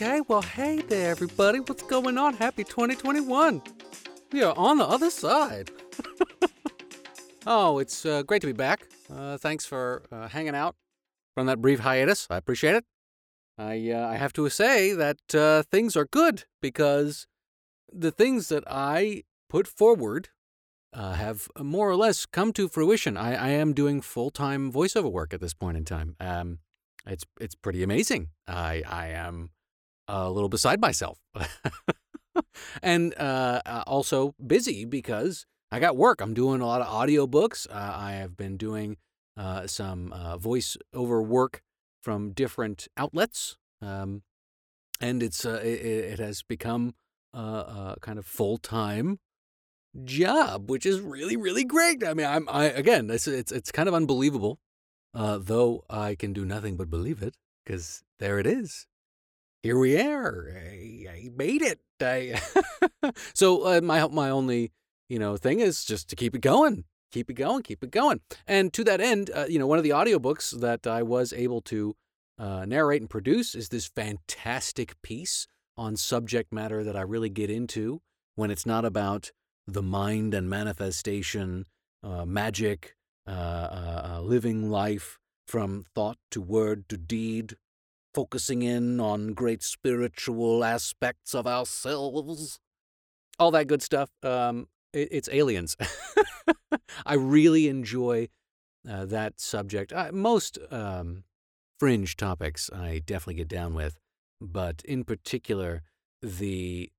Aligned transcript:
Okay. 0.00 0.20
Well, 0.28 0.42
hey 0.42 0.80
there, 0.82 1.10
everybody. 1.10 1.58
What's 1.58 1.82
going 1.82 2.18
on? 2.18 2.34
Happy 2.34 2.62
2021. 2.62 3.60
We 4.30 4.44
are 4.44 4.56
on 4.56 4.78
the 4.78 4.86
other 4.86 5.10
side. 5.10 5.72
oh, 7.48 7.80
it's 7.80 8.06
uh, 8.06 8.22
great 8.22 8.40
to 8.42 8.46
be 8.46 8.52
back. 8.52 8.86
Uh, 9.12 9.38
thanks 9.38 9.66
for 9.66 10.04
uh, 10.12 10.28
hanging 10.28 10.54
out 10.54 10.76
from 11.34 11.46
that 11.46 11.60
brief 11.60 11.80
hiatus. 11.80 12.28
I 12.30 12.36
appreciate 12.36 12.76
it. 12.76 12.84
I, 13.58 13.90
uh, 13.90 14.06
I 14.06 14.14
have 14.14 14.32
to 14.34 14.48
say 14.48 14.92
that 14.92 15.34
uh, 15.34 15.64
things 15.64 15.96
are 15.96 16.06
good 16.06 16.44
because 16.62 17.26
the 17.92 18.12
things 18.12 18.50
that 18.50 18.62
I 18.68 19.24
put 19.50 19.66
forward 19.66 20.28
uh, 20.92 21.14
have 21.14 21.48
more 21.58 21.90
or 21.90 21.96
less 21.96 22.24
come 22.24 22.52
to 22.52 22.68
fruition. 22.68 23.16
I, 23.16 23.34
I 23.34 23.48
am 23.48 23.72
doing 23.72 24.00
full 24.00 24.30
time 24.30 24.70
voiceover 24.70 25.10
work 25.10 25.34
at 25.34 25.40
this 25.40 25.54
point 25.54 25.76
in 25.76 25.84
time. 25.84 26.14
Um, 26.20 26.60
it's 27.04 27.24
it's 27.40 27.56
pretty 27.56 27.82
amazing. 27.82 28.28
I 28.46 28.84
I 28.86 29.08
am 29.08 29.50
a 30.08 30.30
little 30.30 30.48
beside 30.48 30.80
myself, 30.80 31.18
and 32.82 33.14
uh, 33.18 33.60
uh, 33.64 33.84
also 33.86 34.34
busy 34.44 34.84
because 34.84 35.46
I 35.70 35.80
got 35.80 35.96
work. 35.96 36.20
I'm 36.20 36.34
doing 36.34 36.60
a 36.60 36.66
lot 36.66 36.80
of 36.80 36.86
audiobooks. 36.88 37.68
Uh, 37.70 37.94
I 37.96 38.12
have 38.12 38.36
been 38.36 38.56
doing 38.56 38.96
uh, 39.36 39.66
some 39.66 40.12
uh, 40.12 40.38
voice 40.38 40.76
over 40.94 41.22
work 41.22 41.62
from 42.02 42.32
different 42.32 42.88
outlets, 42.96 43.56
um, 43.82 44.22
and 45.00 45.22
it's 45.22 45.44
uh, 45.44 45.60
it, 45.62 45.84
it, 45.84 46.18
has 46.18 46.42
become 46.42 46.94
a, 47.34 47.38
a 47.38 47.96
kind 48.00 48.18
of 48.18 48.26
full 48.26 48.56
time 48.56 49.18
job, 50.04 50.70
which 50.70 50.86
is 50.86 51.00
really 51.00 51.36
really 51.36 51.64
great. 51.64 52.02
I 52.02 52.14
mean, 52.14 52.26
I'm 52.26 52.48
I 52.48 52.64
again, 52.64 53.10
it's 53.10 53.28
it's 53.28 53.52
it's 53.52 53.70
kind 53.70 53.88
of 53.88 53.94
unbelievable 53.94 54.58
though 55.14 55.84
I 55.90 56.14
can 56.14 56.32
do 56.32 56.44
nothing 56.44 56.76
but 56.76 56.88
believe 56.90 57.22
it, 57.22 57.34
because 57.64 58.02
there 58.18 58.38
it 58.38 58.46
is. 58.46 58.86
Here 59.62 59.78
we 59.78 60.00
are. 60.00 60.54
I, 60.56 61.06
I 61.10 61.30
made 61.36 61.62
it. 61.62 61.80
I 62.00 62.40
so 63.34 63.64
uh, 63.64 63.80
my 63.80 64.06
my 64.06 64.30
only 64.30 64.72
you 65.08 65.18
know 65.18 65.36
thing 65.36 65.60
is 65.60 65.84
just 65.84 66.08
to 66.10 66.16
keep 66.16 66.34
it 66.34 66.40
going, 66.40 66.84
keep 67.10 67.28
it 67.28 67.34
going, 67.34 67.62
keep 67.62 67.82
it 67.82 67.90
going. 67.90 68.20
And 68.46 68.72
to 68.74 68.84
that 68.84 69.00
end, 69.00 69.30
uh, 69.34 69.46
you 69.48 69.58
know, 69.58 69.66
one 69.66 69.78
of 69.78 69.84
the 69.84 69.90
audiobooks 69.90 70.58
that 70.60 70.86
I 70.86 71.02
was 71.02 71.32
able 71.32 71.60
to 71.62 71.96
uh, 72.38 72.64
narrate 72.66 73.02
and 73.02 73.10
produce 73.10 73.54
is 73.54 73.68
this 73.68 73.88
fantastic 73.88 75.00
piece 75.02 75.46
on 75.76 75.96
subject 75.96 76.52
matter 76.52 76.84
that 76.84 76.96
I 76.96 77.02
really 77.02 77.30
get 77.30 77.50
into 77.50 78.00
when 78.36 78.50
it's 78.50 78.66
not 78.66 78.84
about 78.84 79.32
the 79.66 79.82
mind 79.82 80.34
and 80.34 80.48
manifestation, 80.48 81.66
uh, 82.02 82.24
magic, 82.24 82.94
uh, 83.26 83.30
uh, 83.30 84.20
living 84.22 84.70
life 84.70 85.18
from 85.46 85.84
thought 85.94 86.18
to 86.30 86.40
word 86.40 86.88
to 86.88 86.96
deed, 86.96 87.56
focusing 88.18 88.62
in 88.62 88.98
on 88.98 89.32
great 89.32 89.62
spiritual 89.62 90.64
aspects 90.64 91.36
of 91.36 91.46
ourselves, 91.46 92.58
all 93.38 93.52
that 93.52 93.68
good 93.68 93.80
stuff. 93.80 94.10
Um, 94.24 94.66
it, 94.92 95.06
it's 95.12 95.28
aliens. 95.30 95.76
I 97.06 97.14
really 97.14 97.68
enjoy 97.68 98.26
uh, 98.90 99.04
that 99.04 99.38
subject. 99.38 99.92
Uh, 99.92 100.10
most 100.12 100.58
um, 100.72 101.22
fringe 101.78 102.16
topics 102.16 102.68
I 102.72 103.02
definitely 103.06 103.34
get 103.34 103.46
down 103.46 103.72
with, 103.72 104.00
but 104.40 104.82
in 104.84 105.04
particular, 105.04 105.82
the 106.20 106.90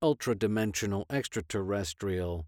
ultra 0.00 0.36
dimensional 0.36 1.06
extraterrestrial 1.10 2.46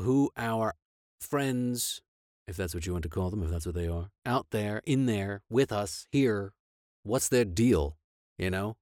who 0.00 0.30
our 0.34 0.72
friends, 1.20 2.00
if 2.48 2.56
that's 2.56 2.74
what 2.74 2.86
you 2.86 2.92
want 2.92 3.02
to 3.02 3.10
call 3.10 3.28
them, 3.28 3.42
if 3.42 3.50
that's 3.50 3.66
what 3.66 3.74
they 3.74 3.86
are, 3.86 4.08
out 4.24 4.46
there, 4.50 4.80
in 4.86 5.04
there, 5.04 5.42
with 5.50 5.70
us, 5.70 6.06
here. 6.10 6.54
What's 7.06 7.28
their 7.28 7.44
deal? 7.44 7.96
You 8.38 8.50
know? 8.50 8.76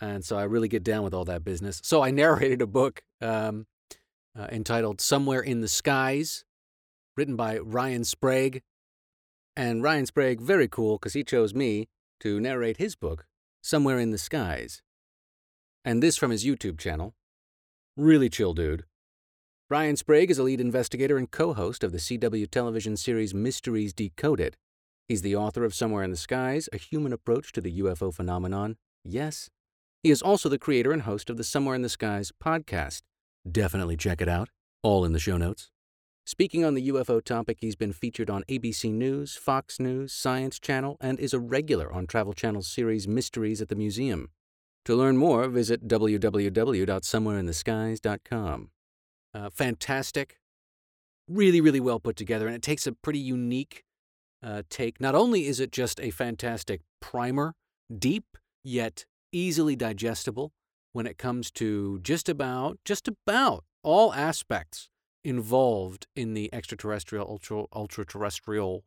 And 0.00 0.24
so 0.24 0.38
I 0.38 0.44
really 0.44 0.68
get 0.68 0.82
down 0.82 1.04
with 1.04 1.12
all 1.12 1.26
that 1.26 1.44
business. 1.44 1.80
So 1.84 2.02
I 2.02 2.10
narrated 2.22 2.62
a 2.62 2.66
book 2.66 3.02
um, 3.20 3.66
uh, 4.38 4.46
entitled 4.50 5.00
Somewhere 5.00 5.40
in 5.40 5.60
the 5.60 5.68
Skies, 5.68 6.44
written 7.16 7.36
by 7.36 7.58
Ryan 7.58 8.04
Sprague. 8.04 8.62
And 9.56 9.82
Ryan 9.82 10.06
Sprague, 10.06 10.40
very 10.40 10.68
cool 10.68 10.96
because 10.96 11.12
he 11.12 11.22
chose 11.22 11.54
me 11.54 11.88
to 12.20 12.40
narrate 12.40 12.78
his 12.78 12.96
book, 12.96 13.26
Somewhere 13.62 13.98
in 13.98 14.10
the 14.10 14.18
Skies. 14.18 14.82
And 15.84 16.02
this 16.02 16.16
from 16.16 16.30
his 16.30 16.44
YouTube 16.44 16.78
channel. 16.78 17.14
Really 17.96 18.30
chill 18.30 18.54
dude. 18.54 18.84
Ryan 19.68 19.96
Sprague 19.96 20.30
is 20.30 20.38
a 20.38 20.42
lead 20.42 20.60
investigator 20.60 21.16
and 21.16 21.30
co 21.30 21.52
host 21.52 21.84
of 21.84 21.92
the 21.92 21.98
CW 21.98 22.50
television 22.50 22.96
series 22.96 23.34
Mysteries 23.34 23.92
Decoded. 23.92 24.56
He's 25.10 25.22
the 25.22 25.34
author 25.34 25.64
of 25.64 25.74
Somewhere 25.74 26.04
in 26.04 26.12
the 26.12 26.16
Skies, 26.16 26.68
A 26.72 26.76
Human 26.76 27.12
Approach 27.12 27.50
to 27.54 27.60
the 27.60 27.80
UFO 27.80 28.14
Phenomenon. 28.14 28.76
Yes. 29.04 29.50
He 30.04 30.10
is 30.12 30.22
also 30.22 30.48
the 30.48 30.56
creator 30.56 30.92
and 30.92 31.02
host 31.02 31.28
of 31.28 31.36
the 31.36 31.42
Somewhere 31.42 31.74
in 31.74 31.82
the 31.82 31.88
Skies 31.88 32.30
podcast. 32.40 33.02
Definitely 33.50 33.96
check 33.96 34.20
it 34.20 34.28
out, 34.28 34.50
all 34.84 35.04
in 35.04 35.12
the 35.12 35.18
show 35.18 35.36
notes. 35.36 35.72
Speaking 36.24 36.64
on 36.64 36.74
the 36.74 36.88
UFO 36.90 37.20
topic, 37.24 37.56
he's 37.60 37.74
been 37.74 37.92
featured 37.92 38.30
on 38.30 38.44
ABC 38.44 38.92
News, 38.92 39.34
Fox 39.34 39.80
News, 39.80 40.12
Science 40.12 40.60
Channel, 40.60 40.96
and 41.00 41.18
is 41.18 41.34
a 41.34 41.40
regular 41.40 41.92
on 41.92 42.06
Travel 42.06 42.32
Channel's 42.32 42.68
series 42.68 43.08
Mysteries 43.08 43.60
at 43.60 43.68
the 43.68 43.74
Museum. 43.74 44.30
To 44.84 44.94
learn 44.94 45.16
more, 45.16 45.48
visit 45.48 45.88
www.somewhereintheskies.com. 45.88 48.70
Uh, 49.34 49.50
fantastic, 49.50 50.36
really, 51.28 51.60
really 51.60 51.80
well 51.80 51.98
put 51.98 52.14
together, 52.14 52.46
and 52.46 52.54
it 52.54 52.62
takes 52.62 52.86
a 52.86 52.92
pretty 52.92 53.18
unique 53.18 53.82
uh, 54.42 54.62
take. 54.68 55.00
Not 55.00 55.14
only 55.14 55.46
is 55.46 55.60
it 55.60 55.72
just 55.72 56.00
a 56.00 56.10
fantastic 56.10 56.80
primer, 57.00 57.54
deep 57.96 58.36
yet 58.62 59.04
easily 59.32 59.76
digestible 59.76 60.52
when 60.92 61.06
it 61.06 61.18
comes 61.18 61.50
to 61.52 62.00
just 62.00 62.28
about 62.28 62.78
just 62.84 63.08
about 63.08 63.64
all 63.82 64.12
aspects 64.12 64.88
involved 65.24 66.06
in 66.16 66.34
the 66.34 66.52
extraterrestrial, 66.52 67.26
ultra 67.28 67.64
ultra 67.72 68.04
terrestrial, 68.04 68.84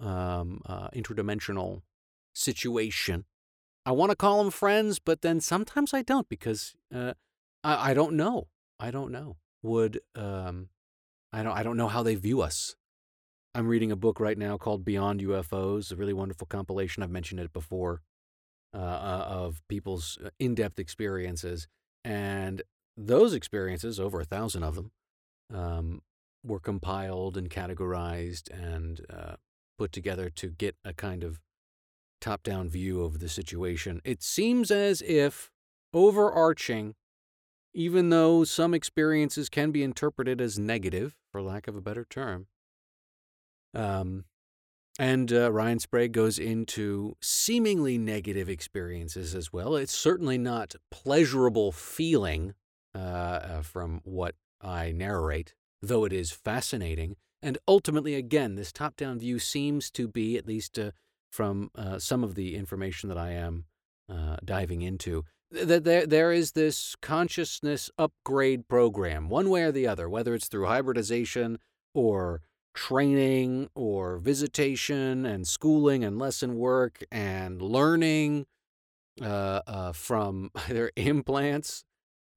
um, 0.00 0.60
uh, 0.66 0.88
interdimensional 0.90 1.82
situation. 2.34 3.24
I 3.86 3.92
want 3.92 4.10
to 4.10 4.16
call 4.16 4.42
them 4.42 4.50
friends, 4.50 4.98
but 4.98 5.22
then 5.22 5.40
sometimes 5.40 5.94
I 5.94 6.02
don't 6.02 6.28
because 6.28 6.74
uh, 6.94 7.14
I, 7.64 7.90
I 7.90 7.94
don't 7.94 8.14
know. 8.14 8.48
I 8.78 8.90
don't 8.90 9.10
know 9.10 9.36
would 9.62 10.00
um, 10.14 10.68
I 11.32 11.42
don't 11.42 11.56
I 11.56 11.62
don't 11.62 11.76
know 11.76 11.88
how 11.88 12.02
they 12.02 12.14
view 12.14 12.40
us. 12.40 12.76
I'm 13.54 13.66
reading 13.66 13.90
a 13.90 13.96
book 13.96 14.20
right 14.20 14.38
now 14.38 14.56
called 14.56 14.84
Beyond 14.84 15.20
UFOs, 15.20 15.90
a 15.90 15.96
really 15.96 16.12
wonderful 16.12 16.46
compilation. 16.46 17.02
I've 17.02 17.10
mentioned 17.10 17.40
it 17.40 17.52
before 17.52 18.02
uh, 18.72 18.78
uh, 18.78 19.26
of 19.28 19.62
people's 19.68 20.18
uh, 20.24 20.30
in-depth 20.38 20.78
experiences, 20.78 21.66
and 22.04 22.62
those 22.96 23.34
experiences, 23.34 23.98
over 23.98 24.20
a 24.20 24.24
thousand 24.24 24.62
of 24.62 24.76
them, 24.76 24.92
um, 25.52 26.02
were 26.44 26.60
compiled 26.60 27.36
and 27.36 27.50
categorized 27.50 28.50
and 28.50 29.00
uh, 29.10 29.34
put 29.78 29.90
together 29.90 30.30
to 30.30 30.50
get 30.50 30.76
a 30.84 30.94
kind 30.94 31.24
of 31.24 31.40
top-down 32.20 32.68
view 32.68 33.02
of 33.02 33.18
the 33.18 33.28
situation. 33.28 34.00
It 34.04 34.22
seems 34.22 34.70
as 34.70 35.02
if 35.02 35.50
overarching 35.92 36.94
even 37.72 38.10
though 38.10 38.44
some 38.44 38.74
experiences 38.74 39.48
can 39.48 39.70
be 39.70 39.82
interpreted 39.82 40.40
as 40.40 40.58
negative, 40.58 41.16
for 41.30 41.40
lack 41.40 41.68
of 41.68 41.76
a 41.76 41.80
better 41.80 42.04
term. 42.04 42.46
Um, 43.74 44.24
and 44.98 45.32
uh, 45.32 45.50
Ryan 45.50 45.78
Sprague 45.78 46.12
goes 46.12 46.38
into 46.38 47.16
seemingly 47.22 47.96
negative 47.96 48.48
experiences 48.48 49.34
as 49.34 49.52
well. 49.52 49.74
It's 49.76 49.96
certainly 49.96 50.36
not 50.36 50.74
pleasurable 50.90 51.72
feeling 51.72 52.54
uh, 52.94 52.98
uh, 52.98 53.62
from 53.62 54.00
what 54.04 54.34
I 54.60 54.92
narrate, 54.92 55.54
though 55.80 56.04
it 56.04 56.12
is 56.12 56.32
fascinating. 56.32 57.16
And 57.40 57.56
ultimately, 57.66 58.14
again, 58.14 58.56
this 58.56 58.72
top 58.72 58.96
down 58.96 59.18
view 59.18 59.38
seems 59.38 59.90
to 59.92 60.06
be, 60.06 60.36
at 60.36 60.46
least 60.46 60.78
uh, 60.78 60.90
from 61.30 61.70
uh, 61.74 61.98
some 61.98 62.22
of 62.22 62.34
the 62.34 62.56
information 62.56 63.08
that 63.08 63.18
I 63.18 63.30
am 63.30 63.64
diving 64.44 64.82
into, 64.82 65.24
that 65.52 65.84
there 65.84 66.04
there 66.04 66.32
is 66.32 66.52
this 66.52 66.96
consciousness 67.00 67.90
upgrade 67.96 68.68
program, 68.68 69.28
one 69.28 69.48
way 69.48 69.62
or 69.62 69.72
the 69.72 69.86
other, 69.86 70.08
whether 70.08 70.34
it's 70.34 70.48
through 70.48 70.66
hybridization 70.66 71.58
or 71.94 72.42
training 72.74 73.68
or 73.74 74.18
visitation 74.18 75.26
and 75.26 75.46
schooling 75.46 76.04
and 76.04 76.18
lesson 76.18 76.56
work 76.56 77.02
and 77.10 77.60
learning 77.60 78.46
uh, 79.20 79.60
uh, 79.66 79.92
from 79.92 80.50
either 80.68 80.90
implants 80.96 81.84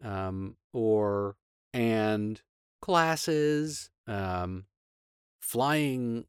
um, 0.04 0.58
or 0.74 1.36
and 1.74 2.42
classes, 2.82 3.90
um, 4.08 4.66
flying 5.42 6.26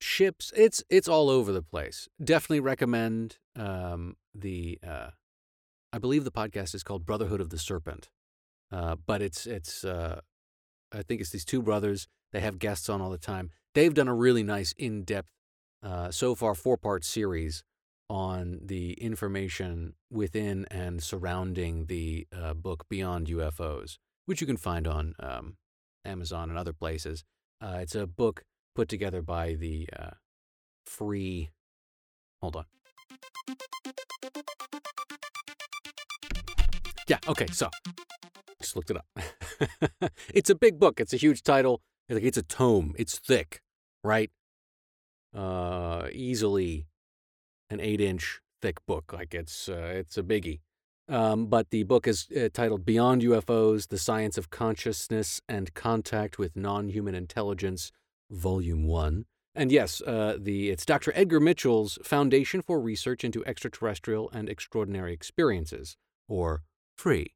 ships. 0.00 0.52
It's 0.56 0.82
it's 0.88 1.08
all 1.08 1.30
over 1.30 1.52
the 1.52 1.62
place. 1.62 2.08
Definitely 2.22 2.60
recommend 2.60 3.38
um, 3.56 4.16
the. 4.34 4.78
Uh, 4.86 5.10
I 5.92 5.98
believe 5.98 6.24
the 6.24 6.30
podcast 6.30 6.74
is 6.74 6.82
called 6.82 7.06
Brotherhood 7.06 7.40
of 7.40 7.50
the 7.50 7.58
Serpent, 7.58 8.10
uh, 8.72 8.96
but 9.06 9.22
it's 9.22 9.46
it's. 9.46 9.84
Uh, 9.84 10.20
I 10.92 11.02
think 11.02 11.20
it's 11.20 11.30
these 11.30 11.44
two 11.44 11.62
brothers. 11.62 12.08
They 12.32 12.40
have 12.40 12.58
guests 12.58 12.88
on 12.88 13.00
all 13.00 13.10
the 13.10 13.18
time. 13.18 13.50
They've 13.74 13.94
done 13.94 14.08
a 14.08 14.14
really 14.14 14.42
nice 14.42 14.72
in 14.72 15.04
depth, 15.04 15.30
uh, 15.82 16.10
so 16.10 16.34
far 16.34 16.54
four 16.54 16.76
part 16.76 17.04
series 17.04 17.62
on 18.10 18.58
the 18.62 18.92
information 18.94 19.94
within 20.10 20.66
and 20.70 21.02
surrounding 21.02 21.86
the 21.86 22.26
uh, 22.34 22.54
book 22.54 22.86
Beyond 22.88 23.26
UFOs, 23.26 23.98
which 24.26 24.40
you 24.40 24.46
can 24.46 24.56
find 24.56 24.86
on 24.86 25.14
um, 25.20 25.56
Amazon 26.04 26.48
and 26.48 26.58
other 26.58 26.72
places. 26.72 27.24
Uh, 27.60 27.78
it's 27.80 27.94
a 27.94 28.06
book 28.06 28.44
put 28.74 28.88
together 28.88 29.22
by 29.22 29.54
the 29.54 29.88
uh, 29.96 30.10
free. 30.86 31.50
Hold 32.40 32.56
on. 32.56 32.64
Yeah, 37.08 37.18
okay, 37.26 37.46
so 37.46 37.70
just 38.60 38.76
looked 38.76 38.90
it 38.90 38.98
up. 38.98 39.06
it's 40.34 40.50
a 40.50 40.54
big 40.54 40.78
book. 40.78 41.00
It's 41.00 41.12
a 41.12 41.16
huge 41.16 41.42
title. 41.42 41.80
It's 42.08 42.38
a 42.38 42.42
tome. 42.42 42.94
It's 42.98 43.18
thick, 43.18 43.60
right? 44.02 44.30
Uh, 45.34 46.08
easily 46.12 46.86
an 47.70 47.80
eight-inch 47.80 48.40
thick 48.62 48.84
book. 48.86 49.12
Like 49.12 49.34
it's 49.34 49.68
uh, 49.68 49.92
it's 49.94 50.16
a 50.16 50.22
biggie. 50.22 50.60
Um, 51.08 51.46
but 51.46 51.70
the 51.70 51.84
book 51.84 52.06
is 52.06 52.28
uh, 52.36 52.48
titled 52.52 52.84
Beyond 52.84 53.22
UFOs: 53.22 53.88
The 53.88 53.98
Science 53.98 54.38
of 54.38 54.50
Consciousness 54.50 55.40
and 55.48 55.72
Contact 55.74 56.38
with 56.38 56.56
Non-Human 56.56 57.14
Intelligence, 57.14 57.92
Volume 58.30 58.84
One. 58.86 59.26
And 59.54 59.72
yes, 59.72 60.00
uh, 60.02 60.36
the 60.38 60.70
it's 60.70 60.86
Dr. 60.86 61.12
Edgar 61.14 61.40
Mitchell's 61.40 61.98
Foundation 62.02 62.62
for 62.62 62.80
Research 62.80 63.24
into 63.24 63.44
Extraterrestrial 63.44 64.30
and 64.30 64.48
Extraordinary 64.48 65.12
Experiences, 65.12 65.96
or 66.28 66.62
FREE. 66.96 67.34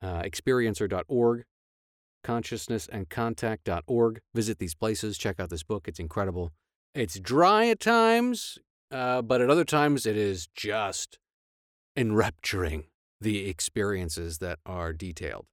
Uh, 0.00 0.22
experiencer.org, 0.22 1.44
consciousnessandcontact.org. 2.22 4.20
Visit 4.34 4.58
these 4.58 4.74
places. 4.74 5.18
Check 5.18 5.40
out 5.40 5.50
this 5.50 5.62
book. 5.62 5.86
It's 5.88 6.00
incredible. 6.00 6.52
It's 6.94 7.18
dry 7.18 7.66
at 7.66 7.80
times, 7.80 8.58
uh, 8.90 9.22
but 9.22 9.40
at 9.40 9.48
other 9.50 9.64
times 9.64 10.04
it 10.06 10.16
is 10.16 10.48
just 10.54 11.18
enrapturing 11.96 12.84
the 13.20 13.48
experiences 13.48 14.38
that 14.38 14.58
are 14.66 14.92
detailed. 14.92 15.46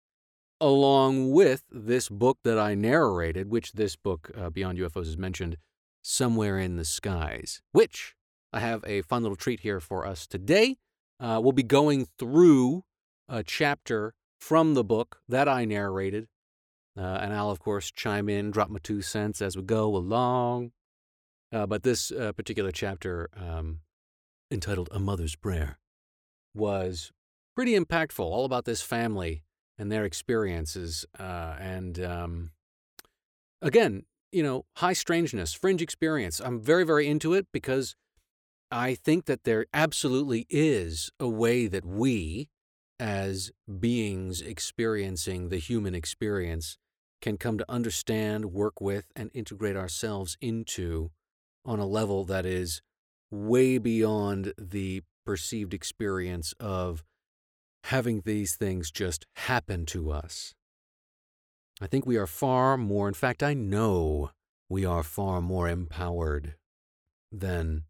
Along 0.61 1.31
with 1.31 1.63
this 1.71 2.09
book 2.09 2.39
that 2.43 2.59
I 2.59 2.75
narrated, 2.75 3.49
which 3.49 3.73
this 3.73 3.95
book, 3.95 4.31
uh, 4.37 4.49
Beyond 4.49 4.77
UFOs, 4.79 5.07
is 5.07 5.17
mentioned, 5.17 5.57
Somewhere 6.01 6.57
in 6.59 6.75
the 6.75 6.85
Skies, 6.85 7.61
which 7.71 8.15
I 8.51 8.59
have 8.59 8.83
a 8.85 9.01
fun 9.03 9.21
little 9.23 9.35
treat 9.35 9.61
here 9.61 9.79
for 9.79 10.05
us 10.05 10.25
today. 10.27 10.77
Uh, 11.19 11.39
we'll 11.41 11.51
be 11.51 11.63
going 11.63 12.07
through 12.17 12.83
a 13.27 13.43
chapter 13.43 14.13
from 14.39 14.73
the 14.73 14.83
book 14.83 15.19
that 15.27 15.47
I 15.47 15.65
narrated. 15.65 16.27
Uh, 16.97 17.19
and 17.21 17.33
I'll, 17.33 17.49
of 17.49 17.59
course, 17.59 17.91
chime 17.91 18.29
in, 18.29 18.51
drop 18.51 18.69
my 18.69 18.79
two 18.81 19.01
cents 19.01 19.41
as 19.41 19.55
we 19.55 19.63
go 19.63 19.95
along. 19.95 20.71
Uh, 21.51 21.65
but 21.65 21.83
this 21.83 22.11
uh, 22.11 22.31
particular 22.33 22.71
chapter, 22.71 23.29
um, 23.35 23.79
entitled 24.51 24.89
A 24.91 24.99
Mother's 24.99 25.35
Prayer, 25.35 25.79
was 26.53 27.11
pretty 27.55 27.77
impactful, 27.77 28.19
all 28.19 28.45
about 28.45 28.65
this 28.65 28.81
family 28.81 29.43
and 29.77 29.91
their 29.91 30.05
experiences. 30.05 31.05
Uh, 31.17 31.55
and 31.59 31.99
um, 32.03 32.51
again, 33.61 34.03
you 34.31 34.43
know, 34.43 34.65
high 34.77 34.93
strangeness, 34.93 35.53
fringe 35.53 35.81
experience. 35.81 36.39
I'm 36.39 36.59
very, 36.59 36.85
very 36.85 37.07
into 37.07 37.33
it 37.33 37.47
because 37.51 37.95
I 38.71 38.93
think 38.93 39.25
that 39.25 39.43
there 39.43 39.65
absolutely 39.73 40.45
is 40.49 41.11
a 41.19 41.27
way 41.27 41.67
that 41.67 41.85
we, 41.85 42.49
as 42.99 43.51
beings 43.79 44.41
experiencing 44.41 45.49
the 45.49 45.57
human 45.57 45.95
experience, 45.95 46.77
can 47.21 47.37
come 47.37 47.57
to 47.57 47.65
understand, 47.69 48.51
work 48.51 48.79
with, 48.81 49.05
and 49.15 49.29
integrate 49.33 49.75
ourselves 49.75 50.37
into 50.41 51.11
on 51.65 51.79
a 51.79 51.85
level 51.85 52.23
that 52.25 52.45
is 52.45 52.81
way 53.31 53.77
beyond 53.77 54.53
the 54.57 55.01
perceived 55.25 55.73
experience 55.73 56.53
of 56.59 57.03
having 57.85 58.21
these 58.25 58.55
things 58.55 58.91
just 58.91 59.25
happen 59.35 59.85
to 59.85 60.11
us. 60.11 60.53
I 61.81 61.87
think 61.87 62.05
we 62.05 62.17
are 62.17 62.27
far 62.27 62.77
more, 62.77 63.07
in 63.07 63.13
fact, 63.13 63.41
I 63.41 63.53
know 63.53 64.31
we 64.67 64.85
are 64.85 65.03
far 65.03 65.41
more 65.41 65.67
empowered 65.69 66.55
than 67.31 67.83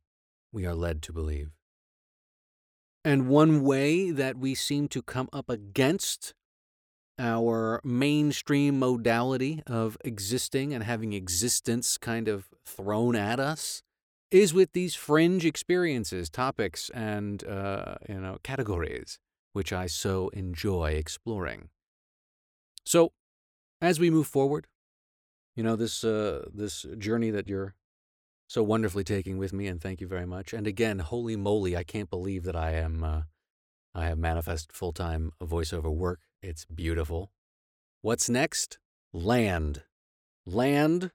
we 0.52 0.66
are 0.66 0.76
led 0.76 1.02
to 1.04 1.14
believe. 1.14 1.59
And 3.04 3.28
one 3.28 3.64
way 3.64 4.12
that 4.12 4.38
we 4.38 4.56
seem 4.56 4.88
to 4.90 5.02
come 5.02 5.30
up 5.32 5.50
against 5.50 6.34
our 7.18 7.82
mainstream 7.84 8.80
modality 8.80 9.62
of 9.68 9.98
existing 10.04 10.74
and 10.74 10.84
having 10.84 11.14
existence 11.14 11.98
kind 11.98 12.28
of 12.28 12.48
thrown 12.66 13.16
at 13.16 13.40
us 13.40 13.84
is 14.32 14.54
with 14.54 14.74
these 14.74 14.96
fringe 14.96 15.46
experiences, 15.46 16.30
topics, 16.30 16.90
and 16.92 17.44
uh, 17.46 17.96
you 18.08 18.20
know 18.20 18.38
categories, 18.44 19.20
which 19.54 19.74
I 19.74 19.88
so 19.88 20.30
enjoy 20.30 20.92
exploring. 20.92 21.70
So, 22.86 23.12
as 23.82 24.00
we 24.00 24.10
move 24.10 24.28
forward, 24.28 24.68
you 25.56 25.64
know 25.64 25.76
this 25.76 26.04
uh, 26.04 26.46
this 26.54 26.86
journey 26.98 27.32
that 27.32 27.48
you're 27.50 27.76
so 28.50 28.64
wonderfully 28.64 29.04
taking 29.04 29.38
with 29.38 29.54
me, 29.54 29.68
and 29.68 29.80
thank 29.80 30.02
you 30.02 30.08
very 30.08 30.26
much. 30.26 30.54
And 30.54 30.66
again, 30.66 31.00
holy 31.00 31.36
moly, 31.36 31.78
I 31.78 31.84
can't 31.84 32.10
believe 32.10 32.44
that 32.44 32.56
I 32.56 32.72
am 32.72 33.04
uh, 33.04 33.22
I 33.94 34.08
have 34.08 34.18
manifest 34.18 34.72
full 34.74 34.92
time 34.92 35.32
voiceover 35.42 35.94
work. 35.94 36.20
It's 36.42 36.66
beautiful. 36.66 37.32
What's 38.02 38.28
next? 38.28 38.80
Land. 39.14 39.84
Land. 40.48 41.12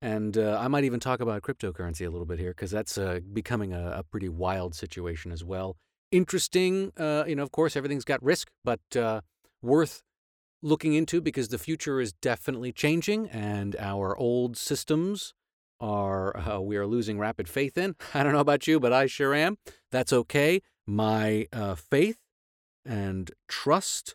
And 0.00 0.38
uh, 0.38 0.58
I 0.60 0.68
might 0.68 0.84
even 0.84 1.00
talk 1.00 1.20
about 1.20 1.42
cryptocurrency 1.42 2.06
a 2.06 2.10
little 2.10 2.26
bit 2.26 2.38
here 2.38 2.50
because 2.50 2.70
that's 2.70 2.96
uh, 2.96 3.18
becoming 3.32 3.72
a, 3.72 3.98
a, 3.98 4.02
pretty 4.04 4.28
wild 4.28 4.74
situation 4.74 5.32
as 5.32 5.42
well. 5.42 5.76
Interesting. 6.12 6.92
Uh, 6.96 7.24
you 7.26 7.34
know, 7.34 7.42
of 7.42 7.50
course, 7.50 7.76
everything's 7.76 8.04
got 8.04 8.22
risk, 8.22 8.48
but 8.62 8.80
uh, 8.94 9.22
worth 9.60 10.02
looking 10.62 10.92
into 10.92 11.20
because 11.20 11.48
the 11.48 11.58
future 11.58 12.00
is 12.00 12.12
definitely 12.12 12.72
changing 12.72 13.28
and 13.30 13.74
our 13.80 14.16
old 14.16 14.56
systems 14.56 15.32
are, 15.80 16.36
uh, 16.48 16.60
we 16.60 16.76
are 16.76 16.86
losing 16.86 17.18
rapid 17.18 17.48
faith 17.48 17.76
in. 17.76 17.96
I 18.14 18.22
don't 18.22 18.32
know 18.32 18.40
about 18.40 18.66
you, 18.66 18.80
but 18.80 18.92
I 18.92 19.06
sure 19.06 19.34
am. 19.34 19.58
That's 19.90 20.12
okay. 20.12 20.62
My 20.86 21.46
uh, 21.52 21.74
faith 21.74 22.18
and 22.84 23.30
trust 23.48 24.14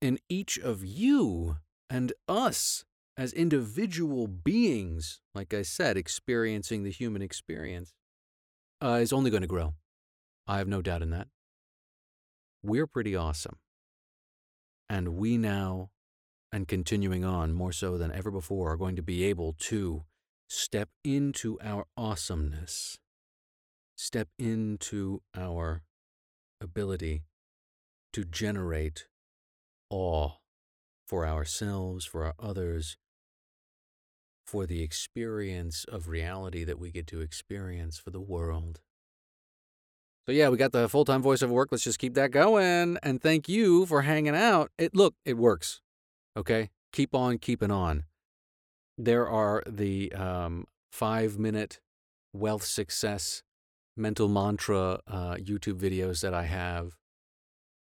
in 0.00 0.18
each 0.28 0.58
of 0.58 0.84
you 0.84 1.56
and 1.90 2.12
us 2.28 2.84
as 3.16 3.32
individual 3.32 4.26
beings, 4.26 5.20
like 5.34 5.54
I 5.54 5.62
said, 5.62 5.96
experiencing 5.96 6.82
the 6.82 6.90
human 6.90 7.22
experience, 7.22 7.94
uh, 8.82 8.98
is 9.00 9.12
only 9.12 9.30
going 9.30 9.42
to 9.42 9.46
grow. 9.46 9.74
I 10.46 10.58
have 10.58 10.68
no 10.68 10.82
doubt 10.82 11.02
in 11.02 11.10
that. 11.10 11.28
We're 12.62 12.86
pretty 12.86 13.14
awesome. 13.14 13.56
And 14.88 15.16
we 15.16 15.38
now, 15.38 15.90
and 16.52 16.68
continuing 16.68 17.24
on 17.24 17.52
more 17.52 17.72
so 17.72 17.96
than 17.96 18.12
ever 18.12 18.30
before, 18.30 18.72
are 18.72 18.76
going 18.76 18.96
to 18.96 19.02
be 19.02 19.24
able 19.24 19.54
to 19.60 20.04
step 20.48 20.88
into 21.04 21.58
our 21.62 21.84
awesomeness, 21.96 22.98
step 23.96 24.28
into 24.38 25.22
our 25.36 25.82
ability 26.60 27.22
to 28.12 28.24
generate 28.24 29.06
awe 29.90 30.30
for 31.06 31.26
ourselves, 31.26 32.04
for 32.04 32.24
our 32.24 32.34
others, 32.38 32.96
for 34.46 34.66
the 34.66 34.82
experience 34.82 35.84
of 35.84 36.08
reality 36.08 36.64
that 36.64 36.78
we 36.78 36.90
get 36.90 37.06
to 37.08 37.20
experience 37.20 37.98
for 37.98 38.10
the 38.10 38.20
world. 38.20 38.80
So 40.26 40.32
yeah, 40.32 40.48
we 40.48 40.56
got 40.56 40.72
the 40.72 40.88
full-time 40.88 41.22
voiceover 41.22 41.50
work. 41.50 41.68
Let's 41.70 41.84
just 41.84 41.98
keep 41.98 42.14
that 42.14 42.30
going. 42.30 42.98
And 43.02 43.20
thank 43.20 43.48
you 43.48 43.84
for 43.84 44.02
hanging 44.02 44.34
out. 44.34 44.70
It 44.78 44.94
look, 44.94 45.14
it 45.24 45.36
works. 45.36 45.82
Okay? 46.36 46.70
Keep 46.92 47.14
on 47.14 47.38
keeping 47.38 47.70
on. 47.70 48.04
There 48.96 49.28
are 49.28 49.62
the 49.66 50.12
um, 50.12 50.66
five-minute 50.92 51.80
wealth 52.32 52.64
success 52.64 53.42
mental 53.96 54.28
mantra 54.28 55.00
uh, 55.06 55.34
YouTube 55.34 55.78
videos 55.78 56.20
that 56.20 56.34
I 56.34 56.44
have 56.44 56.96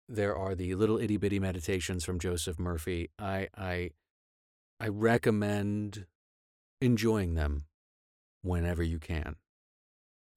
there 0.09 0.35
are 0.35 0.55
the 0.55 0.75
little 0.75 0.97
itty 0.97 1.17
bitty 1.17 1.39
meditations 1.39 2.03
from 2.03 2.19
Joseph 2.19 2.59
Murphy. 2.59 3.09
I 3.17 3.47
I 3.55 3.91
I 4.79 4.87
recommend 4.89 6.05
enjoying 6.81 7.35
them 7.35 7.65
whenever 8.41 8.83
you 8.83 8.99
can 8.99 9.35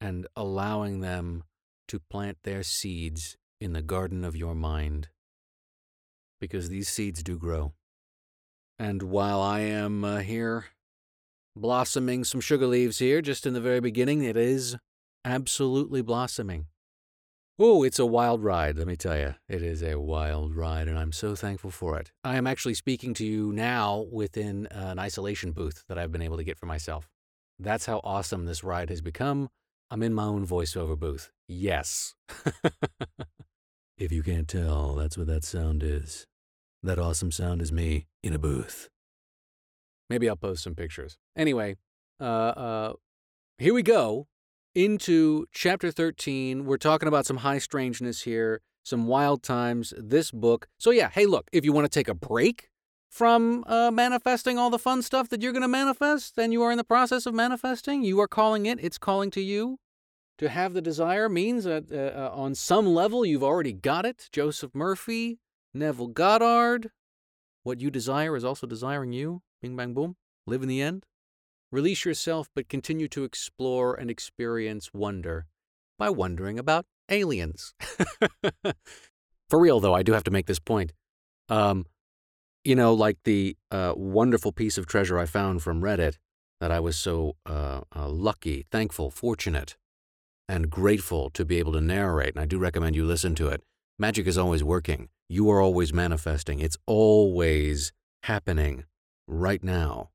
and 0.01 0.27
allowing 0.37 1.01
them 1.01 1.43
to 1.89 1.99
plant 1.99 2.39
their 2.45 2.63
seeds 2.63 3.37
in 3.61 3.73
the 3.73 3.83
garden 3.83 4.25
of 4.25 4.37
your 4.37 4.55
mind. 4.55 5.09
Because 6.41 6.69
these 6.69 6.89
seeds 6.89 7.23
do 7.23 7.39
grow. 7.39 7.73
And 8.79 9.03
while 9.03 9.41
I 9.41 9.61
am 9.61 10.05
uh, 10.05 10.19
here 10.19 10.67
blossoming 11.57 12.25
some 12.25 12.41
sugar 12.41 12.67
leaves 12.67 12.99
here 12.99 13.23
just 13.23 13.47
in 13.47 13.55
the 13.55 13.61
very 13.61 13.81
beginning, 13.81 14.23
it 14.23 14.37
is 14.37 14.77
absolutely 15.25 16.03
blossoming. 16.03 16.67
Oh, 17.59 17.83
it's 17.83 17.99
a 17.99 18.05
wild 18.05 18.45
ride, 18.45 18.77
let 18.77 18.87
me 18.87 18.97
tell 18.97 19.17
you. 19.17 19.35
It 19.49 19.63
is 19.63 19.83
a 19.83 19.99
wild 19.99 20.55
ride, 20.55 20.89
and 20.89 20.99
I'm 20.99 21.13
so 21.13 21.35
thankful 21.35 21.71
for 21.71 21.99
it. 21.99 22.13
I 22.23 22.37
am 22.37 22.47
actually 22.47 22.75
speaking 22.75 23.15
to 23.15 23.25
you 23.25 23.51
now 23.51 24.05
within 24.13 24.67
an 24.71 24.99
isolation 24.99 25.53
booth 25.53 25.85
that 25.89 25.97
I've 25.97 26.13
been 26.13 26.21
able 26.21 26.37
to 26.37 26.45
get 26.45 26.59
for 26.59 26.67
myself. 26.67 27.09
That's 27.59 27.87
how 27.87 28.03
awesome 28.05 28.45
this 28.45 28.63
ride 28.63 28.91
has 28.91 29.01
become. 29.01 29.49
I'm 29.91 30.03
in 30.03 30.13
my 30.13 30.25
own 30.25 30.47
voiceover 30.47 30.99
booth. 30.99 31.31
Yes. 31.49 32.15
if 33.97 34.13
you 34.13 34.23
can't 34.23 34.49
tell, 34.49 34.95
that's 34.95 35.17
what 35.17 35.29
that 35.29 35.45
sound 35.45 35.83
is. 35.83 36.27
That 36.83 36.99
awesome 36.99 37.33
sound 37.33 37.63
is 37.63 37.73
me 37.73 38.07
in 38.23 38.33
a 38.33 38.39
booth. 38.39 38.89
Maybe 40.09 40.29
I'll 40.29 40.37
post 40.37 40.63
some 40.63 40.75
pictures. 40.75 41.19
Anyway, 41.37 41.77
uh, 42.21 42.25
uh, 42.25 42.93
here 43.59 43.75
we 43.75 43.83
go 43.83 44.29
into 44.75 45.47
chapter 45.53 45.91
13. 45.91 46.65
We're 46.65 46.77
talking 46.77 47.09
about 47.09 47.27
some 47.27 47.39
high 47.39 47.59
strangeness 47.59 48.23
here, 48.23 48.61
some 48.85 49.07
wild 49.07 49.43
times, 49.43 49.93
this 49.97 50.31
book. 50.31 50.69
So, 50.79 50.91
yeah, 50.91 51.09
hey, 51.09 51.27
look, 51.27 51.49
if 51.53 51.65
you 51.65 51.73
want 51.73 51.87
to 51.87 51.99
take 51.99 52.09
a 52.09 52.15
break 52.15 52.69
from 53.11 53.65
uh, 53.67 53.91
manifesting 53.91 54.59
all 54.59 54.71
the 54.71 54.79
fun 54.79 55.03
stuff 55.03 55.29
that 55.31 55.41
you're 55.41 55.53
going 55.53 55.63
to 55.63 55.69
manifest 55.69 56.37
and 56.39 56.53
you 56.53 56.63
are 56.63 56.71
in 56.71 56.79
the 56.79 56.85
process 56.85 57.27
of 57.27 57.35
manifesting, 57.35 58.05
you 58.05 58.21
are 58.21 58.29
calling 58.29 58.67
it, 58.67 58.79
it's 58.81 58.99
calling 58.99 59.31
to 59.31 59.41
you. 59.41 59.79
To 60.39 60.51
have 60.51 60.75
the 60.75 60.83
desire 60.83 61.31
means 61.31 61.65
that 61.65 61.91
uh, 61.91 62.19
uh, 62.19 62.31
on 62.35 62.55
some 62.55 62.87
level 62.87 63.25
you've 63.25 63.43
already 63.43 63.73
got 63.73 64.05
it. 64.05 64.29
Joseph 64.31 64.75
Murphy, 64.75 65.39
Neville 65.77 66.09
Goddard. 66.09 66.91
What 67.63 67.81
you 67.81 67.91
desire 67.91 68.37
is 68.37 68.45
also 68.45 68.67
desiring 68.67 69.13
you. 69.13 69.43
Bing, 69.61 69.77
bang, 69.77 69.95
boom. 69.95 70.17
Live 70.47 70.63
in 70.63 70.69
the 70.69 70.81
end. 70.81 71.05
Release 71.73 72.05
yourself, 72.05 72.49
but 72.55 72.69
continue 72.69 73.09
to 73.09 73.25
explore 73.25 73.95
and 73.95 74.11
experience 74.11 74.91
wonder 74.95 75.47
by 75.99 76.11
wondering 76.11 76.59
about 76.59 76.87
aliens. 77.11 77.75
For 79.51 79.61
real, 79.61 79.81
though, 79.81 79.95
I 79.95 80.03
do 80.03 80.13
have 80.13 80.25
to 80.25 80.31
make 80.31 80.47
this 80.47 80.59
point. 80.59 80.93
Um, 81.49 81.87
you 82.65 82.75
know, 82.75 82.95
like 82.95 83.19
the 83.25 83.57
uh, 83.71 83.95
wonderful 83.97 84.53
piece 84.53 84.79
of 84.79 84.87
treasure 84.87 85.19
I 85.19 85.27
found 85.27 85.63
from 85.63 85.83
Reddit 85.83 86.19
that 86.61 86.71
I 86.71 86.81
was 86.81 86.97
so 86.97 87.37
uh, 87.45 87.83
uh, 87.95 88.09
lucky, 88.09 88.67
thankful, 88.71 89.11
fortunate, 89.11 89.77
and 90.49 90.71
grateful 90.71 91.31
to 91.31 91.45
be 91.45 91.59
able 91.59 91.73
to 91.73 91.81
narrate. 91.81 92.35
And 92.35 92.41
I 92.41 92.47
do 92.47 92.59
recommend 92.59 92.97
you 92.97 93.05
listen 93.05 93.35
to 93.37 93.49
it. 93.49 93.63
Magic 93.99 94.27
is 94.27 94.37
always 94.37 94.63
working. 94.63 95.09
You 95.29 95.51
are 95.51 95.61
always 95.61 95.93
manifesting. 95.93 96.61
It's 96.61 96.77
always 96.87 97.93
happening 98.25 98.85
right 99.27 99.63
now. 99.63 100.11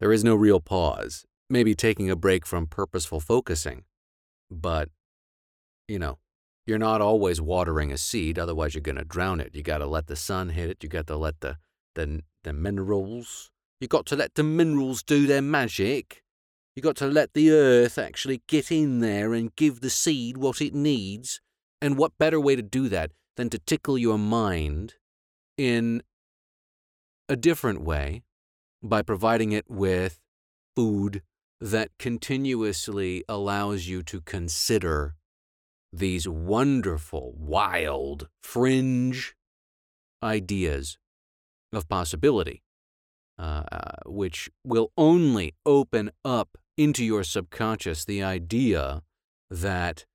There 0.00 0.12
is 0.12 0.22
no 0.22 0.36
real 0.36 0.60
pause. 0.60 1.24
Maybe 1.50 1.74
taking 1.74 2.08
a 2.10 2.16
break 2.16 2.46
from 2.46 2.66
purposeful 2.66 3.18
focusing. 3.18 3.82
But, 4.50 4.88
you 5.88 5.98
know, 5.98 6.18
you're 6.64 6.78
not 6.78 7.00
always 7.00 7.40
watering 7.40 7.92
a 7.92 7.98
seed, 7.98 8.38
otherwise 8.38 8.74
you're 8.74 8.82
going 8.82 8.96
to 8.96 9.04
drown 9.04 9.40
it. 9.40 9.54
You 9.54 9.62
got 9.62 9.78
to 9.78 9.86
let 9.86 10.06
the 10.06 10.16
sun 10.16 10.50
hit 10.50 10.70
it. 10.70 10.82
You 10.82 10.88
got 10.88 11.08
to 11.08 11.16
let 11.16 11.40
the, 11.40 11.56
the 11.94 12.22
the 12.44 12.52
minerals. 12.52 13.50
You 13.80 13.88
got 13.88 14.06
to 14.06 14.16
let 14.16 14.36
the 14.36 14.44
minerals 14.44 15.02
do 15.02 15.26
their 15.26 15.42
magic. 15.42 16.22
You 16.76 16.82
got 16.82 16.96
to 16.96 17.06
let 17.06 17.34
the 17.34 17.50
earth 17.50 17.98
actually 17.98 18.42
get 18.46 18.70
in 18.70 19.00
there 19.00 19.34
and 19.34 19.54
give 19.56 19.80
the 19.80 19.90
seed 19.90 20.36
what 20.36 20.60
it 20.60 20.72
needs. 20.72 21.40
And 21.82 21.98
what 21.98 22.16
better 22.16 22.40
way 22.40 22.54
to 22.54 22.62
do 22.62 22.88
that 22.90 23.10
than 23.36 23.50
to 23.50 23.58
tickle 23.58 23.98
your 23.98 24.16
mind 24.16 24.94
in 25.58 26.02
a 27.28 27.34
different 27.34 27.82
way 27.82 28.22
by 28.82 29.02
providing 29.02 29.50
it 29.50 29.68
with 29.68 30.20
food 30.76 31.22
that 31.60 31.90
continuously 31.98 33.24
allows 33.28 33.88
you 33.88 34.02
to 34.04 34.20
consider 34.20 35.16
these 35.92 36.28
wonderful, 36.28 37.34
wild, 37.36 38.28
fringe 38.40 39.34
ideas 40.22 40.98
of 41.72 41.88
possibility, 41.88 42.62
uh, 43.38 43.64
uh, 43.72 43.80
which 44.06 44.50
will 44.64 44.92
only 44.96 45.54
open 45.66 46.12
up 46.24 46.56
into 46.78 47.04
your 47.04 47.24
subconscious 47.24 48.04
the 48.04 48.22
idea 48.22 49.02
that, 49.50 50.06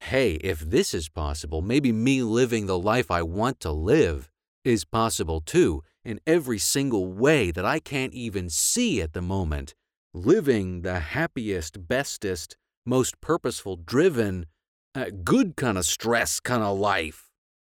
hey, 0.00 0.34
if 0.34 0.60
this 0.60 0.92
is 0.94 1.08
possible, 1.08 1.62
maybe 1.62 1.92
me 1.92 2.22
living 2.22 2.66
the 2.66 2.78
life 2.78 3.10
I 3.10 3.22
want 3.22 3.60
to 3.60 3.70
live 3.70 4.30
is 4.64 4.84
possible 4.84 5.40
too, 5.40 5.82
in 6.04 6.20
every 6.26 6.58
single 6.58 7.06
way 7.06 7.50
that 7.50 7.64
I 7.64 7.78
can't 7.78 8.12
even 8.14 8.50
see 8.50 9.00
at 9.00 9.12
the 9.12 9.22
moment. 9.22 9.74
Living 10.12 10.82
the 10.82 11.00
happiest, 11.00 11.86
bestest, 11.86 12.56
most 12.84 13.20
purposeful, 13.20 13.76
driven, 13.76 14.46
a 14.94 15.10
good 15.10 15.56
kind 15.56 15.78
of 15.78 15.84
stress 15.84 16.40
kind 16.40 16.62
of 16.62 16.78
life 16.78 17.30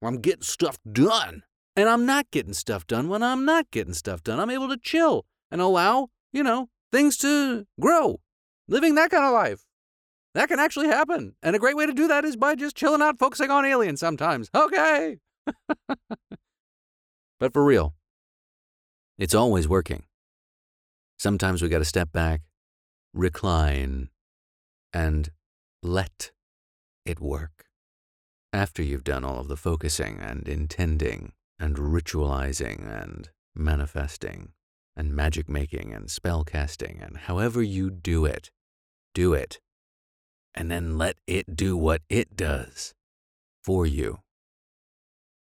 I'm 0.03 0.21
getting 0.21 0.43
stuff 0.43 0.79
done. 0.91 1.43
And 1.77 1.89
I'm 1.89 2.05
not 2.05 2.31
getting 2.31 2.53
stuff 2.53 2.87
done 2.87 3.09
when 3.09 3.23
I'm 3.23 3.45
not 3.45 3.71
getting 3.71 3.95
stuff 3.95 4.23
done. 4.23 4.41
I'm 4.41 4.51
able 4.51 4.69
to 4.69 4.77
chill 4.77 5.25
and 5.51 5.61
allow, 5.61 6.09
you 6.33 6.43
know, 6.43 6.69
things 6.91 7.17
to 7.19 7.67
grow. 7.79 8.21
Living 8.67 8.95
that 8.97 9.11
kind 9.11 9.25
of 9.25 9.33
life. 9.33 9.65
That 10.35 10.49
can 10.49 10.61
actually 10.61 10.87
happen. 10.87 11.35
And 11.43 11.57
a 11.57 11.59
great 11.59 11.77
way 11.77 11.87
to 11.87 11.93
do 11.93 12.09
that 12.09 12.25
is 12.25 12.37
by 12.37 12.55
just 12.55 12.77
chilling 12.77 13.03
out, 13.03 13.19
focusing 13.19 13.51
on 13.51 13.65
aliens 13.65 14.01
sometimes. 14.01 14.49
Okay. 14.55 15.19
but 17.41 17.53
for 17.53 17.65
real, 17.65 17.95
it's 19.19 19.35
always 19.35 19.67
working. 19.69 20.05
Sometimes 21.19 21.61
we 21.61 21.69
got 21.69 21.79
to 21.79 21.85
step 21.85 22.13
back, 22.13 22.43
recline, 23.13 24.09
and 24.93 25.31
let 25.83 26.31
it 27.05 27.21
work. 27.21 27.67
After 28.53 28.83
you've 28.83 29.05
done 29.05 29.25
all 29.25 29.41
of 29.41 29.49
the 29.49 29.57
focusing 29.57 30.19
and 30.19 30.49
intending 30.49 31.33
and 31.59 31.77
ritualizing 31.77 32.89
and 32.91 33.31
manifesting 33.55 34.53
and 34.97 35.15
magic 35.15 35.49
making 35.49 35.93
and 35.93 36.11
spell 36.11 36.45
casting 36.45 37.01
and 37.01 37.17
however 37.17 37.63
you 37.63 37.91
do 37.91 38.25
it, 38.25 38.51
do 39.15 39.35
it. 39.35 39.61
And 40.55 40.71
then 40.71 40.99
let 40.99 41.17
it 41.27 41.57
do 41.57 41.77
what 41.77 42.03
it 42.09 42.37
does 42.37 42.95
for 43.63 43.87
you. 43.87 44.19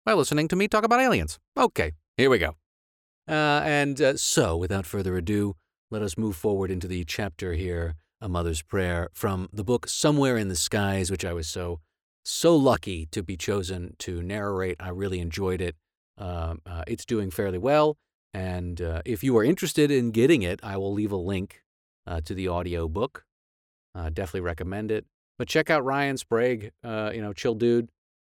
By 0.04 0.14
listening 0.14 0.48
to 0.48 0.56
me 0.56 0.68
talk 0.68 0.84
about 0.84 1.00
aliens. 1.00 1.38
Okay, 1.56 1.92
here 2.16 2.30
we 2.30 2.38
go. 2.38 2.56
Uh, 3.28 3.62
and 3.64 4.00
uh, 4.00 4.16
so, 4.16 4.56
without 4.56 4.86
further 4.86 5.16
ado, 5.16 5.56
let 5.90 6.02
us 6.02 6.16
move 6.16 6.36
forward 6.36 6.70
into 6.70 6.88
the 6.88 7.04
chapter 7.04 7.54
here 7.54 7.96
a 8.20 8.28
Mother's 8.28 8.62
Prayer 8.62 9.08
from 9.12 9.48
the 9.52 9.64
book 9.64 9.88
Somewhere 9.88 10.36
in 10.36 10.48
the 10.48 10.56
Skies, 10.56 11.10
which 11.10 11.24
I 11.24 11.32
was 11.32 11.48
so, 11.48 11.80
so 12.22 12.54
lucky 12.54 13.06
to 13.12 13.22
be 13.22 13.36
chosen 13.36 13.96
to 14.00 14.22
narrate. 14.22 14.76
I 14.78 14.90
really 14.90 15.20
enjoyed 15.20 15.60
it. 15.60 15.76
Um, 16.18 16.60
uh, 16.66 16.84
it's 16.86 17.06
doing 17.06 17.30
fairly 17.30 17.58
well. 17.58 17.96
And 18.34 18.80
uh, 18.80 19.02
if 19.04 19.24
you 19.24 19.36
are 19.38 19.44
interested 19.44 19.90
in 19.90 20.10
getting 20.10 20.42
it, 20.42 20.60
I 20.62 20.76
will 20.76 20.92
leave 20.92 21.12
a 21.12 21.16
link 21.16 21.62
uh, 22.06 22.20
to 22.26 22.34
the 22.34 22.46
audio 22.46 22.88
book. 22.88 23.24
Uh, 23.94 24.08
definitely 24.08 24.40
recommend 24.40 24.90
it. 24.90 25.06
But 25.38 25.48
check 25.48 25.70
out 25.70 25.84
Ryan 25.84 26.16
Sprague, 26.16 26.70
uh, 26.84 27.12
you 27.14 27.22
know, 27.22 27.32
chill 27.32 27.54
dude, 27.54 27.88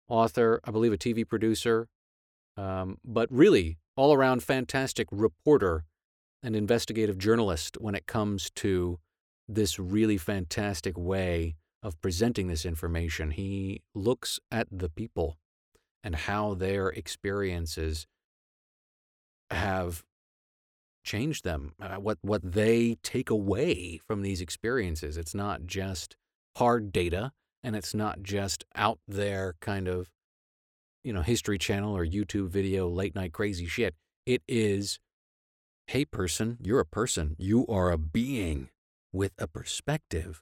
author, 0.08 0.60
I 0.64 0.72
believe 0.72 0.94
a 0.94 0.98
TV 0.98 1.28
producer, 1.28 1.88
um, 2.56 2.98
but 3.04 3.28
really 3.32 3.78
all 3.96 4.14
around 4.14 4.44
fantastic 4.44 5.08
reporter 5.12 5.86
and 6.42 6.56
investigative 6.56 7.18
journalist 7.18 7.78
when 7.82 7.96
it 7.96 8.06
comes 8.06 8.50
to 8.56 9.00
this 9.48 9.80
really 9.80 10.18
fantastic 10.18 10.98
way 10.98 11.56
of 11.82 12.00
presenting 12.02 12.48
this 12.48 12.66
information. 12.66 13.32
He 13.32 13.82
looks 13.96 14.40
at 14.52 14.68
the 14.72 14.90
people 14.90 15.38
and 16.04 16.16
how 16.16 16.54
their 16.54 16.90
experiences 16.90 18.08
have 19.50 20.04
changed 21.04 21.44
them, 21.44 21.74
uh, 21.82 21.96
what, 21.96 22.18
what 22.22 22.42
they 22.44 22.98
take 23.04 23.30
away 23.30 24.00
from 24.08 24.22
these 24.22 24.42
experiences. 24.42 25.18
It's 25.18 25.36
not 25.36 25.66
just 25.66 26.16
hard 26.58 26.92
data 26.92 27.32
and 27.64 27.76
it's 27.76 27.94
not 27.94 28.22
just 28.22 28.64
out 28.76 29.00
there 29.08 29.56
kind 29.60 29.88
of, 29.88 30.10
you 31.04 31.14
know, 31.14 31.22
History 31.22 31.58
Channel 31.58 31.96
or 31.96 32.06
YouTube 32.06 32.50
video, 32.50 32.88
late 32.88 33.16
night 33.16 33.34
crazy 33.34 33.66
shit. 33.66 33.96
It 34.26 34.42
is, 34.48 35.00
hey, 35.88 36.06
person, 36.06 36.58
you're 36.62 36.80
a 36.80 36.86
person, 36.86 37.36
you 37.38 37.66
are 37.68 37.92
a 37.92 37.98
being 37.98 38.70
with 39.12 39.32
a 39.38 39.48
perspective. 39.48 40.42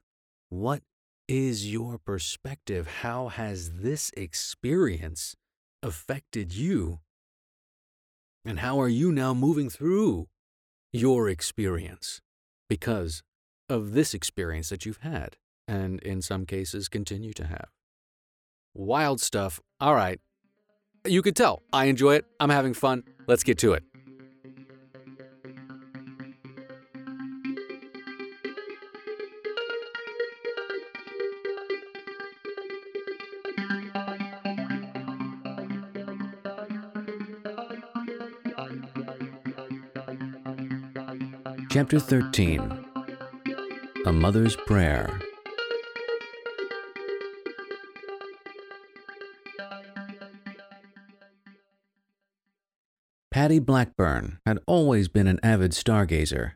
What 0.49 0.81
is 1.27 1.71
your 1.71 1.97
perspective? 1.97 2.87
How 3.01 3.27
has 3.27 3.71
this 3.81 4.11
experience 4.15 5.35
affected 5.83 6.53
you? 6.53 6.99
And 8.45 8.59
how 8.59 8.79
are 8.79 8.87
you 8.87 9.11
now 9.11 9.33
moving 9.33 9.69
through 9.69 10.27
your 10.91 11.29
experience 11.29 12.21
because 12.69 13.23
of 13.69 13.93
this 13.93 14.13
experience 14.13 14.69
that 14.69 14.85
you've 14.85 15.01
had, 15.01 15.37
and 15.67 16.01
in 16.01 16.21
some 16.21 16.45
cases 16.45 16.87
continue 16.87 17.33
to 17.33 17.47
have? 17.47 17.69
wild 18.77 19.19
stuff. 19.19 19.59
All 19.81 19.95
right. 19.95 20.19
You 21.05 21.21
can 21.21 21.33
tell 21.33 21.63
I 21.73 21.85
enjoy 21.85 22.15
it. 22.15 22.25
I'm 22.39 22.49
having 22.49 22.73
fun. 22.73 23.03
Let's 23.27 23.43
get 23.43 23.57
to 23.59 23.73
it. 23.73 23.83
Chapter 41.77 41.99
13 41.99 42.85
A 44.07 44.11
Mother's 44.11 44.55
Prayer. 44.55 45.21
Patty 53.29 53.59
Blackburn 53.59 54.39
had 54.43 54.57
always 54.65 55.07
been 55.07 55.27
an 55.27 55.39
avid 55.43 55.73
stargazer. 55.73 56.53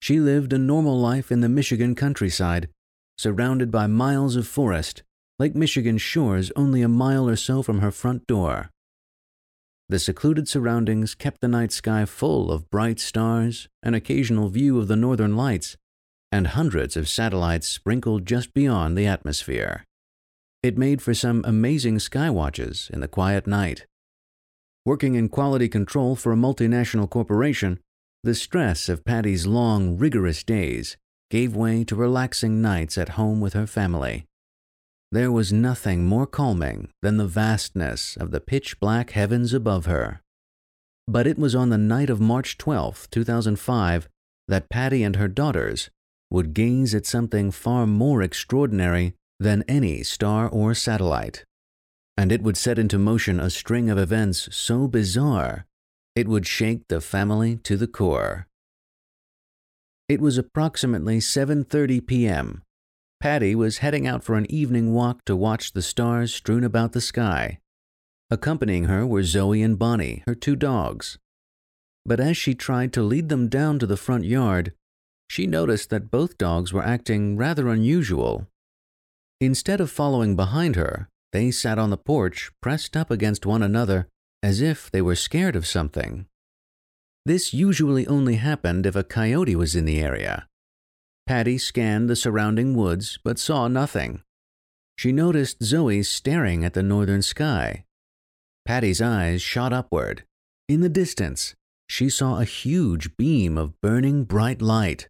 She 0.00 0.20
lived 0.20 0.52
a 0.52 0.58
normal 0.58 1.00
life 1.00 1.32
in 1.32 1.40
the 1.40 1.48
Michigan 1.48 1.94
countryside, 1.94 2.68
surrounded 3.16 3.70
by 3.70 3.86
miles 3.86 4.36
of 4.36 4.46
forest, 4.46 5.02
Lake 5.38 5.54
Michigan's 5.54 6.02
shores 6.02 6.52
only 6.54 6.82
a 6.82 6.88
mile 6.88 7.26
or 7.26 7.36
so 7.36 7.62
from 7.62 7.78
her 7.78 7.90
front 7.90 8.26
door. 8.26 8.68
The 9.88 9.98
secluded 10.00 10.48
surroundings 10.48 11.14
kept 11.14 11.40
the 11.40 11.48
night 11.48 11.70
sky 11.70 12.04
full 12.06 12.50
of 12.50 12.68
bright 12.70 12.98
stars, 12.98 13.68
an 13.84 13.94
occasional 13.94 14.48
view 14.48 14.78
of 14.78 14.88
the 14.88 14.96
northern 14.96 15.36
lights, 15.36 15.76
and 16.32 16.48
hundreds 16.48 16.96
of 16.96 17.08
satellites 17.08 17.68
sprinkled 17.68 18.26
just 18.26 18.52
beyond 18.52 18.98
the 18.98 19.06
atmosphere. 19.06 19.84
It 20.62 20.76
made 20.76 21.00
for 21.00 21.14
some 21.14 21.44
amazing 21.44 22.00
sky 22.00 22.30
watches 22.30 22.90
in 22.92 22.98
the 22.98 23.06
quiet 23.06 23.46
night. 23.46 23.86
Working 24.84 25.14
in 25.14 25.28
quality 25.28 25.68
control 25.68 26.16
for 26.16 26.32
a 26.32 26.36
multinational 26.36 27.08
corporation, 27.08 27.78
the 28.24 28.34
stress 28.34 28.88
of 28.88 29.04
Patty's 29.04 29.46
long, 29.46 29.96
rigorous 29.96 30.42
days 30.42 30.96
gave 31.30 31.54
way 31.54 31.84
to 31.84 31.94
relaxing 31.94 32.60
nights 32.60 32.98
at 32.98 33.10
home 33.10 33.40
with 33.40 33.52
her 33.52 33.68
family. 33.68 34.26
There 35.12 35.30
was 35.30 35.52
nothing 35.52 36.04
more 36.04 36.26
calming 36.26 36.88
than 37.00 37.16
the 37.16 37.26
vastness 37.26 38.16
of 38.16 38.32
the 38.32 38.40
pitch 38.40 38.80
black 38.80 39.10
heavens 39.10 39.54
above 39.54 39.86
her. 39.86 40.20
But 41.06 41.26
it 41.26 41.38
was 41.38 41.54
on 41.54 41.70
the 41.70 41.78
night 41.78 42.10
of 42.10 42.20
March 42.20 42.58
12, 42.58 43.08
2005, 43.10 44.08
that 44.48 44.68
Patty 44.68 45.02
and 45.02 45.16
her 45.16 45.28
daughters 45.28 45.90
would 46.30 46.54
gaze 46.54 46.94
at 46.94 47.06
something 47.06 47.50
far 47.50 47.86
more 47.86 48.22
extraordinary 48.22 49.14
than 49.38 49.62
any 49.68 50.02
star 50.02 50.48
or 50.48 50.74
satellite. 50.74 51.44
And 52.16 52.32
it 52.32 52.42
would 52.42 52.56
set 52.56 52.78
into 52.78 52.98
motion 52.98 53.38
a 53.38 53.50
string 53.50 53.90
of 53.90 53.98
events 53.98 54.48
so 54.50 54.88
bizarre 54.88 55.66
it 56.16 56.26
would 56.26 56.46
shake 56.46 56.88
the 56.88 57.00
family 57.00 57.56
to 57.58 57.76
the 57.76 57.86
core. 57.86 58.46
It 60.08 60.20
was 60.20 60.38
approximately 60.38 61.18
7:30 61.18 62.06
p.m. 62.06 62.62
Patty 63.20 63.54
was 63.54 63.78
heading 63.78 64.06
out 64.06 64.22
for 64.22 64.34
an 64.34 64.50
evening 64.50 64.92
walk 64.92 65.24
to 65.24 65.34
watch 65.34 65.72
the 65.72 65.82
stars 65.82 66.34
strewn 66.34 66.64
about 66.64 66.92
the 66.92 67.00
sky. 67.00 67.58
Accompanying 68.30 68.84
her 68.84 69.06
were 69.06 69.22
Zoe 69.22 69.62
and 69.62 69.78
Bonnie, 69.78 70.22
her 70.26 70.34
two 70.34 70.56
dogs. 70.56 71.18
But 72.04 72.20
as 72.20 72.36
she 72.36 72.54
tried 72.54 72.92
to 72.92 73.02
lead 73.02 73.28
them 73.28 73.48
down 73.48 73.78
to 73.78 73.86
the 73.86 73.96
front 73.96 74.24
yard, 74.24 74.72
she 75.28 75.46
noticed 75.46 75.90
that 75.90 76.10
both 76.10 76.38
dogs 76.38 76.72
were 76.72 76.84
acting 76.84 77.36
rather 77.36 77.68
unusual. 77.68 78.46
Instead 79.40 79.80
of 79.80 79.90
following 79.90 80.36
behind 80.36 80.76
her, 80.76 81.08
they 81.32 81.50
sat 81.50 81.78
on 81.78 81.90
the 81.90 81.96
porch, 81.96 82.50
pressed 82.62 82.96
up 82.96 83.10
against 83.10 83.44
one 83.44 83.62
another, 83.62 84.08
as 84.42 84.60
if 84.60 84.90
they 84.90 85.02
were 85.02 85.16
scared 85.16 85.56
of 85.56 85.66
something. 85.66 86.26
This 87.24 87.52
usually 87.52 88.06
only 88.06 88.36
happened 88.36 88.86
if 88.86 88.94
a 88.94 89.02
coyote 89.02 89.56
was 89.56 89.74
in 89.74 89.84
the 89.84 90.00
area. 90.00 90.46
Patty 91.26 91.58
scanned 91.58 92.08
the 92.08 92.16
surrounding 92.16 92.74
woods 92.74 93.18
but 93.24 93.38
saw 93.38 93.66
nothing. 93.66 94.22
She 94.96 95.10
noticed 95.12 95.62
Zoe 95.62 96.02
staring 96.02 96.64
at 96.64 96.74
the 96.74 96.82
northern 96.82 97.22
sky. 97.22 97.84
Patty's 98.64 99.02
eyes 99.02 99.42
shot 99.42 99.72
upward. 99.72 100.24
In 100.68 100.80
the 100.80 100.88
distance, 100.88 101.54
she 101.88 102.08
saw 102.08 102.38
a 102.38 102.44
huge 102.44 103.16
beam 103.16 103.58
of 103.58 103.80
burning 103.80 104.24
bright 104.24 104.62
light. 104.62 105.08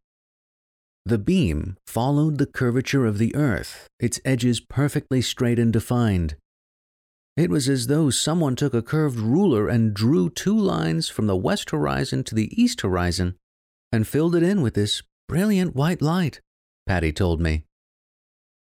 The 1.05 1.19
beam 1.19 1.77
followed 1.87 2.39
the 2.39 2.47
curvature 2.47 3.07
of 3.07 3.19
the 3.19 3.35
earth, 3.37 3.87
its 4.01 4.21
edges 4.25 4.59
perfectly 4.61 5.23
straight 5.23 5.59
and 5.59 5.73
defined. 5.73 6.37
It 7.37 7.51
was 7.51 7.69
as 7.69 7.87
though 7.87 8.11
someone 8.11 8.57
took 8.57 8.75
a 8.75 8.83
curved 8.83 9.19
ruler 9.19 9.69
and 9.69 9.95
drew 9.95 10.31
two 10.31 10.59
lines 10.59 11.09
from 11.09 11.27
the 11.27 11.37
west 11.37 11.71
horizon 11.71 12.25
to 12.25 12.35
the 12.35 12.51
east 12.61 12.81
horizon 12.81 13.37
and 13.93 14.09
filled 14.09 14.35
it 14.35 14.43
in 14.43 14.63
with 14.63 14.75
this 14.75 15.03
Brilliant 15.29 15.75
white 15.75 16.01
light, 16.01 16.41
Patty 16.87 17.13
told 17.13 17.41
me. 17.41 17.65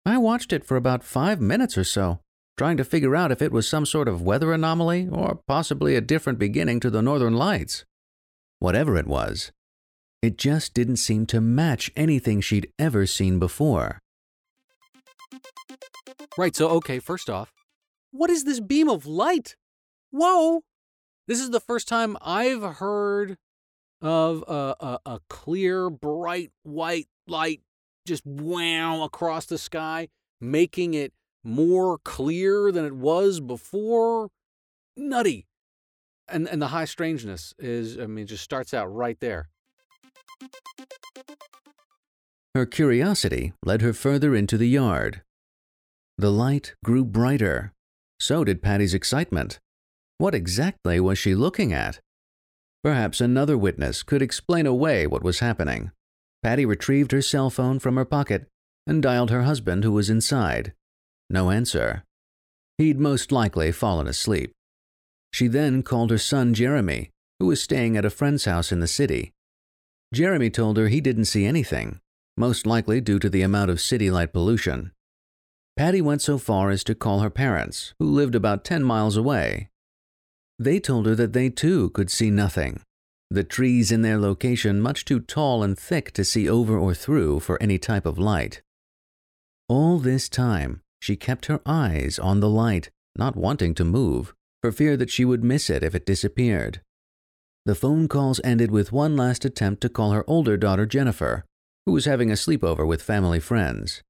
I 0.06 0.18
watched 0.18 0.54
it 0.54 0.64
for 0.64 0.78
about 0.78 1.04
five 1.04 1.42
minutes 1.42 1.78
or 1.78 1.84
so, 1.84 2.22
trying 2.58 2.78
to 2.78 2.86
figure 2.86 3.16
out 3.16 3.32
if 3.32 3.42
it 3.42 3.52
was 3.52 3.68
some 3.68 3.86
sort 3.86 4.08
of 4.08 4.22
weather 4.22 4.54
anomaly 4.54 5.10
or 5.12 5.42
possibly 5.46 5.96
a 5.96 6.02
different 6.02 6.40
beginning 6.40 6.80
to 6.80 6.90
the 6.90 7.02
northern 7.02 7.34
lights. 7.34 7.84
Whatever 8.60 8.96
it 8.96 9.08
was, 9.08 9.52
it 10.22 10.38
just 10.38 10.74
didn't 10.74 10.98
seem 10.98 11.26
to 11.26 11.42
match 11.42 11.92
anything 11.98 12.40
she'd 12.40 12.72
ever 12.80 13.06
seen 13.06 13.40
before. 13.40 14.00
Right, 16.38 16.56
so 16.56 16.70
okay, 16.70 17.00
first 17.00 17.30
off, 17.30 17.52
what 18.12 18.30
is 18.30 18.46
this 18.46 18.62
beam 18.62 18.88
of 18.88 19.06
light? 19.06 19.58
Whoa! 20.12 20.62
This 21.28 21.42
is 21.42 21.50
the 21.50 21.60
first 21.60 21.90
time 21.90 22.16
I've 22.22 22.64
heard 22.76 23.38
of 24.04 24.44
a, 24.48 24.76
a, 24.80 25.00
a 25.06 25.20
clear, 25.30 25.90
bright 25.90 26.52
white 26.64 27.08
light 27.26 27.62
just 28.06 28.26
wow 28.26 29.04
across 29.04 29.46
the 29.46 29.58
sky, 29.58 30.10
making 30.42 30.94
it 30.94 31.14
more 31.44 31.98
clear 31.98 32.72
than 32.72 32.86
it 32.86 32.96
was 32.96 33.40
before. 33.40 34.30
Nutty. 34.98 35.48
And 36.28 36.48
and 36.48 36.62
the 36.62 36.68
high 36.68 36.86
strangeness 36.86 37.54
is 37.58 37.98
I 37.98 38.06
mean 38.06 38.28
just 38.28 38.44
starts 38.44 38.74
out 38.74 38.94
right 38.94 39.20
there. 39.20 39.50
Her 42.54 42.66
curiosity 42.66 43.54
led 43.66 43.82
her 43.82 43.94
further 43.94 44.36
into 44.36 44.58
the 44.58 44.68
yard. 44.68 45.22
The 46.18 46.30
light 46.30 46.76
grew 46.84 47.04
brighter. 47.04 47.74
So 48.20 48.44
did 48.44 48.62
Patty's 48.62 48.94
excitement. 48.94 49.60
What 50.18 50.36
exactly 50.36 51.00
was 51.00 51.18
she 51.18 51.34
looking 51.36 51.74
at? 51.74 52.00
Perhaps 52.84 53.22
another 53.22 53.58
witness 53.58 54.04
could 54.04 54.22
explain 54.22 54.66
away 54.66 55.08
what 55.08 55.24
was 55.24 55.40
happening. 55.40 55.92
Patty 56.42 56.66
retrieved 56.66 57.14
her 57.14 57.22
cell 57.22 57.50
phone 57.50 57.80
from 57.80 57.96
her 57.96 58.04
pocket 58.04 58.48
and 58.86 59.02
dialed 59.02 59.32
her 59.32 59.44
husband, 59.44 59.86
who 59.86 59.94
was 59.94 60.10
inside. 60.10 60.74
No 61.30 61.50
answer. 61.50 62.04
He'd 62.78 63.00
most 63.00 63.32
likely 63.32 63.72
fallen 63.72 64.08
asleep. 64.08 64.52
She 65.32 65.48
then 65.48 65.82
called 65.82 66.12
her 66.12 66.18
son 66.18 66.54
Jeremy, 66.54 67.10
who 67.40 67.46
was 67.48 67.62
staying 67.62 67.96
at 67.96 68.06
a 68.06 68.10
friend's 68.10 68.46
house 68.46 68.72
in 68.72 68.82
the 68.82 68.88
city. 68.88 69.32
Jeremy 70.14 70.50
told 70.50 70.78
her 70.78 70.90
he 70.90 71.00
didn't 71.00 71.26
see 71.26 71.46
anything, 71.46 72.00
most 72.36 72.68
likely 72.68 73.00
due 73.00 73.20
to 73.20 73.30
the 73.30 73.42
amount 73.42 73.72
of 73.72 73.80
city 73.80 74.12
light 74.12 74.34
pollution. 74.34 74.92
Patty 75.78 76.02
went 76.02 76.22
so 76.22 76.38
far 76.38 76.70
as 76.70 76.84
to 76.84 76.94
call 76.94 77.22
her 77.22 77.30
parents, 77.30 77.94
who 77.98 78.06
lived 78.06 78.36
about 78.36 78.64
10 78.64 78.84
miles 78.84 79.18
away, 79.18 79.70
they 80.60 80.80
told 80.80 81.06
her 81.06 81.16
that 81.16 81.34
they 81.34 81.50
too 81.50 81.90
could 81.92 82.10
see 82.10 82.30
nothing, 82.30 82.82
the 83.34 83.44
trees 83.44 83.92
in 83.92 84.04
their 84.04 84.20
location 84.20 84.80
much 84.80 85.06
too 85.06 85.20
tall 85.20 85.64
and 85.64 85.78
thick 85.78 86.12
to 86.12 86.24
see 86.24 86.48
over 86.48 86.78
or 86.78 86.94
through 86.94 87.40
for 87.40 87.62
any 87.62 87.80
type 87.80 88.06
of 88.06 88.20
light. 88.20 88.62
All 89.68 89.98
this 89.98 90.30
time, 90.30 90.82
she 91.02 91.16
kept 91.16 91.48
her 91.48 91.60
eyes 91.66 92.20
on 92.20 92.40
the 92.40 92.50
light, 92.50 92.90
not 93.16 93.36
wanting 93.36 93.74
to 93.76 93.84
move, 93.84 94.34
for 94.62 94.72
fear 94.72 94.96
that 94.98 95.10
she 95.10 95.26
would 95.26 95.44
miss 95.44 95.70
it 95.70 95.84
if 95.84 95.96
it 95.96 96.06
disappeared. 96.06 96.82
The 97.66 97.76
phone 97.76 98.08
calls 98.08 98.40
ended 98.44 98.70
with 98.70 98.92
one 98.92 99.18
last 99.18 99.46
attempt 99.46 99.82
to 99.82 99.90
call 99.90 100.12
her 100.12 100.24
older 100.28 100.56
daughter 100.56 100.86
Jennifer, 100.86 101.44
who 101.86 101.94
was 101.94 102.06
having 102.06 102.30
a 102.30 102.36
sleepover 102.36 102.86
with 102.86 103.02
family 103.02 103.40
friends. 103.40 104.04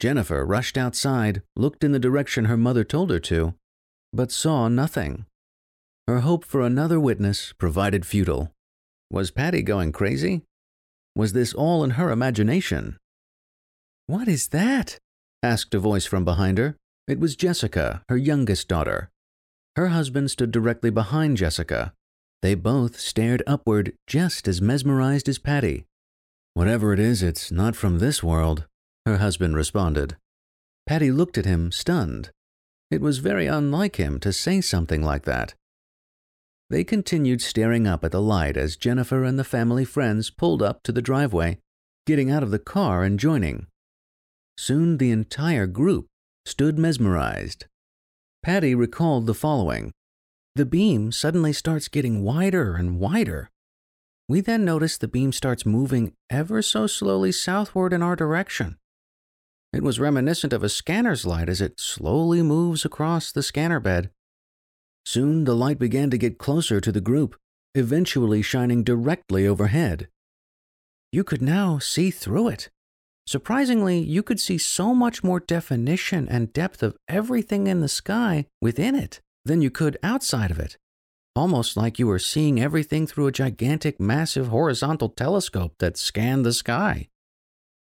Jennifer 0.00 0.44
rushed 0.44 0.76
outside, 0.76 1.42
looked 1.54 1.84
in 1.84 1.92
the 1.92 1.98
direction 1.98 2.46
her 2.46 2.56
mother 2.56 2.84
told 2.84 3.10
her 3.10 3.20
to, 3.20 3.54
but 4.12 4.32
saw 4.32 4.68
nothing. 4.68 5.24
Her 6.06 6.20
hope 6.20 6.44
for 6.44 6.60
another 6.60 7.00
witness 7.00 7.52
provided 7.52 8.06
futile. 8.06 8.52
Was 9.10 9.32
Patty 9.32 9.62
going 9.62 9.90
crazy? 9.90 10.42
Was 11.16 11.32
this 11.32 11.52
all 11.52 11.82
in 11.82 11.90
her 11.90 12.10
imagination? 12.10 12.96
What 14.06 14.28
is 14.28 14.48
that? 14.48 14.98
asked 15.42 15.74
a 15.74 15.80
voice 15.80 16.06
from 16.06 16.24
behind 16.24 16.58
her. 16.58 16.76
It 17.08 17.18
was 17.18 17.34
Jessica, 17.34 18.02
her 18.08 18.16
youngest 18.16 18.68
daughter. 18.68 19.10
Her 19.74 19.88
husband 19.88 20.30
stood 20.30 20.52
directly 20.52 20.90
behind 20.90 21.36
Jessica. 21.36 21.92
They 22.40 22.54
both 22.54 23.00
stared 23.00 23.42
upward, 23.46 23.94
just 24.06 24.46
as 24.46 24.62
mesmerized 24.62 25.28
as 25.28 25.38
Patty. 25.38 25.86
Whatever 26.54 26.92
it 26.92 27.00
is, 27.00 27.22
it's 27.22 27.50
not 27.50 27.74
from 27.74 27.98
this 27.98 28.22
world, 28.22 28.66
her 29.06 29.16
husband 29.16 29.56
responded. 29.56 30.16
Patty 30.86 31.10
looked 31.10 31.36
at 31.36 31.46
him, 31.46 31.72
stunned. 31.72 32.30
It 32.90 33.00
was 33.00 33.18
very 33.18 33.46
unlike 33.48 33.96
him 33.96 34.20
to 34.20 34.32
say 34.32 34.60
something 34.60 35.02
like 35.02 35.24
that. 35.24 35.54
They 36.68 36.82
continued 36.82 37.40
staring 37.42 37.86
up 37.86 38.04
at 38.04 38.10
the 38.10 38.20
light 38.20 38.56
as 38.56 38.76
Jennifer 38.76 39.22
and 39.22 39.38
the 39.38 39.44
family 39.44 39.84
friends 39.84 40.30
pulled 40.30 40.62
up 40.62 40.82
to 40.82 40.92
the 40.92 41.02
driveway, 41.02 41.58
getting 42.06 42.30
out 42.30 42.42
of 42.42 42.50
the 42.50 42.58
car 42.58 43.04
and 43.04 43.20
joining. 43.20 43.66
Soon 44.58 44.98
the 44.98 45.10
entire 45.10 45.66
group 45.66 46.06
stood 46.44 46.78
mesmerized. 46.78 47.66
Patty 48.42 48.74
recalled 48.74 49.26
the 49.26 49.34
following 49.34 49.92
The 50.54 50.66
beam 50.66 51.12
suddenly 51.12 51.52
starts 51.52 51.88
getting 51.88 52.24
wider 52.24 52.74
and 52.74 52.98
wider. 52.98 53.50
We 54.28 54.40
then 54.40 54.64
notice 54.64 54.98
the 54.98 55.08
beam 55.08 55.30
starts 55.30 55.64
moving 55.64 56.14
ever 56.30 56.62
so 56.62 56.88
slowly 56.88 57.30
southward 57.30 57.92
in 57.92 58.02
our 58.02 58.16
direction. 58.16 58.76
It 59.72 59.82
was 59.84 60.00
reminiscent 60.00 60.52
of 60.52 60.64
a 60.64 60.68
scanner's 60.68 61.26
light 61.26 61.48
as 61.48 61.60
it 61.60 61.78
slowly 61.78 62.42
moves 62.42 62.84
across 62.84 63.30
the 63.30 63.42
scanner 63.42 63.78
bed. 63.78 64.10
Soon 65.06 65.44
the 65.44 65.54
light 65.54 65.78
began 65.78 66.10
to 66.10 66.18
get 66.18 66.36
closer 66.36 66.80
to 66.80 66.90
the 66.90 67.00
group, 67.00 67.36
eventually 67.76 68.42
shining 68.42 68.82
directly 68.82 69.46
overhead. 69.46 70.08
You 71.12 71.22
could 71.22 71.40
now 71.40 71.78
see 71.78 72.10
through 72.10 72.48
it. 72.48 72.70
Surprisingly, 73.24 74.00
you 74.00 74.24
could 74.24 74.40
see 74.40 74.58
so 74.58 74.92
much 74.96 75.22
more 75.22 75.38
definition 75.38 76.28
and 76.28 76.52
depth 76.52 76.82
of 76.82 76.96
everything 77.06 77.68
in 77.68 77.80
the 77.80 77.88
sky 77.88 78.46
within 78.60 78.96
it 78.96 79.20
than 79.44 79.62
you 79.62 79.70
could 79.70 79.96
outside 80.02 80.50
of 80.50 80.58
it. 80.58 80.76
Almost 81.36 81.76
like 81.76 82.00
you 82.00 82.08
were 82.08 82.18
seeing 82.18 82.60
everything 82.60 83.06
through 83.06 83.28
a 83.28 83.32
gigantic, 83.32 84.00
massive 84.00 84.48
horizontal 84.48 85.10
telescope 85.10 85.74
that 85.78 85.96
scanned 85.96 86.44
the 86.44 86.52
sky. 86.52 87.08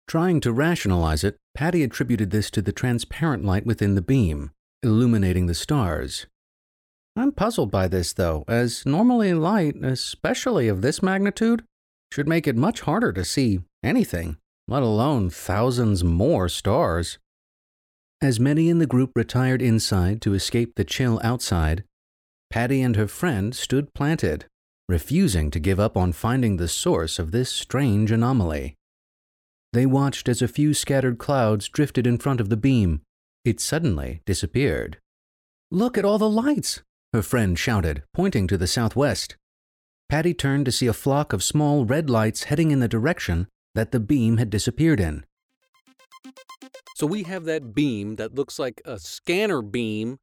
Trying 0.05 0.41
to 0.41 0.51
rationalize 0.51 1.23
it, 1.23 1.37
Patty 1.55 1.81
attributed 1.81 2.31
this 2.31 2.51
to 2.51 2.61
the 2.61 2.73
transparent 2.73 3.45
light 3.45 3.65
within 3.65 3.95
the 3.95 4.01
beam, 4.01 4.51
illuminating 4.83 5.45
the 5.45 5.53
stars. 5.53 6.27
I'm 7.15 7.31
puzzled 7.31 7.71
by 7.71 7.87
this, 7.87 8.11
though, 8.13 8.43
as 8.47 8.85
normally 8.85 9.33
light, 9.33 9.75
especially 9.81 10.67
of 10.67 10.81
this 10.81 11.01
magnitude, 11.01 11.63
should 12.11 12.27
make 12.27 12.47
it 12.47 12.57
much 12.57 12.81
harder 12.81 13.13
to 13.13 13.23
see 13.23 13.59
anything, 13.83 14.37
let 14.67 14.83
alone 14.83 15.29
thousands 15.29 16.03
more 16.03 16.49
stars. 16.49 17.17
As 18.21 18.39
many 18.39 18.69
in 18.69 18.79
the 18.79 18.87
group 18.87 19.11
retired 19.15 19.61
inside 19.61 20.21
to 20.23 20.33
escape 20.33 20.75
the 20.75 20.83
chill 20.83 21.21
outside, 21.23 21.83
Patty 22.49 22.81
and 22.81 22.95
her 22.95 23.07
friend 23.07 23.55
stood 23.55 23.93
planted, 23.93 24.45
refusing 24.87 25.51
to 25.51 25.59
give 25.59 25.79
up 25.79 25.97
on 25.97 26.11
finding 26.11 26.57
the 26.57 26.67
source 26.67 27.19
of 27.19 27.31
this 27.31 27.49
strange 27.49 28.11
anomaly. 28.11 28.75
They 29.73 29.85
watched 29.85 30.29
as 30.29 30.41
a 30.41 30.47
few 30.47 30.73
scattered 30.73 31.17
clouds 31.17 31.67
drifted 31.67 32.07
in 32.07 32.17
front 32.17 32.39
of 32.39 32.49
the 32.49 32.57
beam. 32.57 33.01
It 33.43 33.59
suddenly 33.59 34.21
disappeared. 34.25 34.97
Look 35.69 35.97
at 35.97 36.05
all 36.05 36.17
the 36.17 36.29
lights, 36.29 36.81
her 37.13 37.21
friend 37.21 37.57
shouted, 37.57 38.03
pointing 38.13 38.47
to 38.47 38.57
the 38.57 38.67
southwest. 38.67 39.37
Patty 40.09 40.33
turned 40.33 40.65
to 40.65 40.71
see 40.71 40.87
a 40.87 40.93
flock 40.93 41.33
of 41.33 41.43
small 41.43 41.85
red 41.85 42.09
lights 42.09 42.43
heading 42.43 42.71
in 42.71 42.79
the 42.79 42.87
direction 42.87 43.47
that 43.73 43.91
the 43.91 43.99
beam 43.99 44.37
had 44.37 44.49
disappeared 44.49 44.99
in. 44.99 45.25
So 46.95 47.05
we 47.05 47.23
have 47.23 47.45
that 47.45 47.73
beam 47.73 48.15
that 48.15 48.35
looks 48.35 48.57
like 48.57 48.81
a 48.85 48.99
scanner 48.99 49.61
beam, 49.61 50.19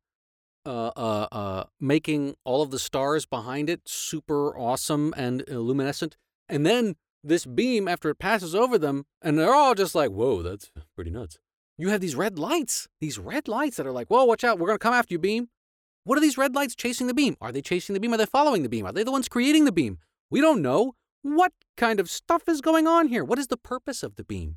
uh, 0.64 0.92
uh, 0.97 1.27
uh, 1.33 1.64
making 1.81 2.35
all 2.45 2.62
of 2.62 2.71
the 2.71 2.79
stars 2.79 3.27
behind 3.27 3.68
it 3.68 3.83
super 3.85 4.57
awesome 4.57 5.12
and 5.16 5.45
luminescent. 5.49 6.16
And 6.49 6.64
then 6.64 6.97
this 7.23 7.45
beam, 7.45 7.88
after 7.88 8.09
it 8.11 8.18
passes 8.18 8.55
over 8.55 8.79
them, 8.79 9.05
and 9.21 9.38
they're 9.38 9.55
all 9.55 9.75
just 9.75 9.95
like, 9.95 10.11
whoa, 10.11 10.42
that's 10.42 10.71
pretty 10.95 11.11
nuts. 11.11 11.38
You 11.77 11.88
have 11.88 12.01
these 12.01 12.14
red 12.14 12.38
lights, 12.38 12.88
these 13.01 13.18
red 13.18 13.49
lights 13.49 13.77
that 13.77 13.87
are 13.87 13.92
like, 13.92 14.09
whoa, 14.09 14.25
watch 14.25 14.45
out, 14.45 14.59
we're 14.59 14.68
going 14.68 14.79
to 14.79 14.83
come 14.83 14.95
after 14.95 15.14
you, 15.14 15.18
beam. 15.18 15.49
What 16.05 16.19
are 16.19 16.21
these 16.21 16.38
red 16.38 16.55
lights 16.55 16.75
chasing 16.75 17.07
the 17.07 17.15
beam? 17.15 17.37
Are 17.41 17.53
they 17.53 17.62
chasing 17.62 17.95
the 17.95 18.01
beam? 18.01 18.12
Are 18.12 18.17
they 18.17 18.27
following 18.27 18.65
the 18.65 18.69
beam? 18.69 18.87
Are 18.87 18.93
they 18.93 19.05
the 19.05 19.12
ones 19.12 19.29
creating 19.29 19.67
the 19.67 19.73
beam? 19.73 19.99
We 20.31 20.41
don't 20.41 20.61
know. 20.61 20.95
What 21.23 21.53
kind 21.77 22.01
of 22.01 22.11
stuff 22.11 22.49
is 22.49 22.61
going 22.61 22.88
on 22.88 23.07
here? 23.07 23.25
What 23.25 23.38
is 23.38 23.47
the 23.47 23.57
purpose 23.57 24.03
of 24.03 24.17
the 24.17 24.25
beam? 24.25 24.57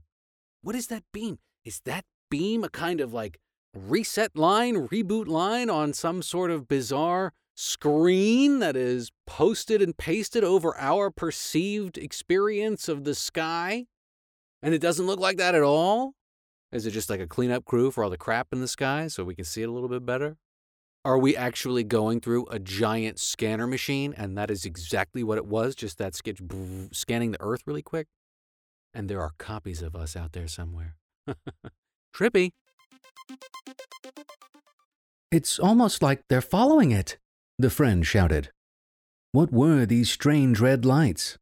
What 0.64 0.76
is 0.76 0.88
that 0.88 1.04
beam? 1.14 1.38
Is 1.64 1.82
that 1.86 2.04
beam 2.32 2.64
a 2.64 2.70
kind 2.70 3.00
of 3.00 3.14
like 3.14 3.38
reset 3.76 4.36
line, 4.36 4.88
reboot 4.88 5.28
line 5.28 5.70
on 5.70 5.94
some 5.94 6.24
sort 6.24 6.50
of 6.50 6.68
bizarre 6.68 7.34
screen 7.54 8.58
that 8.60 8.76
is 8.76 9.12
posted 9.28 9.82
and 9.84 9.96
pasted 9.96 10.44
over 10.44 10.76
our 10.78 11.12
perceived 11.12 12.00
experience 12.00 12.90
of 12.90 13.04
the 13.04 13.14
sky? 13.14 13.86
And 14.64 14.74
it 14.74 14.82
doesn't 14.82 15.06
look 15.06 15.20
like 15.20 15.38
that 15.38 15.54
at 15.54 15.62
all? 15.62 16.14
Is 16.72 16.88
it 16.88 16.92
just 16.92 17.12
like 17.12 17.20
a 17.20 17.28
cleanup 17.28 17.66
crew 17.66 17.92
for 17.92 18.04
all 18.04 18.10
the 18.10 18.18
crap 18.18 18.48
in 18.52 18.62
the 18.62 18.68
sky 18.68 19.08
so 19.08 19.24
we 19.24 19.36
can 19.36 19.46
see 19.46 19.62
it 19.62 19.70
a 19.70 19.72
little 19.72 19.90
bit 19.90 20.04
better? 20.04 20.38
Are 21.06 21.20
we 21.20 21.38
actually 21.38 21.84
going 21.84 22.20
through 22.20 22.48
a 22.48 22.58
giant 22.58 23.20
scanner 23.20 23.68
machine? 23.68 24.16
And 24.18 24.36
that 24.40 24.50
is 24.50 24.66
exactly 24.66 25.24
what 25.24 25.38
it 25.38 25.46
was, 25.46 25.76
just 25.76 26.00
that 26.00 26.16
sketch 26.16 26.42
scanning 26.92 27.30
the 27.30 27.42
earth 27.42 27.62
really 27.68 27.84
quick. 27.84 28.08
And 28.92 29.08
there 29.08 29.22
are 29.22 29.34
copies 29.38 29.84
of 29.84 29.96
us 29.96 30.16
out 30.16 30.32
there 30.32 30.48
somewhere. 30.48 30.96
Trippy. 32.16 32.54
It's 35.32 35.60
almost 35.60 36.02
like 36.02 36.22
they're 36.28 36.42
following 36.42 36.90
it, 36.90 37.20
the 37.60 37.70
friend 37.70 38.04
shouted. 38.04 38.50
What 39.32 39.52
were 39.52 39.86
these 39.86 40.10
strange 40.10 40.60
red 40.60 40.86
lights? 40.86 41.38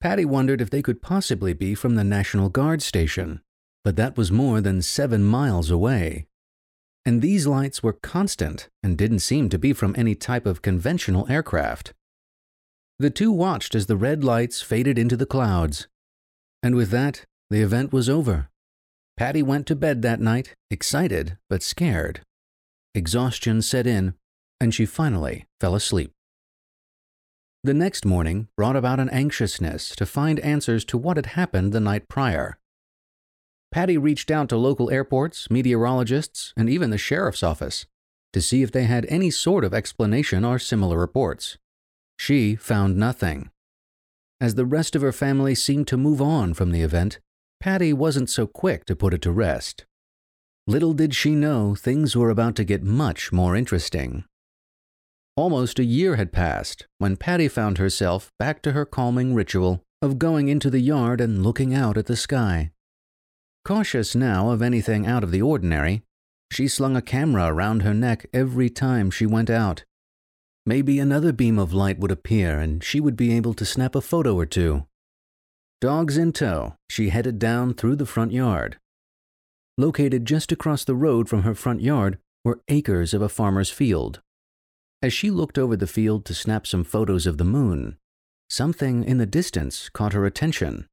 Patty 0.00 0.24
wondered 0.24 0.62
if 0.62 0.70
they 0.70 0.80
could 0.80 1.02
possibly 1.02 1.52
be 1.52 1.74
from 1.74 1.96
the 1.96 2.04
National 2.04 2.48
Guard 2.48 2.80
station, 2.80 3.42
but 3.84 3.96
that 3.96 4.16
was 4.16 4.32
more 4.32 4.62
than 4.62 4.80
seven 4.80 5.22
miles 5.24 5.70
away 5.70 6.26
and 7.06 7.20
these 7.20 7.46
lights 7.46 7.82
were 7.82 7.92
constant 7.92 8.68
and 8.82 8.96
didn't 8.96 9.18
seem 9.18 9.48
to 9.50 9.58
be 9.58 9.72
from 9.72 9.94
any 9.96 10.14
type 10.14 10.46
of 10.46 10.62
conventional 10.62 11.26
aircraft. 11.30 11.92
The 12.98 13.10
two 13.10 13.32
watched 13.32 13.74
as 13.74 13.86
the 13.86 13.96
red 13.96 14.24
lights 14.24 14.62
faded 14.62 14.98
into 14.98 15.16
the 15.16 15.26
clouds, 15.26 15.88
and 16.62 16.74
with 16.74 16.90
that, 16.90 17.24
the 17.50 17.60
event 17.60 17.92
was 17.92 18.08
over. 18.08 18.48
Patty 19.16 19.42
went 19.42 19.66
to 19.66 19.76
bed 19.76 20.02
that 20.02 20.20
night, 20.20 20.54
excited 20.70 21.36
but 21.50 21.62
scared. 21.62 22.22
Exhaustion 22.94 23.60
set 23.62 23.86
in, 23.86 24.14
and 24.60 24.74
she 24.74 24.86
finally 24.86 25.44
fell 25.60 25.74
asleep. 25.74 26.12
The 27.62 27.74
next 27.74 28.04
morning 28.04 28.48
brought 28.56 28.76
about 28.76 29.00
an 29.00 29.10
anxiousness 29.10 29.94
to 29.96 30.06
find 30.06 30.38
answers 30.40 30.84
to 30.86 30.98
what 30.98 31.16
had 31.16 31.26
happened 31.26 31.72
the 31.72 31.80
night 31.80 32.08
prior. 32.08 32.58
Patty 33.74 33.98
reached 33.98 34.30
out 34.30 34.48
to 34.50 34.56
local 34.56 34.88
airports, 34.88 35.50
meteorologists, 35.50 36.52
and 36.56 36.70
even 36.70 36.90
the 36.90 36.96
sheriff's 36.96 37.42
office 37.42 37.86
to 38.32 38.40
see 38.40 38.62
if 38.62 38.70
they 38.70 38.84
had 38.84 39.04
any 39.06 39.30
sort 39.30 39.64
of 39.64 39.74
explanation 39.74 40.44
or 40.44 40.60
similar 40.60 40.96
reports. 40.96 41.58
She 42.16 42.54
found 42.54 42.96
nothing. 42.96 43.50
As 44.40 44.54
the 44.54 44.64
rest 44.64 44.94
of 44.94 45.02
her 45.02 45.10
family 45.10 45.56
seemed 45.56 45.88
to 45.88 45.96
move 45.96 46.22
on 46.22 46.54
from 46.54 46.70
the 46.70 46.82
event, 46.82 47.18
Patty 47.58 47.92
wasn't 47.92 48.30
so 48.30 48.46
quick 48.46 48.84
to 48.84 48.94
put 48.94 49.12
it 49.12 49.22
to 49.22 49.32
rest. 49.32 49.84
Little 50.68 50.92
did 50.92 51.12
she 51.12 51.32
know 51.32 51.74
things 51.74 52.14
were 52.14 52.30
about 52.30 52.54
to 52.54 52.64
get 52.64 52.84
much 52.84 53.32
more 53.32 53.56
interesting. 53.56 54.22
Almost 55.36 55.80
a 55.80 55.84
year 55.84 56.14
had 56.14 56.30
passed 56.30 56.86
when 56.98 57.16
Patty 57.16 57.48
found 57.48 57.78
herself 57.78 58.30
back 58.38 58.62
to 58.62 58.70
her 58.70 58.84
calming 58.84 59.34
ritual 59.34 59.82
of 60.00 60.20
going 60.20 60.46
into 60.46 60.70
the 60.70 60.78
yard 60.78 61.20
and 61.20 61.42
looking 61.42 61.74
out 61.74 61.98
at 61.98 62.06
the 62.06 62.14
sky. 62.14 62.70
Cautious 63.64 64.14
now 64.14 64.50
of 64.50 64.60
anything 64.60 65.06
out 65.06 65.24
of 65.24 65.30
the 65.30 65.40
ordinary, 65.40 66.02
she 66.50 66.68
slung 66.68 66.96
a 66.96 67.02
camera 67.02 67.46
around 67.46 67.80
her 67.80 67.94
neck 67.94 68.26
every 68.32 68.68
time 68.68 69.10
she 69.10 69.24
went 69.24 69.48
out. 69.48 69.84
Maybe 70.66 70.98
another 70.98 71.32
beam 71.32 71.58
of 71.58 71.72
light 71.72 71.98
would 71.98 72.10
appear 72.10 72.58
and 72.58 72.84
she 72.84 73.00
would 73.00 73.16
be 73.16 73.32
able 73.32 73.54
to 73.54 73.64
snap 73.64 73.94
a 73.94 74.02
photo 74.02 74.34
or 74.34 74.44
two. 74.44 74.86
Dogs 75.80 76.18
in 76.18 76.32
tow, 76.32 76.76
she 76.90 77.08
headed 77.08 77.38
down 77.38 77.72
through 77.72 77.96
the 77.96 78.06
front 78.06 78.32
yard. 78.32 78.78
Located 79.78 80.26
just 80.26 80.52
across 80.52 80.84
the 80.84 80.94
road 80.94 81.28
from 81.28 81.42
her 81.42 81.54
front 81.54 81.80
yard 81.80 82.18
were 82.44 82.60
acres 82.68 83.14
of 83.14 83.22
a 83.22 83.28
farmer's 83.28 83.70
field. 83.70 84.20
As 85.02 85.12
she 85.12 85.30
looked 85.30 85.58
over 85.58 85.76
the 85.76 85.86
field 85.86 86.24
to 86.26 86.34
snap 86.34 86.66
some 86.66 86.84
photos 86.84 87.26
of 87.26 87.38
the 87.38 87.44
moon, 87.44 87.96
something 88.48 89.04
in 89.04 89.16
the 89.18 89.26
distance 89.26 89.88
caught 89.88 90.12
her 90.12 90.26
attention. 90.26 90.86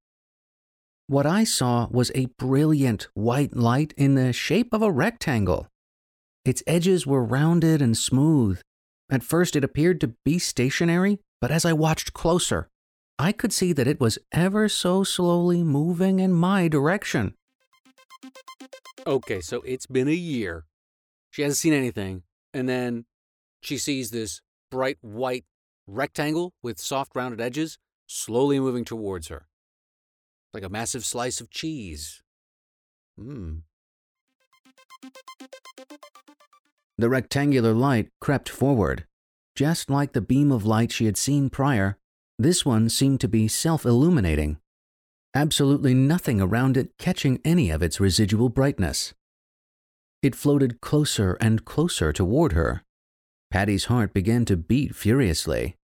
What 1.12 1.26
I 1.26 1.44
saw 1.44 1.90
was 1.92 2.10
a 2.16 2.28
brilliant 2.38 3.10
white 3.16 3.54
light 3.54 3.94
in 3.98 4.16
the 4.16 4.32
shape 4.32 4.72
of 4.72 4.82
a 4.82 4.90
rectangle. 4.90 5.68
Its 6.46 6.64
edges 6.66 7.06
were 7.06 7.22
rounded 7.22 7.82
and 7.82 7.98
smooth. 7.98 8.62
At 9.10 9.22
first, 9.22 9.58
it 9.58 9.64
appeared 9.66 10.00
to 10.00 10.16
be 10.24 10.40
stationary, 10.40 11.20
but 11.42 11.52
as 11.52 11.66
I 11.66 11.74
watched 11.74 12.14
closer, 12.14 12.70
I 13.20 13.34
could 13.34 13.52
see 13.52 13.74
that 13.74 13.90
it 13.90 14.00
was 14.00 14.20
ever 14.32 14.70
so 14.70 15.04
slowly 15.04 15.66
moving 15.66 16.22
in 16.22 16.32
my 16.32 16.70
direction. 16.70 17.36
Okay, 19.06 19.42
so 19.42 19.62
it's 19.64 19.88
been 19.88 20.08
a 20.08 20.14
year. 20.14 20.64
She 21.30 21.42
hasn't 21.42 21.58
seen 21.58 21.74
anything. 21.74 22.24
And 22.54 22.70
then 22.70 23.04
she 23.62 23.78
sees 23.78 24.12
this 24.12 24.40
bright 24.70 24.98
white 25.02 25.44
rectangle 25.88 26.54
with 26.64 26.80
soft 26.80 27.14
rounded 27.18 27.42
edges 27.42 27.78
slowly 28.08 28.62
moving 28.62 28.86
towards 28.86 29.28
her 29.28 29.50
like 30.54 30.64
a 30.64 30.70
massive 30.70 31.06
slice 31.06 31.40
of 31.40 31.50
cheese. 31.50 32.22
Mmm. 33.20 33.62
The 36.98 37.10
rectangular 37.10 37.74
light 37.74 38.10
crept 38.20 38.50
forward. 38.50 39.06
Just 39.56 39.90
like 39.90 40.14
the 40.14 40.22
beam 40.22 40.52
of 40.52 40.66
light 40.66 40.92
she 40.92 41.06
had 41.06 41.18
seen 41.18 41.50
prior, 41.50 41.98
this 42.38 42.66
one 42.66 42.90
seemed 42.90 43.20
to 43.22 43.28
be 43.28 43.48
self 43.48 43.86
illuminating. 43.86 44.58
Absolutely 45.34 45.94
nothing 45.94 46.42
around 46.42 46.78
it 46.78 46.98
catching 46.98 47.40
any 47.46 47.70
of 47.70 47.82
its 47.82 48.00
residual 48.00 48.50
brightness. 48.50 49.14
It 50.22 50.36
floated 50.36 50.82
closer 50.82 51.38
and 51.42 51.66
closer 51.66 52.14
toward 52.14 52.54
her. 52.54 52.84
Patty's 53.50 53.86
heart 53.86 54.14
began 54.14 54.46
to 54.46 54.58
beat 54.58 54.96
furiously. 54.96 55.78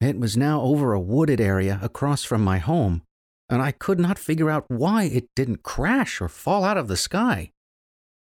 It 0.00 0.18
was 0.18 0.36
now 0.36 0.60
over 0.60 0.92
a 0.92 1.00
wooded 1.00 1.40
area 1.40 1.78
across 1.82 2.24
from 2.24 2.42
my 2.42 2.58
home, 2.58 3.02
and 3.50 3.60
I 3.60 3.72
could 3.72 3.98
not 3.98 4.18
figure 4.18 4.48
out 4.48 4.64
why 4.68 5.04
it 5.04 5.28
didn't 5.34 5.64
crash 5.64 6.20
or 6.20 6.28
fall 6.28 6.62
out 6.64 6.78
of 6.78 6.88
the 6.88 6.96
sky. 6.96 7.50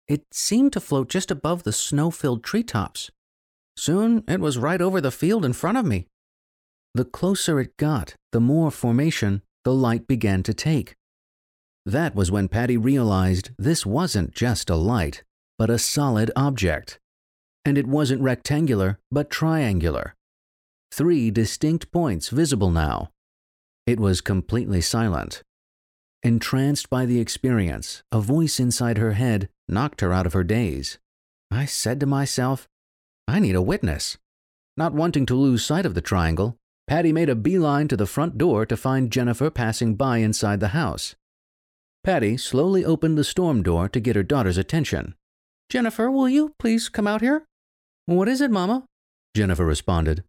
It 0.06 0.24
seemed 0.32 0.72
to 0.72 0.80
float 0.80 1.08
just 1.08 1.30
above 1.30 1.64
the 1.64 1.72
snow 1.72 2.10
filled 2.10 2.44
treetops. 2.44 3.10
Soon 3.76 4.22
it 4.28 4.40
was 4.40 4.56
right 4.56 4.80
over 4.80 5.00
the 5.00 5.10
field 5.10 5.44
in 5.44 5.52
front 5.52 5.78
of 5.78 5.84
me. 5.84 6.06
The 6.94 7.04
closer 7.04 7.60
it 7.60 7.76
got, 7.76 8.14
the 8.32 8.40
more 8.40 8.70
formation 8.70 9.42
the 9.64 9.74
light 9.74 10.06
began 10.06 10.42
to 10.44 10.54
take. 10.54 10.94
That 11.84 12.14
was 12.14 12.30
when 12.30 12.48
Patty 12.48 12.76
realized 12.76 13.50
this 13.58 13.84
wasn't 13.84 14.34
just 14.34 14.70
a 14.70 14.76
light, 14.76 15.22
but 15.58 15.70
a 15.70 15.78
solid 15.78 16.30
object. 16.36 16.98
And 17.64 17.76
it 17.76 17.86
wasn't 17.86 18.22
rectangular, 18.22 18.98
but 19.10 19.30
triangular. 19.30 20.14
Three 20.92 21.30
distinct 21.30 21.90
points 21.92 22.28
visible 22.28 22.70
now. 22.70 23.10
It 23.90 23.98
was 23.98 24.20
completely 24.20 24.80
silent. 24.80 25.42
Entranced 26.22 26.88
by 26.90 27.06
the 27.06 27.18
experience, 27.18 28.04
a 28.12 28.20
voice 28.20 28.60
inside 28.60 28.98
her 28.98 29.14
head 29.14 29.48
knocked 29.66 30.00
her 30.00 30.12
out 30.12 30.26
of 30.26 30.32
her 30.32 30.44
daze. 30.44 30.98
I 31.50 31.64
said 31.64 31.98
to 31.98 32.06
myself, 32.06 32.68
I 33.26 33.40
need 33.40 33.56
a 33.56 33.60
witness. 33.60 34.16
Not 34.76 34.94
wanting 34.94 35.26
to 35.26 35.34
lose 35.34 35.64
sight 35.64 35.86
of 35.86 35.94
the 35.94 36.00
triangle, 36.00 36.56
Patty 36.86 37.12
made 37.12 37.28
a 37.28 37.34
beeline 37.34 37.88
to 37.88 37.96
the 37.96 38.06
front 38.06 38.38
door 38.38 38.64
to 38.64 38.76
find 38.76 39.10
Jennifer 39.10 39.50
passing 39.50 39.96
by 39.96 40.18
inside 40.18 40.60
the 40.60 40.68
house. 40.68 41.16
Patty 42.04 42.36
slowly 42.36 42.84
opened 42.84 43.18
the 43.18 43.24
storm 43.24 43.60
door 43.60 43.88
to 43.88 43.98
get 43.98 44.14
her 44.14 44.22
daughter's 44.22 44.56
attention. 44.56 45.16
Jennifer, 45.68 46.08
will 46.08 46.28
you 46.28 46.54
please 46.60 46.88
come 46.88 47.08
out 47.08 47.22
here? 47.22 47.44
What 48.06 48.28
is 48.28 48.40
it, 48.40 48.52
Mama? 48.52 48.84
Jennifer 49.34 49.66
responded. 49.66 50.22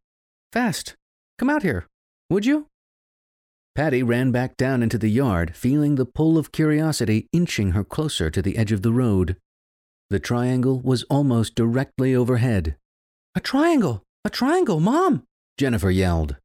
Fast. 0.52 0.96
Come 1.38 1.52
out 1.52 1.62
here. 1.62 1.86
Would 2.32 2.48
you? 2.48 2.66
Patty 3.74 4.04
ran 4.04 4.32
back 4.32 4.58
down 4.58 4.84
into 4.84 4.98
the 4.98 5.10
yard, 5.10 5.56
feeling 5.56 5.96
the 5.96 6.06
pull 6.06 6.38
of 6.38 6.52
curiosity 6.52 7.30
inching 7.32 7.72
her 7.72 7.84
closer 7.84 8.30
to 8.30 8.42
the 8.42 8.58
edge 8.58 8.72
of 8.72 8.82
the 8.82 8.92
road. 8.92 9.38
The 10.10 10.20
triangle 10.20 10.82
was 10.82 11.04
almost 11.04 11.56
directly 11.56 12.14
overhead. 12.14 12.76
A 13.34 13.40
triangle! 13.40 14.04
A 14.26 14.30
triangle, 14.30 14.82
Mom! 14.82 15.24
Jennifer 15.58 15.90
yelled. 15.90 16.36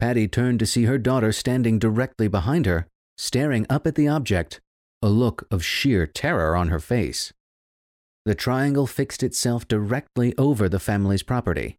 Patty 0.00 0.26
turned 0.26 0.58
to 0.58 0.66
see 0.66 0.84
her 0.84 0.98
daughter 0.98 1.30
standing 1.30 1.78
directly 1.78 2.26
behind 2.26 2.66
her, 2.66 2.88
staring 3.16 3.66
up 3.70 3.86
at 3.86 3.94
the 3.94 4.08
object, 4.08 4.60
a 5.00 5.08
look 5.08 5.46
of 5.52 5.64
sheer 5.64 6.08
terror 6.08 6.56
on 6.56 6.68
her 6.68 6.80
face. 6.80 7.32
The 8.24 8.34
triangle 8.34 8.88
fixed 8.88 9.22
itself 9.22 9.68
directly 9.68 10.34
over 10.36 10.68
the 10.68 10.80
family's 10.80 11.22
property. 11.22 11.76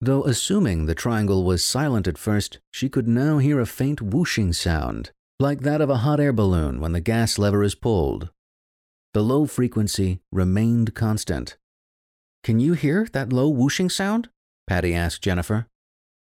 Though 0.00 0.24
assuming 0.24 0.86
the 0.86 0.94
triangle 0.94 1.44
was 1.44 1.64
silent 1.64 2.06
at 2.06 2.18
first, 2.18 2.60
she 2.70 2.88
could 2.88 3.08
now 3.08 3.38
hear 3.38 3.58
a 3.58 3.66
faint 3.66 4.00
whooshing 4.00 4.52
sound, 4.52 5.10
like 5.40 5.60
that 5.62 5.80
of 5.80 5.90
a 5.90 5.98
hot 5.98 6.20
air 6.20 6.32
balloon 6.32 6.80
when 6.80 6.92
the 6.92 7.00
gas 7.00 7.38
lever 7.38 7.64
is 7.64 7.74
pulled. 7.74 8.30
The 9.12 9.22
low 9.22 9.46
frequency 9.46 10.20
remained 10.30 10.94
constant. 10.94 11.56
Can 12.44 12.60
you 12.60 12.74
hear 12.74 13.08
that 13.12 13.32
low 13.32 13.48
whooshing 13.48 13.90
sound? 13.90 14.28
Patty 14.68 14.94
asked 14.94 15.22
Jennifer. 15.22 15.66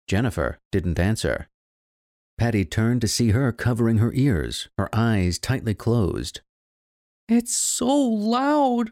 Jennifer 0.08 0.60
didn't 0.72 1.00
answer. 1.00 1.48
Patty 2.38 2.66
turned 2.66 3.02
to 3.02 3.08
see 3.08 3.32
her 3.32 3.52
covering 3.52 4.00
her 4.00 4.12
ears, 4.14 4.68
her 4.78 4.90
eyes 4.94 5.40
tightly 5.40 5.74
closed. 5.74 6.42
It's 7.30 7.56
so 7.56 7.88
loud, 7.88 8.92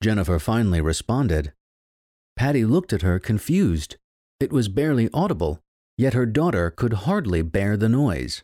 Jennifer 0.00 0.38
finally 0.38 0.80
responded. 0.80 1.52
Patty 2.36 2.64
looked 2.64 2.92
at 2.92 3.02
her 3.02 3.18
confused. 3.18 3.96
It 4.40 4.52
was 4.52 4.68
barely 4.68 5.10
audible, 5.12 5.60
yet 5.98 6.14
her 6.14 6.24
daughter 6.24 6.70
could 6.70 6.94
hardly 7.04 7.42
bear 7.42 7.76
the 7.76 7.90
noise. 7.90 8.42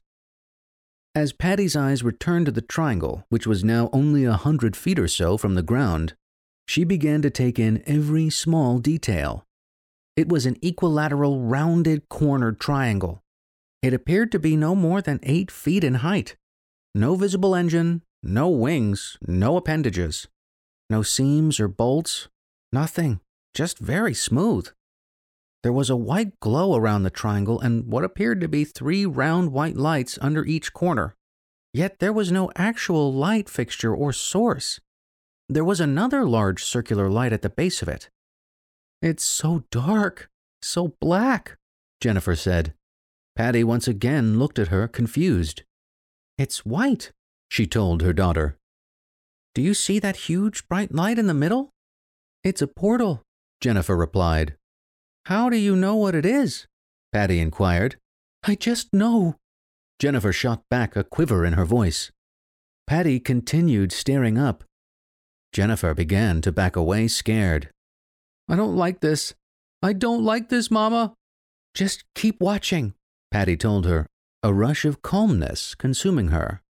As 1.14 1.32
Patty's 1.32 1.74
eyes 1.74 2.02
returned 2.02 2.44
to 2.44 2.52
the 2.52 2.60
triangle, 2.60 3.24
which 3.30 3.46
was 3.46 3.64
now 3.64 3.88
only 3.94 4.26
a 4.26 4.34
hundred 4.34 4.76
feet 4.76 4.98
or 4.98 5.08
so 5.08 5.38
from 5.38 5.54
the 5.54 5.62
ground, 5.62 6.14
she 6.68 6.84
began 6.84 7.22
to 7.22 7.30
take 7.30 7.58
in 7.58 7.82
every 7.86 8.28
small 8.28 8.78
detail. 8.78 9.46
It 10.14 10.28
was 10.28 10.44
an 10.44 10.58
equilateral, 10.60 11.40
rounded, 11.40 12.10
cornered 12.10 12.60
triangle. 12.60 13.22
It 13.82 13.94
appeared 13.94 14.30
to 14.32 14.38
be 14.38 14.54
no 14.54 14.74
more 14.74 15.00
than 15.00 15.20
eight 15.22 15.50
feet 15.50 15.82
in 15.82 15.94
height. 15.94 16.36
No 16.94 17.14
visible 17.14 17.54
engine, 17.54 18.02
no 18.22 18.50
wings, 18.50 19.16
no 19.26 19.56
appendages. 19.56 20.28
No 20.90 21.02
seams 21.02 21.58
or 21.58 21.68
bolts, 21.68 22.28
nothing, 22.72 23.20
just 23.54 23.78
very 23.78 24.12
smooth. 24.12 24.68
There 25.62 25.72
was 25.72 25.90
a 25.90 25.96
white 25.96 26.38
glow 26.40 26.76
around 26.76 27.02
the 27.02 27.10
triangle 27.10 27.60
and 27.60 27.86
what 27.86 28.04
appeared 28.04 28.40
to 28.40 28.48
be 28.48 28.64
three 28.64 29.04
round 29.04 29.52
white 29.52 29.76
lights 29.76 30.18
under 30.20 30.44
each 30.44 30.72
corner. 30.72 31.14
Yet 31.72 31.98
there 31.98 32.12
was 32.12 32.32
no 32.32 32.50
actual 32.56 33.12
light 33.12 33.48
fixture 33.48 33.94
or 33.94 34.12
source. 34.12 34.80
There 35.48 35.64
was 35.64 35.80
another 35.80 36.24
large 36.26 36.64
circular 36.64 37.10
light 37.10 37.32
at 37.32 37.42
the 37.42 37.50
base 37.50 37.82
of 37.82 37.88
it. 37.88 38.10
It's 39.02 39.24
so 39.24 39.64
dark, 39.70 40.30
so 40.62 40.94
black, 41.00 41.56
Jennifer 42.00 42.34
said. 42.34 42.74
Patty 43.36 43.62
once 43.62 43.86
again 43.86 44.38
looked 44.38 44.58
at 44.58 44.68
her, 44.68 44.88
confused. 44.88 45.62
It's 46.38 46.64
white, 46.64 47.12
she 47.50 47.66
told 47.66 48.02
her 48.02 48.12
daughter. 48.12 48.56
Do 49.54 49.62
you 49.62 49.74
see 49.74 49.98
that 49.98 50.16
huge 50.28 50.66
bright 50.68 50.94
light 50.94 51.18
in 51.18 51.26
the 51.26 51.34
middle? 51.34 51.70
It's 52.42 52.62
a 52.62 52.66
portal, 52.66 53.22
Jennifer 53.60 53.96
replied. 53.96 54.56
How 55.26 55.50
do 55.50 55.56
you 55.56 55.74
know 55.74 55.96
what 55.96 56.14
it 56.14 56.24
is? 56.24 56.68
Patty 57.12 57.40
inquired. 57.40 57.96
I 58.44 58.54
just 58.54 58.94
know. 58.94 59.34
Jennifer 59.98 60.32
shot 60.32 60.62
back 60.70 60.94
a 60.94 61.02
quiver 61.02 61.44
in 61.44 61.54
her 61.54 61.64
voice. 61.64 62.12
Patty 62.86 63.18
continued 63.18 63.90
staring 63.90 64.38
up. 64.38 64.62
Jennifer 65.52 65.94
began 65.94 66.40
to 66.42 66.52
back 66.52 66.76
away, 66.76 67.08
scared. 67.08 67.70
I 68.48 68.54
don't 68.54 68.76
like 68.76 69.00
this. 69.00 69.34
I 69.82 69.94
don't 69.94 70.24
like 70.24 70.48
this, 70.48 70.70
Mama. 70.70 71.14
Just 71.74 72.04
keep 72.14 72.40
watching, 72.40 72.94
Patty 73.32 73.56
told 73.56 73.84
her, 73.84 74.06
a 74.44 74.54
rush 74.54 74.84
of 74.84 75.02
calmness 75.02 75.74
consuming 75.74 76.28
her. 76.28 76.62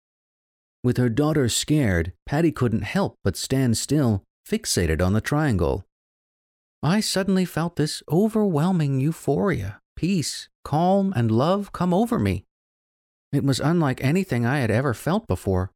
With 0.82 0.96
her 0.96 1.10
daughter 1.10 1.50
scared, 1.50 2.14
Patty 2.24 2.52
couldn't 2.52 2.84
help 2.84 3.18
but 3.22 3.36
stand 3.36 3.76
still, 3.76 4.24
fixated 4.48 5.04
on 5.04 5.12
the 5.12 5.20
triangle. 5.20 5.84
I 6.82 7.00
suddenly 7.00 7.44
felt 7.44 7.76
this 7.76 8.02
overwhelming 8.10 9.00
euphoria, 9.00 9.80
peace, 9.96 10.48
calm, 10.64 11.12
and 11.16 11.30
love 11.30 11.72
come 11.72 11.92
over 11.92 12.18
me. 12.18 12.44
It 13.32 13.44
was 13.44 13.60
unlike 13.60 14.02
anything 14.02 14.46
I 14.46 14.58
had 14.58 14.70
ever 14.70 14.94
felt 14.94 15.26
before. 15.26 15.72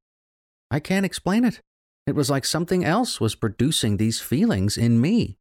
I 0.71 0.81
can't 0.81 1.07
explain 1.07 1.45
it. 1.45 1.61
It 2.07 2.15
was 2.15 2.31
like 2.31 2.45
something 2.45 2.85
else 2.85 3.21
was 3.21 3.35
producing 3.35 3.97
these 3.97 4.21
feelings 4.21 4.77
in 4.77 5.01
me. 5.01 5.37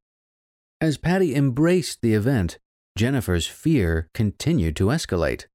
As 0.82 0.98
Patty 0.98 1.36
embraced 1.36 2.02
the 2.02 2.14
event, 2.14 2.58
Jennifer's 2.98 3.48
fear 3.48 4.10
continued 4.14 4.76
to 4.78 4.86
escalate. 4.86 5.46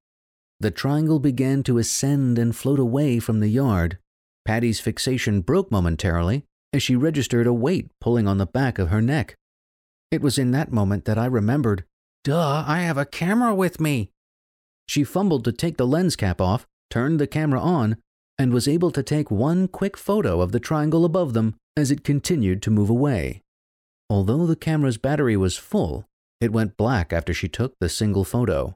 The 0.59 0.71
triangle 0.71 1.19
began 1.19 1.63
to 1.63 1.77
ascend 1.77 2.39
and 2.39 2.55
float 2.55 2.79
away 2.79 3.19
from 3.19 3.39
the 3.39 3.49
yard. 3.49 3.97
Patty's 4.45 4.79
fixation 4.79 5.41
broke 5.41 5.71
momentarily 5.71 6.45
as 6.71 6.83
she 6.83 6.95
registered 6.95 7.47
a 7.47 7.53
weight 7.53 7.89
pulling 7.99 8.27
on 8.27 8.37
the 8.37 8.45
back 8.45 8.79
of 8.79 8.89
her 8.89 9.01
neck. 9.01 9.35
It 10.11 10.21
was 10.21 10.37
in 10.37 10.51
that 10.51 10.71
moment 10.71 11.05
that 11.05 11.17
I 11.17 11.25
remembered, 11.25 11.83
duh, 12.23 12.63
I 12.65 12.79
have 12.81 12.97
a 12.97 13.05
camera 13.05 13.53
with 13.53 13.79
me. 13.79 14.11
She 14.87 15.03
fumbled 15.03 15.43
to 15.45 15.51
take 15.51 15.77
the 15.77 15.87
lens 15.87 16.15
cap 16.15 16.39
off, 16.39 16.67
turned 16.89 17.19
the 17.19 17.27
camera 17.27 17.59
on, 17.59 17.97
and 18.37 18.53
was 18.53 18.67
able 18.67 18.91
to 18.91 19.03
take 19.03 19.31
one 19.31 19.67
quick 19.67 19.97
photo 19.97 20.41
of 20.41 20.51
the 20.51 20.59
triangle 20.59 21.05
above 21.05 21.33
them 21.33 21.55
as 21.77 21.91
it 21.91 22.03
continued 22.03 22.61
to 22.61 22.71
move 22.71 22.89
away. 22.89 23.41
Although 24.09 24.45
the 24.45 24.55
camera's 24.55 24.97
battery 24.97 25.35
was 25.35 25.57
full, 25.57 26.05
it 26.39 26.51
went 26.51 26.77
black 26.77 27.11
after 27.11 27.33
she 27.33 27.47
took 27.47 27.73
the 27.79 27.89
single 27.89 28.23
photo. 28.23 28.75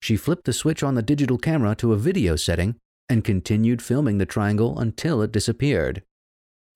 She 0.00 0.16
flipped 0.16 0.44
the 0.44 0.52
switch 0.52 0.82
on 0.82 0.94
the 0.94 1.02
digital 1.02 1.36
camera 1.36 1.74
to 1.76 1.92
a 1.92 1.98
video 1.98 2.36
setting 2.36 2.76
and 3.08 3.24
continued 3.24 3.82
filming 3.82 4.18
the 4.18 4.26
triangle 4.26 4.78
until 4.78 5.20
it 5.20 5.32
disappeared. 5.32 6.02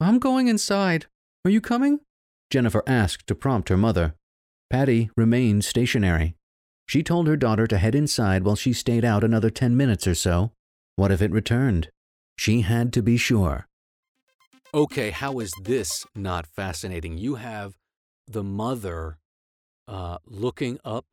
I'm 0.00 0.18
going 0.18 0.48
inside. 0.48 1.06
Are 1.44 1.50
you 1.50 1.60
coming? 1.60 2.00
Jennifer 2.50 2.82
asked 2.86 3.26
to 3.26 3.34
prompt 3.34 3.68
her 3.68 3.76
mother. 3.76 4.14
Patty 4.70 5.10
remained 5.16 5.64
stationary. 5.64 6.34
She 6.86 7.02
told 7.02 7.26
her 7.26 7.36
daughter 7.36 7.66
to 7.66 7.78
head 7.78 7.94
inside 7.94 8.44
while 8.44 8.56
she 8.56 8.72
stayed 8.72 9.04
out 9.04 9.24
another 9.24 9.50
ten 9.50 9.76
minutes 9.76 10.06
or 10.06 10.14
so. 10.14 10.52
What 10.96 11.10
if 11.10 11.22
it 11.22 11.30
returned? 11.30 11.90
She 12.36 12.60
had 12.60 12.92
to 12.92 13.02
be 13.02 13.16
sure. 13.16 13.66
Okay, 14.74 15.10
how 15.10 15.38
is 15.38 15.52
this 15.62 16.04
not 16.14 16.46
fascinating? 16.46 17.16
You 17.16 17.36
have 17.36 17.74
the 18.26 18.42
mother 18.42 19.18
uh, 19.86 20.18
looking 20.26 20.78
up 20.84 21.06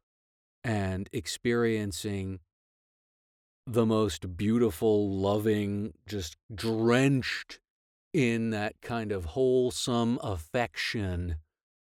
and 0.63 1.10
experiencing 1.13 2.39
the 3.67 3.86
most 3.86 4.36
beautiful, 4.36 5.10
loving, 5.10 5.94
just 6.08 6.36
drenched 6.54 7.60
in 8.13 8.50
that 8.50 8.82
kind 8.82 9.12
of 9.12 9.26
wholesome 9.26 10.19
affection, 10.21 11.38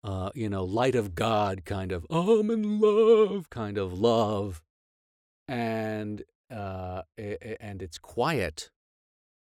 uh, 0.04 0.30
you 0.34 0.48
know, 0.48 0.64
light 0.64 0.94
of 0.94 1.14
God 1.14 1.64
kind 1.64 1.92
of, 1.92 2.06
I'm 2.10 2.50
in 2.50 2.80
love 2.80 3.48
kind 3.50 3.78
of 3.78 3.98
love. 3.98 4.62
And, 5.48 6.22
uh, 6.50 7.02
and 7.16 7.82
it's 7.82 7.98
quiet 7.98 8.70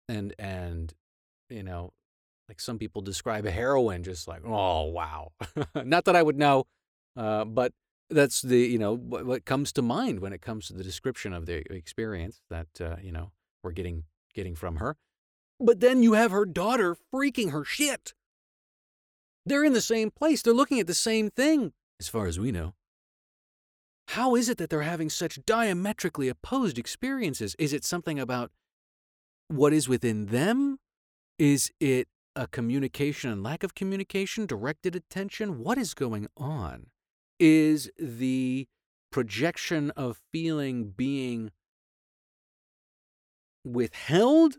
and, 0.10 0.34
and, 0.38 0.93
you 1.49 1.63
know, 1.63 1.93
like 2.47 2.60
some 2.60 2.77
people 2.77 3.01
describe 3.01 3.45
a 3.45 3.51
heroine, 3.51 4.03
just 4.03 4.27
like, 4.27 4.41
oh, 4.45 4.84
wow. 4.84 5.32
Not 5.75 6.06
that 6.06 6.15
I 6.15 6.23
would 6.23 6.38
know, 6.38 6.65
uh, 7.15 7.45
but 7.45 7.73
that's 8.10 8.41
the, 8.41 8.58
you 8.58 8.80
know, 8.80 8.95
what, 8.95 9.25
what, 9.25 9.45
comes 9.45 9.73
to 9.73 9.82
mind 9.82 10.21
when 10.21 10.32
it 10.32 10.41
comes 10.41 10.67
to 10.67 10.73
the 10.73 10.84
description 10.84 11.34
of 11.34 11.45
the 11.45 11.63
experience 11.73 12.41
that, 12.49 12.67
uh, 12.80 12.95
you 13.01 13.12
know, 13.12 13.32
we're 13.63 13.71
getting, 13.71 14.03
getting 14.34 14.56
from 14.56 14.77
her. 14.77 14.95
But 15.60 15.80
then 15.80 16.04
you 16.04 16.13
have 16.13 16.32
her 16.32 16.46
daughter 16.46 16.96
freaking 17.13 17.52
her 17.52 17.63
shit. 17.63 18.13
They're 19.46 19.63
in 19.63 19.74
the 19.74 19.82
same 19.82 20.12
place. 20.12 20.41
They're 20.41 20.54
looking 20.54 20.80
at 20.80 20.88
the 20.88 20.93
same 20.93 21.30
thing, 21.30 21.74
as 22.00 22.10
far 22.10 22.28
as 22.28 22.38
we 22.38 22.52
know. 22.52 22.74
How 24.10 24.36
is 24.36 24.50
it 24.50 24.58
that 24.58 24.70
they're 24.70 24.82
having 24.82 25.10
such 25.10 25.46
diametrically 25.46 26.28
opposed 26.28 26.78
experiences? 26.78 27.56
Is 27.58 27.74
it 27.74 27.84
something 27.84 28.20
about 28.20 28.52
what 29.48 29.74
is 29.74 29.89
within 29.89 30.28
them? 30.28 30.80
Is 31.39 31.72
it 31.80 32.08
a 32.36 32.48
communication 32.48 33.32
and 33.32 33.43
lack 33.43 33.63
of 33.63 33.76
communication, 33.76 34.46
directed 34.46 34.96
attention? 34.96 35.60
What 35.60 35.78
is 35.78 35.93
going 35.93 36.28
on? 36.38 36.88
Is 37.39 37.89
the 37.98 38.67
projection 39.12 39.91
of 39.91 40.22
feeling 40.32 40.89
being 40.89 41.52
withheld 43.65 44.58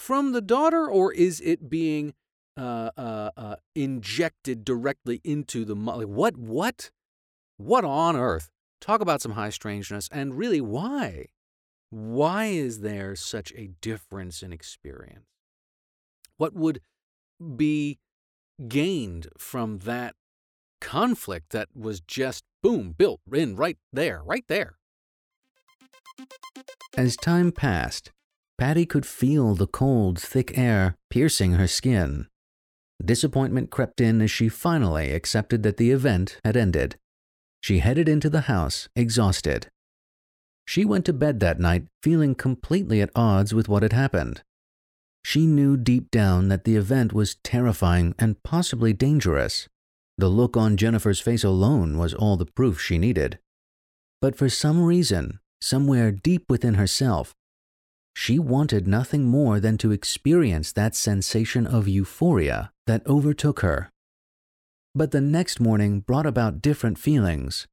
from 0.00 0.32
the 0.32 0.40
daughter, 0.40 0.88
or 0.88 1.12
is 1.12 1.42
it 1.42 1.68
being 1.68 2.14
uh, 2.56 2.90
uh, 2.96 3.30
uh, 3.36 3.56
injected 3.74 4.64
directly 4.64 5.20
into 5.24 5.66
the 5.66 5.76
mother? 5.76 6.08
What, 6.08 6.38
what, 6.38 6.90
what 7.58 7.84
on 7.84 8.16
earth? 8.16 8.48
Talk 8.80 9.02
about 9.02 9.20
some 9.20 9.32
high 9.32 9.50
strangeness, 9.50 10.08
and 10.10 10.38
really, 10.38 10.62
why? 10.62 11.26
Why 11.90 12.46
is 12.46 12.80
there 12.80 13.14
such 13.14 13.52
a 13.54 13.68
difference 13.82 14.42
in 14.42 14.54
experience? 14.54 15.26
What 16.38 16.54
would 16.54 16.80
be 17.56 17.98
gained 18.68 19.28
from 19.36 19.80
that 19.80 20.14
conflict 20.80 21.50
that 21.50 21.68
was 21.76 22.00
just 22.00 22.42
boom, 22.62 22.94
built 22.96 23.20
in 23.30 23.54
right 23.54 23.76
there, 23.92 24.22
right 24.24 24.44
there? 24.48 24.76
As 26.96 27.16
time 27.16 27.52
passed, 27.52 28.12
Patty 28.60 28.84
could 28.84 29.06
feel 29.06 29.54
the 29.54 29.66
cold, 29.66 30.18
thick 30.18 30.58
air 30.58 30.98
piercing 31.08 31.54
her 31.54 31.66
skin. 31.66 32.26
Disappointment 33.02 33.70
crept 33.70 34.02
in 34.02 34.20
as 34.20 34.30
she 34.30 34.50
finally 34.50 35.12
accepted 35.12 35.62
that 35.62 35.78
the 35.78 35.90
event 35.90 36.38
had 36.44 36.58
ended. 36.58 36.96
She 37.62 37.78
headed 37.78 38.06
into 38.06 38.28
the 38.28 38.42
house, 38.42 38.90
exhausted. 38.94 39.68
She 40.66 40.84
went 40.84 41.06
to 41.06 41.14
bed 41.14 41.40
that 41.40 41.58
night 41.58 41.86
feeling 42.02 42.34
completely 42.34 43.00
at 43.00 43.08
odds 43.16 43.54
with 43.54 43.66
what 43.66 43.82
had 43.82 43.94
happened. 43.94 44.42
She 45.24 45.46
knew 45.46 45.78
deep 45.78 46.10
down 46.10 46.48
that 46.48 46.64
the 46.64 46.76
event 46.76 47.14
was 47.14 47.36
terrifying 47.42 48.14
and 48.18 48.42
possibly 48.42 48.92
dangerous. 48.92 49.70
The 50.18 50.28
look 50.28 50.54
on 50.58 50.76
Jennifer's 50.76 51.20
face 51.20 51.44
alone 51.44 51.96
was 51.96 52.12
all 52.12 52.36
the 52.36 52.44
proof 52.44 52.78
she 52.78 52.98
needed. 52.98 53.38
But 54.20 54.36
for 54.36 54.50
some 54.50 54.82
reason, 54.84 55.40
somewhere 55.62 56.12
deep 56.12 56.44
within 56.50 56.74
herself, 56.74 57.34
she 58.20 58.38
wanted 58.38 58.86
nothing 58.86 59.24
more 59.24 59.58
than 59.58 59.78
to 59.78 59.92
experience 59.92 60.72
that 60.72 60.94
sensation 60.94 61.66
of 61.66 61.88
euphoria 61.88 62.70
that 62.86 63.06
overtook 63.06 63.60
her. 63.60 63.88
But 64.94 65.10
the 65.10 65.22
next 65.22 65.58
morning 65.58 66.00
brought 66.00 66.26
about 66.26 66.60
different 66.60 66.98
feelings. 66.98 67.66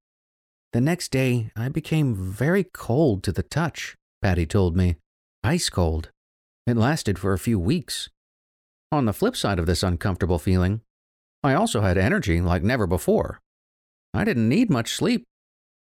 The 0.71 0.79
next 0.79 1.11
day, 1.11 1.51
I 1.57 1.67
became 1.67 2.15
very 2.15 2.63
cold 2.63 3.23
to 3.23 3.33
the 3.33 3.43
touch, 3.43 3.97
Patty 4.21 4.45
told 4.45 4.77
me. 4.77 4.95
Ice 5.43 5.69
cold. 5.69 6.11
It 6.65 6.77
lasted 6.77 7.19
for 7.19 7.33
a 7.33 7.39
few 7.39 7.59
weeks. 7.59 8.07
On 8.89 9.03
the 9.03 9.11
flip 9.11 9.35
side 9.35 9.59
of 9.59 9.65
this 9.65 9.83
uncomfortable 9.83 10.39
feeling, 10.39 10.79
I 11.43 11.55
also 11.55 11.81
had 11.81 11.97
energy 11.97 12.39
like 12.39 12.63
never 12.63 12.87
before. 12.87 13.41
I 14.13 14.23
didn't 14.23 14.47
need 14.47 14.69
much 14.69 14.93
sleep, 14.93 15.25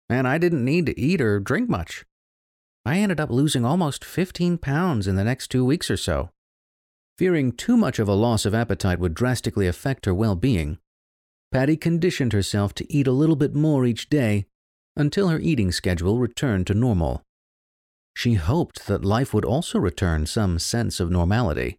and 0.08 0.26
I 0.26 0.38
didn't 0.38 0.64
need 0.64 0.86
to 0.86 0.98
eat 0.98 1.20
or 1.20 1.38
drink 1.38 1.68
much. 1.68 2.06
I 2.86 2.98
ended 2.98 3.20
up 3.20 3.30
losing 3.30 3.64
almost 3.64 4.04
15 4.04 4.58
pounds 4.58 5.06
in 5.06 5.16
the 5.16 5.24
next 5.24 5.48
two 5.48 5.64
weeks 5.64 5.90
or 5.90 5.96
so. 5.96 6.30
Fearing 7.16 7.52
too 7.52 7.76
much 7.76 7.98
of 7.98 8.08
a 8.08 8.14
loss 8.14 8.44
of 8.44 8.54
appetite 8.54 8.98
would 8.98 9.14
drastically 9.14 9.66
affect 9.66 10.06
her 10.06 10.14
well 10.14 10.34
being, 10.34 10.78
Patty 11.54 11.76
conditioned 11.76 12.32
herself 12.32 12.74
to 12.74 12.92
eat 12.92 13.06
a 13.06 13.12
little 13.12 13.36
bit 13.36 13.54
more 13.54 13.86
each 13.86 14.10
day 14.10 14.46
until 14.96 15.28
her 15.28 15.38
eating 15.38 15.70
schedule 15.70 16.18
returned 16.18 16.66
to 16.66 16.74
normal. 16.74 17.22
She 18.16 18.34
hoped 18.34 18.86
that 18.86 19.04
life 19.04 19.32
would 19.32 19.44
also 19.44 19.78
return 19.78 20.26
some 20.26 20.58
sense 20.58 20.98
of 20.98 21.12
normality. 21.12 21.78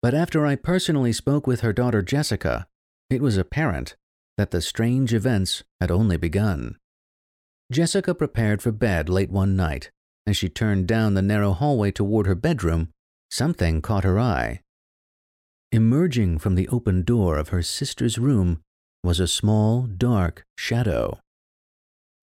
But 0.00 0.14
after 0.14 0.46
I 0.46 0.54
personally 0.54 1.12
spoke 1.12 1.48
with 1.48 1.60
her 1.60 1.72
daughter 1.72 2.00
Jessica, 2.00 2.68
it 3.10 3.20
was 3.20 3.36
apparent 3.36 3.96
that 4.38 4.52
the 4.52 4.62
strange 4.62 5.12
events 5.12 5.64
had 5.80 5.90
only 5.90 6.16
begun. 6.16 6.76
Jessica 7.72 8.14
prepared 8.14 8.62
for 8.62 8.70
bed 8.70 9.08
late 9.08 9.30
one 9.30 9.56
night. 9.56 9.90
As 10.26 10.36
she 10.36 10.48
turned 10.48 10.86
down 10.86 11.14
the 11.14 11.22
narrow 11.22 11.52
hallway 11.52 11.90
toward 11.90 12.26
her 12.26 12.34
bedroom, 12.34 12.90
something 13.30 13.82
caught 13.82 14.04
her 14.04 14.18
eye. 14.18 14.60
Emerging 15.72 16.38
from 16.38 16.54
the 16.54 16.68
open 16.68 17.02
door 17.02 17.38
of 17.38 17.48
her 17.48 17.62
sister's 17.62 18.18
room 18.18 18.60
was 19.02 19.18
a 19.18 19.26
small, 19.26 19.82
dark 19.82 20.44
shadow. 20.56 21.18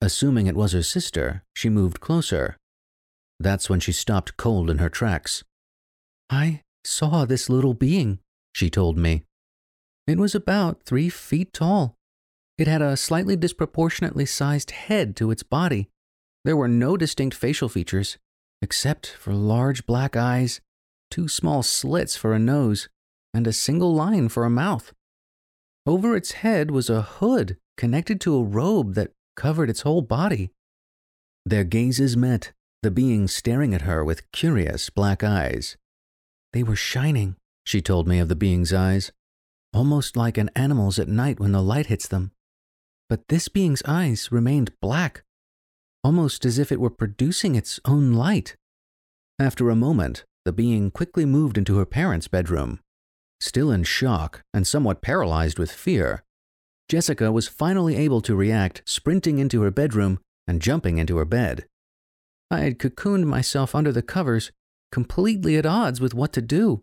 Assuming 0.02 0.48
it 0.48 0.56
was 0.56 0.72
her 0.72 0.84
sister, 0.84 1.44
she 1.54 1.70
moved 1.70 2.00
closer 2.00 2.56
that's 3.40 3.70
when 3.70 3.80
she 3.80 3.92
stopped 3.92 4.38
cold 4.38 4.70
in 4.70 4.80
her 4.80 4.90
tracks. 4.90 5.44
I 6.30 6.62
saw 6.84 7.26
this 7.26 7.50
little 7.50 7.74
being, 7.74 8.20
she 8.54 8.70
told 8.70 8.98
me. 8.98 9.24
It 10.08 10.18
was 10.18 10.36
about 10.36 10.84
three 10.84 11.10
feet 11.10 11.54
tall. 11.54 11.96
It 12.58 12.68
had 12.68 12.82
a 12.82 12.98
slightly 12.98 13.36
disproportionately 13.36 14.26
sized 14.26 14.72
head 14.72 15.16
to 15.18 15.32
its 15.32 15.44
body. 15.44 15.90
There 16.50 16.58
were 16.58 16.68
no 16.68 16.98
distinct 16.98 17.38
facial 17.38 17.70
features, 17.70 18.18
except 18.60 19.06
for 19.06 19.36
large 19.36 19.86
black 19.86 20.16
eyes, 20.16 20.62
two 21.12 21.28
small 21.28 21.62
slits 21.62 22.16
for 22.16 22.34
a 22.34 22.40
nose, 22.40 22.90
and 23.36 23.46
a 23.46 23.54
single 23.54 23.94
line 23.94 24.30
for 24.30 24.46
a 24.46 24.50
mouth. 24.50 24.92
Over 25.86 26.16
its 26.16 26.32
head 26.42 26.72
was 26.72 26.90
a 26.90 27.04
hood 27.04 27.58
connected 27.78 28.20
to 28.22 28.36
a 28.36 28.42
robe 28.42 28.96
that 28.96 29.12
covered 29.36 29.70
its 29.70 29.82
whole 29.82 30.02
body. 30.02 30.50
Their 31.46 31.64
gazes 31.64 32.18
met, 32.18 32.52
the 32.82 32.90
being 32.90 33.28
staring 33.28 33.76
at 33.76 33.84
her 33.84 34.04
with 34.04 34.32
curious 34.32 34.90
black 34.90 35.24
eyes. 35.24 35.78
They 36.52 36.64
were 36.64 36.76
shining, 36.76 37.36
she 37.64 37.80
told 37.80 38.08
me 38.08 38.18
of 38.18 38.28
the 38.28 38.36
being's 38.36 38.74
eyes, 38.74 39.12
almost 39.72 40.18
like 40.18 40.40
an 40.40 40.50
animal's 40.56 40.98
at 40.98 41.08
night 41.08 41.40
when 41.40 41.52
the 41.52 41.62
light 41.62 41.86
hits 41.86 42.08
them. 42.08 42.32
But 43.08 43.28
this 43.28 43.50
being's 43.50 43.84
eyes 43.86 44.32
remained 44.32 44.74
black, 44.82 45.22
almost 46.04 46.46
as 46.46 46.60
if 46.60 46.72
it 46.72 46.80
were 46.80 46.90
producing 46.90 47.56
its 47.56 47.80
own 47.86 48.14
light. 48.14 48.56
After 49.40 49.70
a 49.70 49.76
moment, 49.76 50.26
the 50.46 50.54
being 50.54 50.92
quickly 50.92 51.26
moved 51.26 51.58
into 51.58 51.78
her 51.78 51.86
parents' 51.86 52.28
bedroom. 52.28 52.80
Still 53.40 53.72
in 53.72 53.84
shock 53.84 54.42
and 54.54 54.68
somewhat 54.68 55.02
paralyzed 55.02 55.60
with 55.60 55.72
fear, 55.72 56.24
Jessica 56.90 57.32
was 57.32 57.48
finally 57.48 57.96
able 57.96 58.20
to 58.22 58.36
react, 58.36 58.82
sprinting 58.86 59.38
into 59.38 59.62
her 59.62 59.70
bedroom 59.70 60.20
and 60.48 60.60
jumping 60.60 60.98
into 60.98 61.18
her 61.18 61.26
bed. 61.26 61.68
I 62.50 62.62
had 62.62 62.80
cocooned 62.80 63.26
myself 63.26 63.76
under 63.76 63.92
the 63.92 64.02
covers, 64.02 64.52
completely 64.92 65.56
at 65.56 65.68
odds 65.68 66.02
with 66.02 66.16
what 66.16 66.34
to 66.34 66.42
do. 66.42 66.82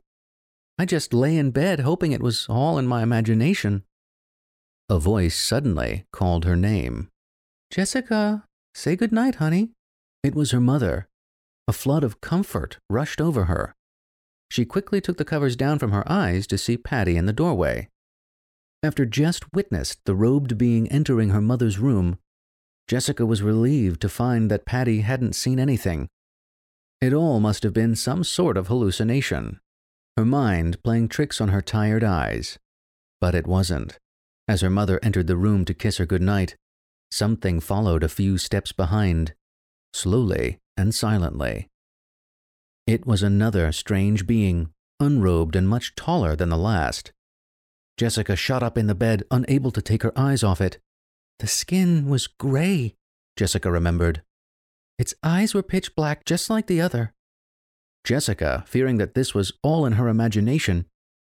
I 0.78 0.84
just 0.84 1.12
lay 1.12 1.36
in 1.36 1.50
bed 1.50 1.80
hoping 1.80 2.12
it 2.12 2.22
was 2.22 2.46
all 2.48 2.78
in 2.78 2.86
my 2.86 3.02
imagination. 3.02 3.82
A 4.88 5.00
voice 5.00 5.36
suddenly 5.36 6.04
called 6.12 6.44
her 6.44 6.54
name. 6.54 7.08
Jessica, 7.72 8.44
say 8.76 8.94
good 8.94 9.12
night, 9.12 9.36
honey. 9.36 9.70
It 10.22 10.34
was 10.34 10.50
her 10.50 10.60
mother. 10.60 11.08
A 11.66 11.72
flood 11.72 12.04
of 12.04 12.20
comfort 12.20 12.78
rushed 12.90 13.20
over 13.20 13.44
her. 13.44 13.74
She 14.50 14.64
quickly 14.64 15.00
took 15.00 15.16
the 15.16 15.24
covers 15.24 15.56
down 15.56 15.78
from 15.78 15.92
her 15.92 16.04
eyes 16.10 16.46
to 16.48 16.58
see 16.58 16.76
Patty 16.76 17.16
in 17.16 17.26
the 17.26 17.32
doorway. 17.32 17.88
After 18.82 19.06
just 19.06 19.52
witnessed 19.52 20.00
the 20.04 20.14
robed 20.14 20.58
being 20.58 20.86
entering 20.88 21.30
her 21.30 21.40
mother's 21.40 21.78
room, 21.78 22.18
Jessica 22.86 23.26
was 23.26 23.42
relieved 23.42 24.00
to 24.02 24.08
find 24.08 24.50
that 24.50 24.66
Patty 24.66 25.00
hadn't 25.00 25.34
seen 25.34 25.58
anything. 25.58 26.08
It 27.00 27.12
all 27.12 27.40
must 27.40 27.62
have 27.62 27.72
been 27.72 27.96
some 27.96 28.22
sort 28.22 28.56
of 28.56 28.68
hallucination, 28.68 29.58
her 30.16 30.24
mind 30.24 30.82
playing 30.84 31.08
tricks 31.08 31.40
on 31.40 31.48
her 31.48 31.62
tired 31.62 32.04
eyes. 32.04 32.58
But 33.20 33.34
it 33.34 33.46
wasn't. 33.46 33.98
As 34.46 34.60
her 34.60 34.70
mother 34.70 35.00
entered 35.02 35.26
the 35.26 35.36
room 35.36 35.64
to 35.64 35.74
kiss 35.74 35.96
her 35.96 36.06
goodnight, 36.06 36.56
something 37.10 37.60
followed 37.60 38.02
a 38.02 38.08
few 38.08 38.38
steps 38.38 38.72
behind, 38.72 39.34
slowly 39.92 40.58
and 40.76 40.94
silently. 40.94 41.68
It 42.86 43.06
was 43.06 43.22
another 43.22 43.72
strange 43.72 44.26
being, 44.26 44.70
unrobed 45.00 45.56
and 45.56 45.68
much 45.68 45.94
taller 45.96 46.36
than 46.36 46.50
the 46.50 46.56
last. 46.56 47.12
Jessica 47.96 48.36
shot 48.36 48.62
up 48.62 48.76
in 48.76 48.86
the 48.86 48.94
bed, 48.94 49.24
unable 49.30 49.70
to 49.70 49.82
take 49.82 50.02
her 50.02 50.12
eyes 50.16 50.44
off 50.44 50.60
it. 50.60 50.78
The 51.38 51.46
skin 51.46 52.08
was 52.08 52.26
gray, 52.26 52.94
Jessica 53.36 53.70
remembered. 53.70 54.22
Its 54.98 55.14
eyes 55.22 55.54
were 55.54 55.62
pitch 55.62 55.94
black, 55.94 56.24
just 56.24 56.48
like 56.48 56.66
the 56.66 56.80
other. 56.80 57.12
Jessica, 58.04 58.64
fearing 58.66 58.98
that 58.98 59.14
this 59.14 59.34
was 59.34 59.52
all 59.62 59.84
in 59.84 59.94
her 59.94 60.08
imagination, 60.08 60.86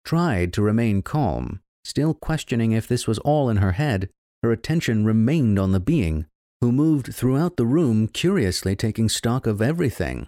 tried 0.05 0.53
to 0.53 0.61
remain 0.61 1.01
calm, 1.01 1.61
still 1.84 2.13
questioning 2.13 2.72
if 2.72 2.88
this 2.88 3.07
was 3.07 3.20
all 3.20 3.49
in 3.49 3.57
her 3.57 3.74
head. 3.74 4.09
Her 4.41 4.51
attention 4.51 5.05
remained 5.05 5.59
on 5.59 5.73
the 5.73 5.79
being, 5.79 6.25
who 6.61 6.71
moved 6.71 7.13
throughout 7.13 7.57
the 7.57 7.65
room, 7.65 8.07
curiously 8.07 8.75
taking 8.75 9.09
stock 9.09 9.45
of 9.45 9.61
everything. 9.61 10.27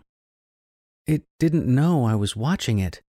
It 1.07 1.23
didn't 1.39 1.65
know 1.65 2.05
I 2.05 2.15
was 2.15 2.35
watching 2.35 2.79
it. 2.79 3.01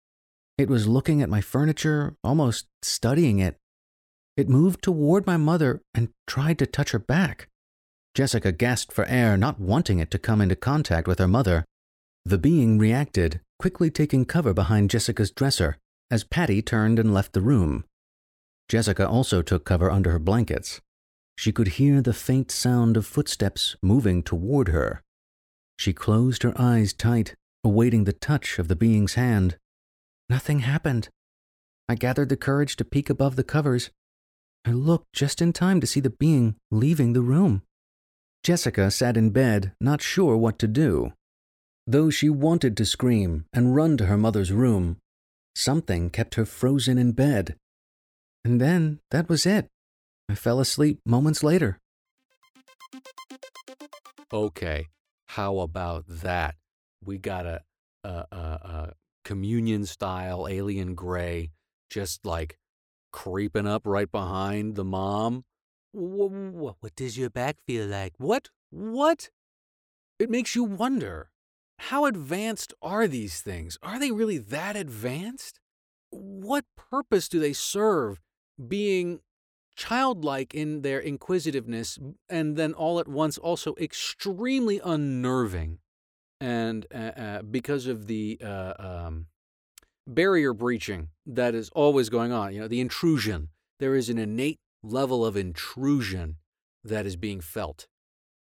It 0.57 0.69
was 0.69 0.87
looking 0.87 1.21
at 1.21 1.29
my 1.29 1.41
furniture, 1.41 2.15
almost 2.23 2.67
studying 2.83 3.39
it. 3.39 3.57
It 4.37 4.49
moved 4.49 4.83
toward 4.83 5.27
my 5.27 5.37
mother 5.37 5.83
and 5.95 6.11
tried 6.27 6.59
to 6.61 6.67
touch 6.67 6.93
her 6.93 6.99
back. 6.99 7.49
Jessica 8.15 8.53
gasped 8.53 8.93
for 8.93 9.05
air, 9.07 9.37
not 9.37 9.61
wanting 9.61 9.99
it 9.99 10.11
to 10.11 10.19
come 10.19 10.41
into 10.41 10.57
contact 10.57 11.09
with 11.09 11.19
her 11.19 11.29
mother. 11.29 11.65
The 12.25 12.39
being 12.39 12.79
reacted, 12.79 13.41
quickly 13.59 13.91
taking 13.91 14.25
cover 14.25 14.55
behind 14.55 14.91
Jessica's 14.91 15.31
dresser 15.31 15.79
as 16.11 16.25
Patty 16.25 16.63
turned 16.63 16.99
and 16.99 17.13
left 17.13 17.33
the 17.33 17.41
room. 17.41 17.85
Jessica 18.69 19.09
also 19.09 19.43
took 19.43 19.65
cover 19.65 19.91
under 19.91 20.13
her 20.13 20.19
blankets. 20.19 20.81
She 21.37 21.53
could 21.53 21.69
hear 21.69 22.01
the 22.01 22.13
faint 22.13 22.51
sound 22.51 22.97
of 22.97 23.07
footsteps 23.07 23.77
moving 23.83 24.23
toward 24.23 24.69
her. 24.69 25.03
She 25.79 25.93
closed 25.93 26.43
her 26.43 26.53
eyes 26.57 26.93
tight, 26.93 27.35
awaiting 27.65 28.05
the 28.05 28.13
touch 28.13 28.59
of 28.59 28.69
the 28.69 28.77
being's 28.77 29.15
hand. 29.15 29.57
Nothing 30.29 30.61
happened. 30.61 31.09
I 31.89 31.95
gathered 31.95 32.29
the 32.29 32.37
courage 32.37 32.77
to 32.77 32.85
peek 32.85 33.11
above 33.11 33.37
the 33.37 33.45
covers. 33.45 33.91
I 34.65 34.71
looked 34.71 35.13
just 35.13 35.43
in 35.43 35.53
time 35.53 35.81
to 35.81 35.87
see 35.87 36.01
the 36.01 36.11
being 36.11 36.57
leaving 36.71 37.13
the 37.13 37.23
room. 37.23 37.63
Jessica 38.45 38.91
sat 38.91 39.17
in 39.17 39.31
bed, 39.31 39.73
not 39.81 40.03
sure 40.03 40.37
what 40.37 40.59
to 40.61 40.69
do. 40.69 41.13
Though 41.87 42.11
she 42.11 42.29
wanted 42.29 42.77
to 42.77 42.85
scream 42.85 43.45
and 43.53 43.75
run 43.75 43.97
to 43.97 44.07
her 44.07 44.17
mother's 44.17 44.53
room, 44.53 44.99
something 45.57 46.11
kept 46.11 46.37
her 46.37 46.45
frozen 46.45 46.99
in 46.99 47.13
bed. 47.13 47.57
And 48.45 48.61
then 48.61 49.01
that 49.11 49.29
was 49.29 49.47
it. 49.47 49.69
I 50.29 50.35
fell 50.35 50.61
asleep 50.61 51.01
moments 51.05 51.43
later. 51.43 51.79
Okay, 54.33 54.89
how 55.27 55.59
about 55.59 56.05
that? 56.09 56.55
We 57.05 57.19
got 57.19 57.47
a, 57.47 57.61
a, 58.05 58.09
a, 58.09 58.37
a 58.37 58.93
communion 59.25 59.85
style 59.85 60.49
alien 60.49 60.95
gray 60.95 61.51
just 61.91 62.25
like 62.25 62.59
creeping 63.13 63.67
up 63.67 63.83
right 63.87 64.11
behind 64.11 64.75
the 64.75 64.85
mom 64.85 65.45
what, 65.93 66.77
what 66.81 66.97
does 66.97 67.19
your 67.19 67.31
back 67.31 67.57
feel 67.67 67.87
like? 67.87 68.15
What? 68.17 68.49
What? 68.71 69.31
It 70.19 70.31
makes 70.31 70.55
you 70.55 70.65
wonder 70.65 71.31
how 71.79 72.07
advanced 72.07 72.73
are 72.81 73.07
these 73.07 73.41
things? 73.41 73.77
Are 73.83 73.99
they 73.99 74.11
really 74.11 74.39
that 74.39 74.77
advanced? 74.77 75.61
What 76.11 76.65
purpose 76.77 77.29
do 77.29 77.41
they 77.41 77.53
serve 77.53 78.21
being 78.69 79.21
childlike 79.77 80.55
in 80.55 80.83
their 80.83 81.01
inquisitiveness 81.01 81.99
and 82.29 82.57
then 82.57 82.75
all 82.75 82.99
at 82.99 83.09
once 83.09 83.39
also 83.39 83.75
extremely 83.81 84.81
unnerving? 84.85 85.79
And 86.41 86.87
uh, 86.93 86.99
uh, 86.99 87.43
because 87.43 87.87
of 87.87 88.07
the 88.07 88.41
uh, 88.45 88.75
um, 88.79 89.27
barrier 90.07 90.53
breaching 90.53 91.09
that 91.27 91.55
is 91.55 91.71
always 91.71 92.09
going 92.09 92.33
on, 92.33 92.53
you 92.53 92.61
know, 92.61 92.69
the 92.69 92.81
intrusion, 92.81 93.49
there 93.79 93.95
is 93.95 94.09
an 94.09 94.19
innate 94.19 94.59
level 94.83 95.25
of 95.25 95.37
intrusion 95.37 96.37
that 96.85 97.07
is 97.07 97.17
being 97.17 97.41
felt. 97.41 97.87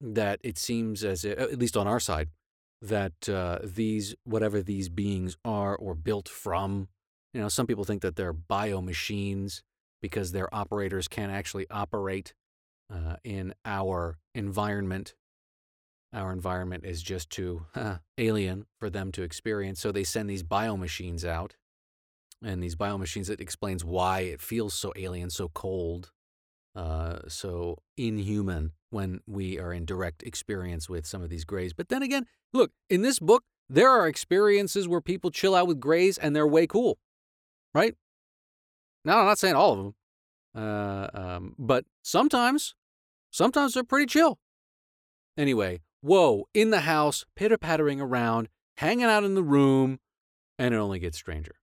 That 0.01 0.41
it 0.43 0.57
seems 0.57 1.05
as 1.05 1.27
if, 1.27 1.39
at 1.39 1.59
least 1.59 1.77
on 1.77 1.87
our 1.87 2.01
side, 2.01 2.31
that 2.81 3.29
uh, 3.29 3.59
these, 3.63 4.15
whatever 4.25 4.63
these 4.63 4.89
beings 4.89 5.37
are 5.45 5.77
or 5.77 5.95
built 5.95 6.27
from, 6.27 6.89
you 7.35 7.41
know, 7.43 7.49
some 7.49 7.67
people 7.67 7.85
think 7.85 8.01
that 8.01 8.17
they're 8.17 8.33
bio 8.33 8.81
machines 8.81 9.63
because 10.01 10.33
their 10.33 10.53
operators 10.55 11.09
can't 11.09 11.33
actually 11.33 11.67
operate 11.71 12.35
uh, 12.93 13.17
in 13.25 13.55
our 13.65 14.19
environment. 14.35 15.15
Our 16.13 16.33
environment 16.33 16.85
is 16.85 17.03
just 17.03 17.31
too 17.31 17.67
alien 18.19 18.67
for 18.79 18.91
them 18.91 19.13
to 19.13 19.23
experience. 19.23 19.81
So 19.81 19.93
they 19.93 20.05
send 20.05 20.29
these 20.29 20.43
bio 20.43 20.77
machines 20.77 21.25
out. 21.25 21.57
And 22.43 22.63
these 22.63 22.75
bio 22.75 22.97
machines, 22.97 23.29
it 23.29 23.41
explains 23.41 23.85
why 23.85 24.21
it 24.21 24.41
feels 24.41 24.73
so 24.73 24.93
alien, 24.97 25.29
so 25.29 25.51
cold, 25.51 26.11
uh, 26.75 27.19
so 27.29 27.77
inhuman 27.99 28.73
when 28.89 29.21
we 29.27 29.59
are 29.59 29.73
in 29.73 29.85
direct 29.85 30.23
experience 30.23 30.89
with 30.89 31.07
some 31.07 31.23
of 31.23 31.29
these 31.29 31.45
grays. 31.45 31.75
But 31.75 31.91
then 31.91 32.03
again, 32.03 32.27
look, 32.53 32.73
in 32.89 33.03
this 33.03 33.19
book, 33.19 33.45
there 33.69 33.91
are 33.91 34.09
experiences 34.09 34.89
where 34.89 35.01
people 35.01 35.31
chill 35.31 35.55
out 35.55 35.67
with 35.67 35.81
grays 35.81 36.19
and 36.19 36.35
they're 36.35 36.47
way 36.47 36.67
cool, 36.67 36.99
right? 37.75 37.95
Now, 39.05 39.21
I'm 39.21 39.27
not 39.27 39.39
saying 39.39 39.55
all 39.55 39.73
of 39.73 39.79
them, 39.79 39.95
uh, 40.55 41.09
um, 41.15 41.55
but 41.59 41.85
sometimes, 42.03 42.75
sometimes 43.31 43.75
they're 43.75 43.85
pretty 43.85 44.07
chill. 44.07 44.39
Anyway, 45.39 45.81
whoa, 46.03 46.47
in 46.53 46.71
the 46.71 46.81
house, 46.81 47.25
pitter 47.35 47.57
pattering 47.57 48.01
around, 48.01 48.49
hanging 48.77 49.07
out 49.07 49.25
in 49.25 49.35
the 49.35 49.43
room, 49.43 50.01
and 50.59 50.75
it 50.75 50.79
only 50.79 50.99
gets 50.99 51.17
stranger. 51.17 51.55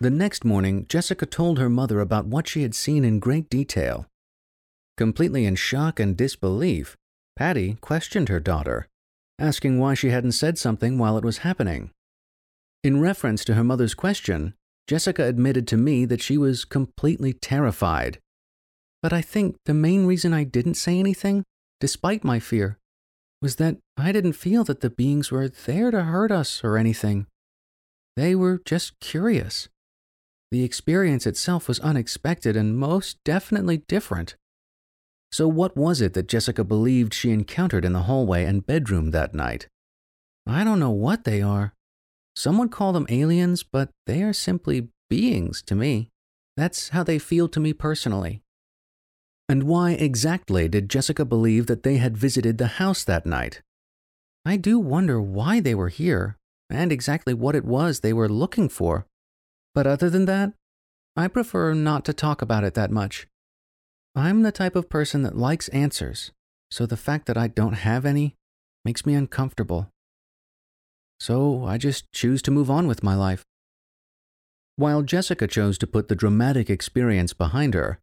The 0.00 0.10
next 0.10 0.44
morning, 0.44 0.86
Jessica 0.88 1.26
told 1.26 1.58
her 1.58 1.70
mother 1.70 2.00
about 2.00 2.26
what 2.26 2.46
she 2.46 2.62
had 2.62 2.74
seen 2.74 3.04
in 3.04 3.18
great 3.18 3.48
detail. 3.48 4.06
Completely 4.96 5.46
in 5.46 5.56
shock 5.56 5.98
and 5.98 6.16
disbelief, 6.16 6.96
Patty 7.36 7.76
questioned 7.80 8.28
her 8.28 8.38
daughter, 8.38 8.86
asking 9.38 9.80
why 9.80 9.94
she 9.94 10.10
hadn't 10.10 10.32
said 10.32 10.58
something 10.58 10.98
while 10.98 11.16
it 11.18 11.24
was 11.24 11.38
happening. 11.38 11.90
In 12.84 13.00
reference 13.00 13.46
to 13.46 13.54
her 13.54 13.64
mother's 13.64 13.94
question, 13.94 14.52
Jessica 14.86 15.24
admitted 15.24 15.66
to 15.68 15.78
me 15.78 16.04
that 16.04 16.20
she 16.20 16.36
was 16.36 16.66
completely 16.66 17.32
terrified. 17.32 18.18
But 19.02 19.10
I 19.10 19.22
think 19.22 19.56
the 19.64 19.72
main 19.72 20.04
reason 20.04 20.34
I 20.34 20.44
didn't 20.44 20.74
say 20.74 20.98
anything, 20.98 21.44
despite 21.80 22.24
my 22.24 22.38
fear, 22.38 22.78
was 23.40 23.56
that 23.56 23.78
I 23.96 24.12
didn't 24.12 24.34
feel 24.34 24.64
that 24.64 24.82
the 24.82 24.90
beings 24.90 25.30
were 25.30 25.48
there 25.48 25.90
to 25.90 26.02
hurt 26.02 26.30
us 26.30 26.62
or 26.62 26.76
anything. 26.76 27.26
They 28.16 28.34
were 28.34 28.60
just 28.66 29.00
curious. 29.00 29.68
The 30.50 30.62
experience 30.62 31.26
itself 31.26 31.68
was 31.68 31.80
unexpected 31.80 32.54
and 32.54 32.76
most 32.76 33.16
definitely 33.24 33.78
different. 33.88 34.36
So, 35.32 35.48
what 35.48 35.74
was 35.74 36.02
it 36.02 36.12
that 36.12 36.28
Jessica 36.28 36.62
believed 36.64 37.14
she 37.14 37.30
encountered 37.30 37.86
in 37.86 37.94
the 37.94 38.02
hallway 38.02 38.44
and 38.44 38.66
bedroom 38.66 39.10
that 39.12 39.34
night? 39.34 39.68
I 40.46 40.64
don't 40.64 40.78
know 40.78 40.90
what 40.90 41.24
they 41.24 41.40
are. 41.40 41.72
Some 42.36 42.58
would 42.58 42.70
call 42.70 42.92
them 42.92 43.06
aliens, 43.08 43.62
but 43.62 43.90
they 44.06 44.22
are 44.22 44.32
simply 44.32 44.88
beings 45.08 45.62
to 45.62 45.74
me. 45.74 46.10
That's 46.56 46.90
how 46.90 47.02
they 47.02 47.18
feel 47.18 47.48
to 47.48 47.60
me 47.60 47.72
personally. 47.72 48.42
And 49.48 49.64
why 49.64 49.92
exactly 49.92 50.68
did 50.68 50.88
Jessica 50.88 51.24
believe 51.24 51.66
that 51.66 51.82
they 51.82 51.98
had 51.98 52.16
visited 52.16 52.58
the 52.58 52.78
house 52.78 53.04
that 53.04 53.26
night? 53.26 53.62
I 54.44 54.56
do 54.56 54.78
wonder 54.78 55.20
why 55.20 55.60
they 55.60 55.74
were 55.74 55.88
here 55.88 56.36
and 56.70 56.90
exactly 56.90 57.34
what 57.34 57.54
it 57.54 57.64
was 57.64 58.00
they 58.00 58.12
were 58.12 58.28
looking 58.28 58.68
for. 58.68 59.06
But 59.74 59.86
other 59.86 60.08
than 60.08 60.24
that, 60.26 60.54
I 61.16 61.28
prefer 61.28 61.74
not 61.74 62.04
to 62.06 62.12
talk 62.12 62.42
about 62.42 62.64
it 62.64 62.74
that 62.74 62.90
much. 62.90 63.26
I'm 64.16 64.42
the 64.42 64.52
type 64.52 64.76
of 64.76 64.88
person 64.88 65.22
that 65.22 65.36
likes 65.36 65.68
answers, 65.68 66.32
so 66.70 66.86
the 66.86 66.96
fact 66.96 67.26
that 67.26 67.36
I 67.36 67.48
don't 67.48 67.74
have 67.74 68.06
any 68.06 68.34
makes 68.84 69.04
me 69.04 69.14
uncomfortable. 69.14 69.90
So 71.20 71.64
I 71.64 71.78
just 71.78 72.10
choose 72.12 72.42
to 72.42 72.50
move 72.50 72.70
on 72.70 72.86
with 72.86 73.02
my 73.02 73.14
life. 73.14 73.44
While 74.76 75.02
Jessica 75.02 75.46
chose 75.46 75.78
to 75.78 75.86
put 75.86 76.08
the 76.08 76.16
dramatic 76.16 76.68
experience 76.68 77.32
behind 77.32 77.74
her, 77.74 78.00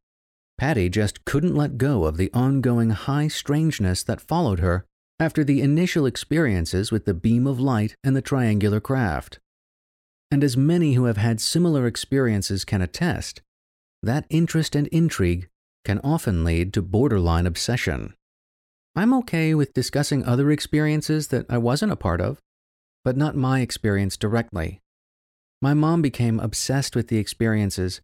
Patty 0.57 0.89
just 0.89 1.26
couldn't 1.26 1.55
let 1.55 1.78
go 1.78 2.05
of 2.05 2.18
the 2.18 2.32
ongoing 2.34 2.91
high 2.91 3.28
strangeness 3.28 4.03
that 4.03 4.22
followed 4.22 4.59
her 4.59 4.86
after 5.20 5.43
the 5.43 5.62
initial 5.62 6.05
experiences 6.05 6.91
with 6.91 7.05
the 7.05 7.14
beam 7.14 7.45
of 7.45 7.59
light 7.59 7.95
and 8.03 8.16
the 8.16 8.22
triangular 8.22 8.80
craft. 8.80 9.39
And 10.32 10.43
as 10.43 10.55
many 10.55 10.93
who 10.93 11.05
have 11.05 11.18
had 11.18 11.41
similar 11.41 11.86
experiences 11.86 12.64
can 12.64 12.82
attest, 12.82 13.41
that 14.01 14.26
interest 14.30 14.76
and 14.76 14.88
intrigue 14.88 15.49
can 15.84 15.99
often 16.03 16.43
lead 16.43 16.74
to 16.74 16.82
borderline 16.82 17.45
obsession. 17.45 18.14
I'm 18.95 19.14
okay 19.16 19.53
with 19.53 19.74
discussing 19.74 20.24
other 20.24 20.51
experiences 20.51 21.28
that 21.28 21.45
I 21.49 21.57
wasn't 21.57 21.91
a 21.91 21.97
part 21.97 22.22
of, 22.22 22.39
but 23.04 23.18
not 23.18 23.36
my 23.36 23.62
experience 23.62 24.18
directly. 24.18 24.80
My 25.62 25.74
mom 25.74 26.02
became 26.02 26.39
obsessed 26.39 26.95
with 26.95 27.08
the 27.08 27.18
experiences, 27.18 28.02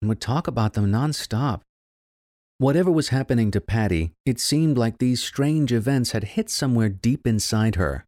and 0.00 0.08
would 0.08 0.20
talk 0.20 0.46
about 0.46 0.74
them 0.74 0.90
nonstop. 0.90 1.62
Whatever 2.58 2.90
was 2.90 3.08
happening 3.08 3.50
to 3.52 3.60
Patty, 3.60 4.12
it 4.26 4.38
seemed 4.38 4.76
like 4.76 4.98
these 4.98 5.22
strange 5.22 5.72
events 5.72 6.12
had 6.12 6.24
hit 6.24 6.50
somewhere 6.50 6.90
deep 6.90 7.26
inside 7.26 7.76
her. 7.76 8.04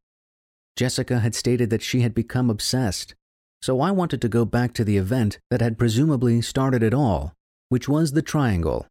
Jessica 0.77 1.21
had 1.21 1.35
stated 1.35 1.71
that 1.71 1.83
she 1.83 2.01
had 2.01 2.15
become 2.15 2.51
obsessed, 2.51 3.15
so 3.63 3.81
I 3.81 3.91
wanted 3.91 4.21
to 4.23 4.29
go 4.29 4.45
back 4.45 4.75
to 4.75 4.85
the 4.85 4.97
event 4.97 5.39
that 5.51 5.61
had 5.61 5.79
presumably 5.79 6.43
started 6.43 6.83
it 6.83 6.93
all, 6.93 7.33
which 7.69 7.89
was 7.89 8.13
the 8.13 8.23
triangle. 8.23 8.87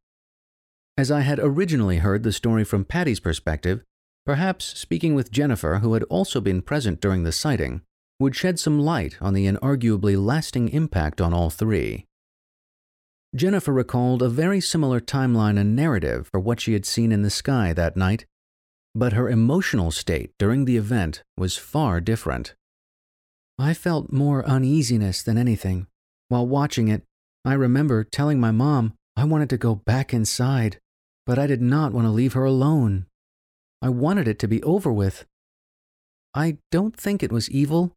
As 0.98 1.12
I 1.12 1.22
had 1.22 1.40
originally 1.40 1.98
heard 1.98 2.24
the 2.24 2.32
story 2.32 2.64
from 2.64 2.86
Patty's 2.86 3.20
perspective, 3.20 3.84
perhaps 4.26 4.78
speaking 4.80 5.16
with 5.16 5.32
Jennifer, 5.32 5.80
who 5.80 5.94
had 5.94 6.04
also 6.04 6.42
been 6.42 6.62
present 6.62 7.02
during 7.02 7.24
the 7.24 7.32
sighting, 7.32 7.82
would 8.20 8.36
shed 8.36 8.60
some 8.60 8.80
light 8.80 9.18
on 9.20 9.34
the 9.34 9.48
inarguably 9.48 10.16
lasting 10.16 10.70
impact 10.70 11.20
on 11.20 11.34
all 11.34 11.50
three. 11.50 12.06
Jennifer 13.36 13.72
recalled 13.72 14.22
a 14.22 14.30
very 14.30 14.60
similar 14.60 15.00
timeline 15.00 15.58
and 15.58 15.76
narrative 15.76 16.28
for 16.28 16.40
what 16.40 16.60
she 16.60 16.74
had 16.74 16.86
seen 16.86 17.12
in 17.12 17.22
the 17.22 17.30
sky 17.30 17.74
that 17.74 17.96
night, 17.96 18.26
but 18.94 19.14
her 19.14 19.30
emotional 19.30 19.90
state 19.90 20.32
during 20.38 20.66
the 20.66 20.78
event 20.78 21.24
was 21.38 21.58
far 21.58 22.02
different. 22.02 22.56
I 23.58 23.74
felt 23.74 24.12
more 24.12 24.46
uneasiness 24.46 25.24
than 25.24 25.38
anything. 25.38 25.88
While 26.28 26.48
watching 26.48 26.90
it, 26.90 27.04
I 27.46 27.54
remember 27.54 28.04
telling 28.04 28.40
my 28.40 28.52
mom 28.52 28.94
I 29.16 29.24
wanted 29.24 29.50
to 29.52 29.58
go 29.58 29.76
back 29.76 30.14
inside, 30.14 30.80
but 31.26 31.40
I 31.40 31.48
did 31.48 31.62
not 31.62 31.94
want 31.94 32.06
to 32.06 32.12
leave 32.12 32.34
her 32.34 32.46
alone. 32.46 33.06
I 33.82 33.90
wanted 33.90 34.28
it 34.28 34.38
to 34.40 34.48
be 34.48 34.62
over 34.64 34.92
with. 34.92 35.26
I 36.34 36.58
don't 36.72 36.96
think 36.96 37.24
it 37.24 37.32
was 37.32 37.50
evil, 37.50 37.94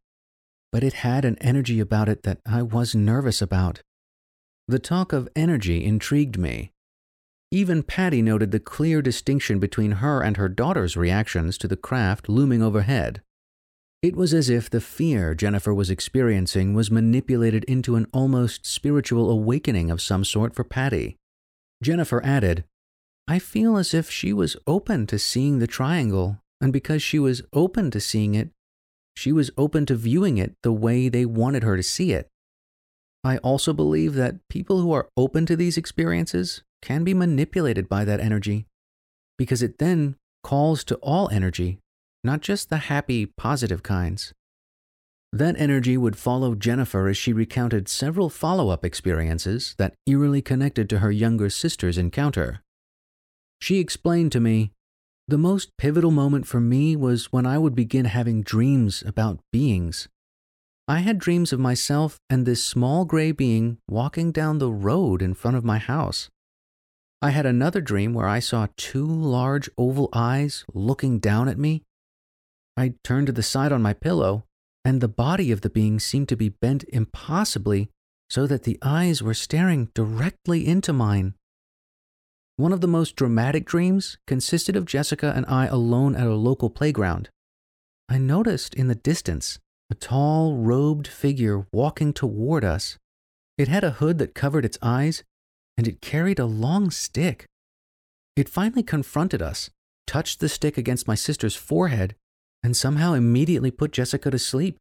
but 0.71 0.83
it 0.83 0.93
had 0.93 1.23
an 1.23 1.37
energy 1.39 1.79
about 1.79 2.09
it 2.09 2.23
that 2.23 2.39
I 2.45 2.63
was 2.63 2.95
nervous 2.95 3.41
about. 3.41 3.81
The 4.67 4.79
talk 4.79 5.13
of 5.13 5.29
energy 5.35 5.85
intrigued 5.85 6.37
me. 6.37 6.71
Even 7.51 7.83
Patty 7.83 8.21
noted 8.21 8.51
the 8.51 8.59
clear 8.59 9.01
distinction 9.01 9.59
between 9.59 9.91
her 10.03 10.21
and 10.21 10.37
her 10.37 10.49
daughter's 10.49 10.97
reactions 10.97 11.57
to 11.59 11.67
the 11.67 11.77
craft 11.77 12.27
looming 12.27 12.63
overhead. 12.63 13.21
It 14.01 14.15
was 14.15 14.33
as 14.33 14.49
if 14.49 14.69
the 14.69 14.81
fear 14.81 15.33
Jennifer 15.33 15.73
was 15.73 15.89
experiencing 15.89 16.73
was 16.73 16.91
manipulated 16.91 17.63
into 17.65 17.95
an 17.95 18.07
almost 18.11 18.65
spiritual 18.65 19.29
awakening 19.29 19.89
of 19.89 20.01
some 20.01 20.25
sort 20.25 20.55
for 20.55 20.63
Patty. 20.63 21.15
Jennifer 21.81 22.23
added, 22.25 22.65
I 23.27 23.39
feel 23.39 23.77
as 23.77 23.93
if 23.93 24.09
she 24.09 24.33
was 24.33 24.55
open 24.67 25.07
to 25.07 25.17
seeing 25.17 25.59
the 25.59 25.67
triangle, 25.67 26.37
and 26.61 26.71
because 26.71 27.01
she 27.01 27.17
was 27.17 27.41
open 27.53 27.89
to 27.91 27.99
seeing 27.99 28.35
it, 28.35 28.49
she 29.15 29.31
was 29.31 29.49
open 29.57 29.85
to 29.87 29.95
viewing 29.95 30.37
it 30.37 30.53
the 30.61 30.71
way 30.71 31.09
they 31.09 31.25
wanted 31.25 31.63
her 31.63 31.75
to 31.75 31.83
see 31.83 32.11
it. 32.11 32.27
I 33.23 33.37
also 33.37 33.73
believe 33.73 34.13
that 34.13 34.47
people 34.49 34.81
who 34.81 34.91
are 34.91 35.09
open 35.17 35.47
to 35.47 35.55
these 35.55 35.77
experiences 35.77 36.61
can 36.83 37.03
be 37.03 37.15
manipulated 37.15 37.89
by 37.89 38.05
that 38.05 38.19
energy 38.19 38.67
because 39.37 39.63
it 39.63 39.79
then 39.79 40.15
calls 40.43 40.83
to 40.83 40.95
all 40.97 41.29
energy, 41.29 41.79
not 42.23 42.41
just 42.41 42.69
the 42.69 42.77
happy, 42.77 43.25
positive 43.25 43.81
kinds. 43.81 44.33
That 45.33 45.59
energy 45.59 45.97
would 45.97 46.15
follow 46.15 46.53
Jennifer 46.53 47.07
as 47.07 47.17
she 47.17 47.33
recounted 47.33 47.89
several 47.89 48.29
follow 48.29 48.69
up 48.69 48.85
experiences 48.85 49.73
that 49.79 49.95
eerily 50.05 50.41
connected 50.41 50.87
to 50.89 50.99
her 50.99 51.11
younger 51.11 51.49
sister's 51.49 51.97
encounter. 51.97 52.61
She 53.59 53.79
explained 53.79 54.31
to 54.33 54.39
me 54.39 54.71
the 55.27 55.37
most 55.37 55.71
pivotal 55.77 56.11
moment 56.11 56.45
for 56.45 56.59
me 56.59 56.95
was 56.95 57.31
when 57.31 57.45
I 57.45 57.57
would 57.57 57.75
begin 57.75 58.05
having 58.05 58.43
dreams 58.43 59.03
about 59.05 59.39
beings 59.51 60.07
I 60.87 60.99
had 60.99 61.17
dreams 61.17 61.51
of 61.51 61.59
myself 61.59 62.19
and 62.29 62.45
this 62.45 62.63
small 62.63 63.05
gray 63.05 63.31
being 63.31 63.79
walking 63.89 64.31
down 64.31 64.59
the 64.59 64.71
road 64.71 65.23
in 65.23 65.33
front 65.33 65.57
of 65.57 65.65
my 65.65 65.79
house. 65.79 66.29
I 67.23 67.31
had 67.31 67.47
another 67.47 67.81
dream 67.81 68.13
where 68.13 68.27
I 68.27 68.37
saw 68.39 68.67
two 68.77 69.07
large 69.07 69.67
oval 69.79 70.09
eyes 70.13 70.63
looking 70.75 71.17
down 71.17 71.49
at 71.49 71.57
me. 71.57 71.81
I 72.77 72.93
turned 73.03 73.27
to 73.27 73.33
the 73.33 73.41
side 73.41 73.71
on 73.71 73.81
my 73.81 73.93
pillow, 73.93 74.43
and 74.83 75.01
the 75.01 75.07
body 75.07 75.51
of 75.51 75.61
the 75.61 75.71
being 75.71 75.99
seemed 75.99 76.29
to 76.29 76.37
be 76.37 76.49
bent 76.49 76.83
impossibly 76.89 77.89
so 78.29 78.45
that 78.45 78.61
the 78.61 78.77
eyes 78.83 79.23
were 79.23 79.33
staring 79.33 79.89
directly 79.95 80.67
into 80.67 80.93
mine. 80.93 81.33
One 82.57 82.71
of 82.71 82.79
the 82.79 82.87
most 82.87 83.17
dramatic 83.17 83.65
dreams 83.65 84.17
consisted 84.25 84.77
of 84.77 84.85
Jessica 84.85 85.33
and 85.35 85.45
I 85.47 85.65
alone 85.65 86.15
at 86.15 86.27
a 86.27 86.35
local 86.35 86.69
playground. 86.69 87.29
I 88.07 88.17
noticed 88.17 88.73
in 88.73 88.87
the 88.87 88.95
distance 88.95 89.59
a 89.89 89.95
tall, 89.95 90.55
robed 90.55 91.05
figure 91.05 91.67
walking 91.73 92.13
toward 92.13 92.63
us. 92.63 92.97
It 93.57 93.67
had 93.67 93.83
a 93.83 93.91
hood 93.91 94.19
that 94.19 94.33
covered 94.33 94.63
its 94.63 94.77
eyes, 94.81 95.23
and 95.77 95.85
it 95.87 96.01
carried 96.01 96.39
a 96.39 96.45
long 96.45 96.91
stick. 96.91 97.45
It 98.37 98.47
finally 98.47 98.83
confronted 98.83 99.41
us, 99.41 99.69
touched 100.07 100.39
the 100.39 100.49
stick 100.49 100.77
against 100.77 101.07
my 101.07 101.15
sister's 101.15 101.55
forehead, 101.55 102.15
and 102.63 102.75
somehow 102.75 103.13
immediately 103.13 103.69
put 103.69 103.91
Jessica 103.91 104.31
to 104.31 104.39
sleep. 104.39 104.77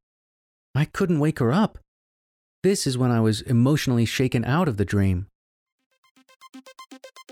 I 0.75 0.85
couldn't 0.85 1.21
wake 1.21 1.41
her 1.41 1.53
up. 1.53 1.79
This 2.63 2.87
is 2.87 2.97
when 2.97 3.11
I 3.11 3.21
was 3.21 3.43
emotionally 3.43 4.07
shaken 4.07 4.45
out 4.45 4.69
of 4.69 4.77
the 4.77 4.85
dream. 4.85 5.27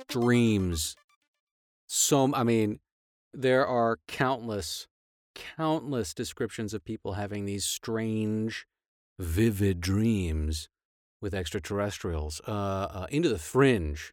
Dreams. 0.09 0.97
So, 1.87 2.35
I 2.35 2.43
mean, 2.43 2.81
there 3.33 3.66
are 3.66 3.99
countless 4.09 4.87
countless 5.35 6.12
descriptions 6.12 6.75
of 6.75 6.85
people 6.85 7.14
having 7.14 7.45
these 7.45 7.64
strange, 7.64 8.66
vivid 9.18 9.81
dreams 9.81 10.68
with 11.20 11.35
extraterrestrials. 11.35 12.41
Uh, 12.47 12.51
uh, 12.51 13.07
Into 13.11 13.29
the 13.29 13.39
Fringe, 13.39 14.12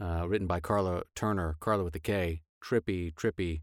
uh, 0.00 0.26
written 0.28 0.46
by 0.46 0.60
Karla 0.60 1.02
Turner, 1.14 1.56
Karla 1.60 1.84
with 1.84 1.92
the 1.92 2.00
K, 2.00 2.42
trippy, 2.62 3.14
trippy, 3.14 3.62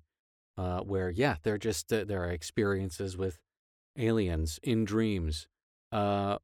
uh, 0.57 0.79
where, 0.81 1.09
yeah, 1.09 1.37
they're 1.43 1.57
just, 1.57 1.91
uh, 1.91 2.05
there 2.05 2.23
are 2.23 2.31
experiences 2.31 3.17
with 3.17 3.39
aliens 3.97 4.59
in 4.63 4.85
dreams. 4.85 5.47
Uh, 5.91 6.37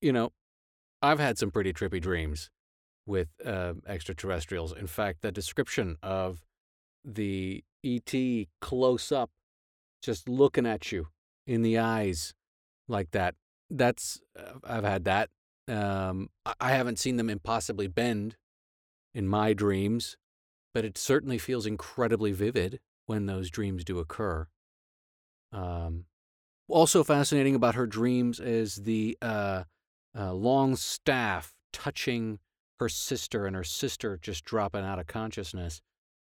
you 0.00 0.12
know, 0.12 0.32
I've 1.00 1.20
had 1.20 1.38
some 1.38 1.50
pretty 1.50 1.72
trippy 1.72 2.00
dreams 2.00 2.50
with 3.06 3.28
extraterrestrials. 3.86 4.72
In 4.72 4.86
fact, 4.86 5.22
the 5.22 5.32
description 5.32 5.96
of 6.02 6.44
the 7.04 7.64
ET 7.84 8.14
close 8.60 9.10
up, 9.10 9.30
just 10.02 10.28
looking 10.28 10.66
at 10.66 10.92
you 10.92 11.08
in 11.46 11.62
the 11.62 11.78
eyes 11.78 12.34
like 12.88 13.10
that. 13.12 13.34
That's, 13.70 14.20
uh, 14.38 14.58
I've 14.64 14.84
had 14.84 15.04
that. 15.04 15.30
Um, 15.68 16.28
I 16.60 16.72
haven't 16.72 16.98
seen 16.98 17.16
them 17.16 17.30
impossibly 17.30 17.86
bend 17.86 18.36
in 19.14 19.26
my 19.26 19.52
dreams, 19.52 20.16
but 20.74 20.84
it 20.84 20.98
certainly 20.98 21.38
feels 21.38 21.66
incredibly 21.66 22.32
vivid 22.32 22.80
when 23.06 23.26
those 23.26 23.50
dreams 23.50 23.84
do 23.84 23.98
occur. 23.98 24.46
Um, 25.52 26.06
also 26.68 27.04
fascinating 27.04 27.54
about 27.54 27.74
her 27.74 27.86
dreams 27.86 28.40
is 28.40 28.76
the 28.76 29.16
uh, 29.20 29.64
uh, 30.18 30.32
long 30.32 30.76
staff 30.76 31.54
touching 31.72 32.38
her 32.82 32.88
sister 32.88 33.46
and 33.46 33.54
her 33.54 33.62
sister 33.62 34.18
just 34.20 34.44
dropping 34.44 34.84
out 34.84 34.98
of 34.98 35.06
consciousness. 35.06 35.80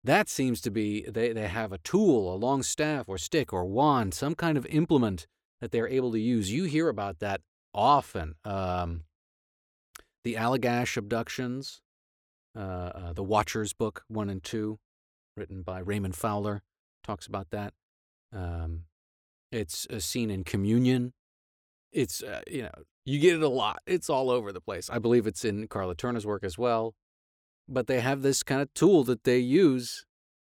That 0.02 0.28
seems 0.28 0.60
to 0.60 0.70
be 0.70 1.02
they, 1.08 1.32
they 1.32 1.48
have 1.48 1.72
a 1.72 1.78
tool, 1.78 2.32
a 2.32 2.36
long 2.36 2.62
staff 2.62 3.08
or 3.08 3.16
stick 3.16 3.50
or 3.52 3.64
wand, 3.64 4.12
some 4.12 4.34
kind 4.34 4.58
of 4.58 4.66
implement 4.66 5.26
that 5.62 5.72
they're 5.72 5.88
able 5.88 6.12
to 6.12 6.20
use. 6.20 6.52
You 6.52 6.64
hear 6.64 6.90
about 6.90 7.20
that 7.20 7.40
often. 7.72 8.34
Um, 8.44 9.04
the 10.22 10.34
Allagash 10.34 10.98
abductions, 10.98 11.80
uh, 12.54 12.60
uh, 12.60 13.12
the 13.14 13.22
Watchers 13.22 13.72
book 13.72 14.04
one 14.08 14.28
and 14.28 14.42
two, 14.42 14.78
written 15.38 15.62
by 15.62 15.78
Raymond 15.78 16.14
Fowler, 16.14 16.62
talks 17.02 17.26
about 17.26 17.48
that. 17.50 17.72
Um, 18.34 18.82
it's 19.50 19.86
a 19.88 20.00
scene 20.00 20.30
in 20.30 20.44
Communion. 20.44 21.14
It's 21.92 22.22
uh, 22.22 22.42
you 22.46 22.64
know 22.64 22.72
you 23.04 23.18
get 23.18 23.34
it 23.34 23.42
a 23.42 23.48
lot. 23.48 23.80
It's 23.86 24.10
all 24.10 24.30
over 24.30 24.52
the 24.52 24.60
place. 24.60 24.88
I 24.90 24.98
believe 24.98 25.26
it's 25.26 25.44
in 25.44 25.68
Karla 25.68 25.94
Turner's 25.94 26.26
work 26.26 26.44
as 26.44 26.58
well 26.58 26.94
but 27.68 27.86
they 27.86 28.00
have 28.00 28.22
this 28.22 28.42
kind 28.42 28.60
of 28.60 28.72
tool 28.74 29.04
that 29.04 29.24
they 29.24 29.38
use, 29.38 30.04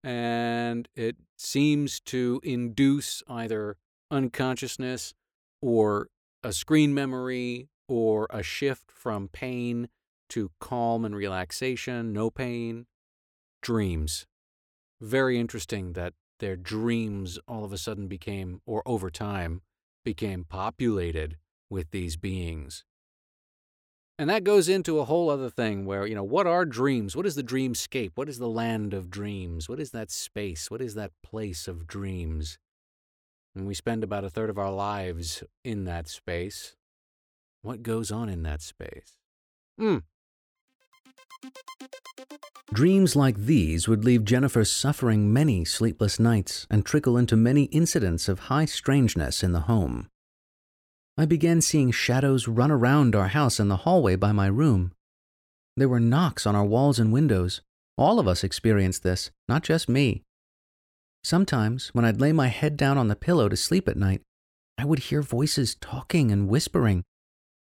and 0.03 0.87
it 0.95 1.17
seems 1.37 1.99
to 2.01 2.39
induce 2.43 3.23
either 3.27 3.77
unconsciousness 4.11 5.13
or 5.61 6.07
a 6.43 6.53
screen 6.53 6.93
memory 6.93 7.69
or 7.87 8.27
a 8.29 8.43
shift 8.43 8.91
from 8.91 9.27
pain 9.27 9.89
to 10.29 10.51
calm 10.59 11.03
and 11.03 11.15
relaxation, 11.15 12.13
no 12.13 12.29
pain, 12.29 12.85
dreams. 13.61 14.27
Very 15.01 15.39
interesting 15.39 15.93
that 15.93 16.13
their 16.39 16.55
dreams 16.55 17.39
all 17.47 17.65
of 17.65 17.73
a 17.73 17.77
sudden 17.77 18.07
became, 18.07 18.61
or 18.65 18.83
over 18.85 19.09
time, 19.09 19.61
became 20.05 20.43
populated 20.43 21.37
with 21.69 21.91
these 21.91 22.17
beings. 22.17 22.83
And 24.17 24.29
that 24.29 24.43
goes 24.43 24.67
into 24.67 24.99
a 24.99 25.05
whole 25.05 25.29
other 25.29 25.49
thing 25.49 25.85
where, 25.85 26.05
you 26.05 26.13
know, 26.13 26.23
what 26.23 26.45
are 26.45 26.65
dreams? 26.65 27.15
What 27.15 27.25
is 27.25 27.35
the 27.35 27.43
dreamscape? 27.43 28.11
What 28.15 28.27
is 28.27 28.37
the 28.37 28.49
land 28.49 28.93
of 28.93 29.09
dreams? 29.09 29.69
What 29.69 29.79
is 29.79 29.91
that 29.91 30.11
space? 30.11 30.69
What 30.69 30.81
is 30.81 30.95
that 30.95 31.11
place 31.23 31.69
of 31.69 31.87
dreams? 31.87 32.57
And 33.55 33.65
we 33.65 33.73
spend 33.73 34.03
about 34.03 34.25
a 34.25 34.29
third 34.29 34.49
of 34.49 34.57
our 34.57 34.73
lives 34.73 35.41
in 35.63 35.85
that 35.85 36.09
space. 36.09 36.75
What 37.61 37.81
goes 37.81 38.11
on 38.11 38.27
in 38.27 38.43
that 38.43 38.61
space? 38.61 39.19
Hmm. 39.77 39.99
Dreams 42.73 43.15
like 43.15 43.37
these 43.37 43.87
would 43.87 44.03
leave 44.03 44.25
Jennifer 44.25 44.65
suffering 44.65 45.31
many 45.31 45.63
sleepless 45.63 46.19
nights 46.19 46.67
and 46.69 46.85
trickle 46.85 47.17
into 47.17 47.37
many 47.37 47.63
incidents 47.65 48.27
of 48.27 48.39
high 48.41 48.65
strangeness 48.65 49.43
in 49.43 49.53
the 49.53 49.61
home. 49.61 50.09
I 51.19 51.25
began 51.25 51.59
seeing 51.59 51.91
shadows 51.91 52.47
run 52.47 52.71
around 52.71 53.13
our 53.13 53.27
house 53.27 53.59
in 53.59 53.67
the 53.67 53.83
hallway 53.83 54.15
by 54.15 54.31
my 54.31 54.47
room. 54.47 54.93
There 55.75 55.89
were 55.89 55.99
knocks 55.99 56.47
on 56.47 56.55
our 56.55 56.63
walls 56.63 56.97
and 56.97 57.11
windows. 57.11 57.59
All 57.97 58.19
of 58.19 58.27
us 58.27 58.41
experienced 58.41 59.03
this, 59.03 59.29
not 59.45 59.61
just 59.61 59.89
me. 59.89 60.23
Sometimes, 61.21 61.89
when 61.89 62.05
I'd 62.05 62.21
lay 62.21 62.31
my 62.31 62.47
head 62.47 62.77
down 62.77 62.97
on 62.97 63.09
the 63.09 63.17
pillow 63.17 63.49
to 63.49 63.57
sleep 63.57 63.89
at 63.89 63.97
night, 63.97 64.21
I 64.77 64.85
would 64.85 64.99
hear 64.99 65.21
voices 65.21 65.75
talking 65.75 66.31
and 66.31 66.47
whispering. 66.47 67.03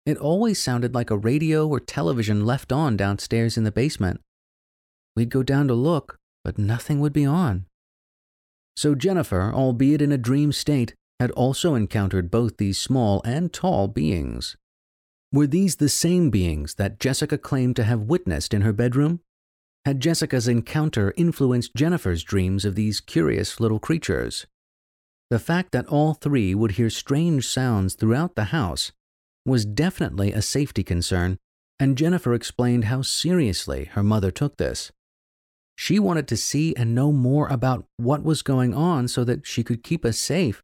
It 0.06 0.18
always 0.18 0.62
sounded 0.62 0.94
like 0.94 1.10
a 1.10 1.18
radio 1.18 1.66
or 1.70 1.80
television 1.80 2.46
left 2.46 2.74
on 2.74 2.98
downstairs 2.98 3.56
in 3.56 3.64
the 3.64 3.72
basement. 3.72 4.20
We'd 5.16 5.30
go 5.30 5.42
down 5.42 5.70
to 5.70 5.74
look, 5.74 6.18
but 6.44 6.58
nothing 6.58 7.00
would 7.00 7.14
be 7.14 7.26
on. 7.26 7.66
So 8.76 8.94
Jennifer, 8.94 9.54
albeit 9.54 10.02
in 10.02 10.12
a 10.12 10.18
dream 10.18 10.52
state, 10.52 10.96
had 11.20 11.32
also 11.32 11.76
encountered 11.76 12.30
both 12.30 12.58
these 12.58 12.78
small 12.78 13.22
and 13.24 13.52
tall 13.52 13.88
beings. 13.88 14.56
Were 15.32 15.48
these 15.48 15.78
the 15.78 15.90
same 15.90 16.30
beings 16.30 16.76
that 16.76 17.00
Jessica 17.00 17.38
claimed 17.38 17.76
to 17.76 17.84
have 17.84 18.02
witnessed 18.02 18.54
in 18.54 18.62
her 18.62 18.74
bedroom? 18.74 19.22
Had 19.84 20.00
Jessica's 20.00 20.48
encounter 20.48 21.14
influenced 21.18 21.76
Jennifer's 21.76 22.24
dreams 22.24 22.66
of 22.66 22.76
these 22.76 23.00
curious 23.00 23.60
little 23.60 23.80
creatures? 23.80 24.46
The 25.30 25.40
fact 25.40 25.72
that 25.72 25.88
all 25.88 26.14
three 26.14 26.56
would 26.56 26.72
hear 26.72 26.90
strange 26.90 27.48
sounds 27.48 27.96
throughout 27.96 28.36
the 28.36 28.46
house 28.46 28.92
was 29.46 29.66
definitely 29.66 30.32
a 30.32 30.42
safety 30.42 30.84
concern, 30.84 31.38
and 31.80 31.98
Jennifer 31.98 32.34
explained 32.34 32.86
how 32.86 33.02
seriously 33.02 33.86
her 33.94 34.04
mother 34.04 34.32
took 34.32 34.58
this. 34.58 34.92
She 35.76 36.00
wanted 36.00 36.28
to 36.30 36.38
see 36.38 36.76
and 36.76 36.96
know 36.96 37.12
more 37.12 37.48
about 37.48 37.86
what 37.98 38.24
was 38.24 38.42
going 38.42 38.74
on 38.74 39.08
so 39.08 39.24
that 39.24 39.46
she 39.46 39.64
could 39.64 39.84
keep 39.84 40.04
us 40.04 40.18
safe. 40.18 40.64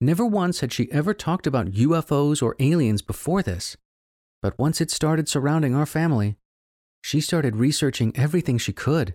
Never 0.00 0.26
once 0.26 0.60
had 0.60 0.72
she 0.72 0.90
ever 0.92 1.14
talked 1.14 1.46
about 1.46 1.72
UFOs 1.72 2.42
or 2.42 2.56
aliens 2.58 3.00
before 3.00 3.42
this. 3.42 3.76
But 4.42 4.58
once 4.58 4.80
it 4.80 4.90
started 4.90 5.28
surrounding 5.28 5.74
our 5.74 5.86
family, 5.86 6.36
she 7.02 7.20
started 7.20 7.56
researching 7.56 8.12
everything 8.16 8.58
she 8.58 8.72
could. 8.72 9.14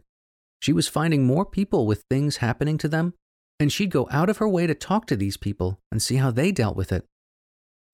She 0.61 0.73
was 0.73 0.87
finding 0.87 1.25
more 1.25 1.45
people 1.45 1.85
with 1.85 2.03
things 2.09 2.37
happening 2.37 2.77
to 2.79 2.87
them, 2.87 3.13
and 3.59 3.71
she'd 3.71 3.91
go 3.91 4.07
out 4.11 4.29
of 4.29 4.37
her 4.37 4.47
way 4.47 4.67
to 4.67 4.73
talk 4.73 5.05
to 5.07 5.15
these 5.15 5.37
people 5.37 5.79
and 5.91 6.01
see 6.01 6.15
how 6.15 6.31
they 6.31 6.51
dealt 6.51 6.75
with 6.75 6.91
it. 6.91 7.05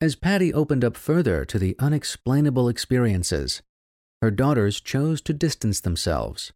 As 0.02 0.16
Patty 0.16 0.54
opened 0.54 0.84
up 0.84 0.98
further 0.98 1.46
to 1.46 1.58
the 1.58 1.76
unexplainable 1.80 2.70
experiences, 2.70 3.62
her 4.22 4.32
daughters 4.32 4.80
chose 4.80 5.22
to 5.22 5.34
distance 5.34 5.80
themselves. 5.80 6.52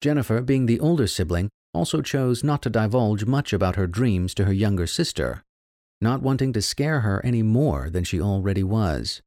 Jennifer, 0.00 0.40
being 0.40 0.66
the 0.66 0.80
older 0.80 1.06
sibling, 1.06 1.48
also 1.72 2.02
chose 2.02 2.44
not 2.44 2.62
to 2.62 2.70
divulge 2.70 3.24
much 3.24 3.52
about 3.52 3.76
her 3.76 3.86
dreams 3.86 4.34
to 4.34 4.44
her 4.44 4.52
younger 4.52 4.86
sister, 4.86 5.42
not 6.00 6.22
wanting 6.22 6.52
to 6.52 6.62
scare 6.62 7.00
her 7.00 7.24
any 7.24 7.42
more 7.42 7.90
than 7.90 8.04
she 8.04 8.20
already 8.20 8.62
was. 8.62 9.22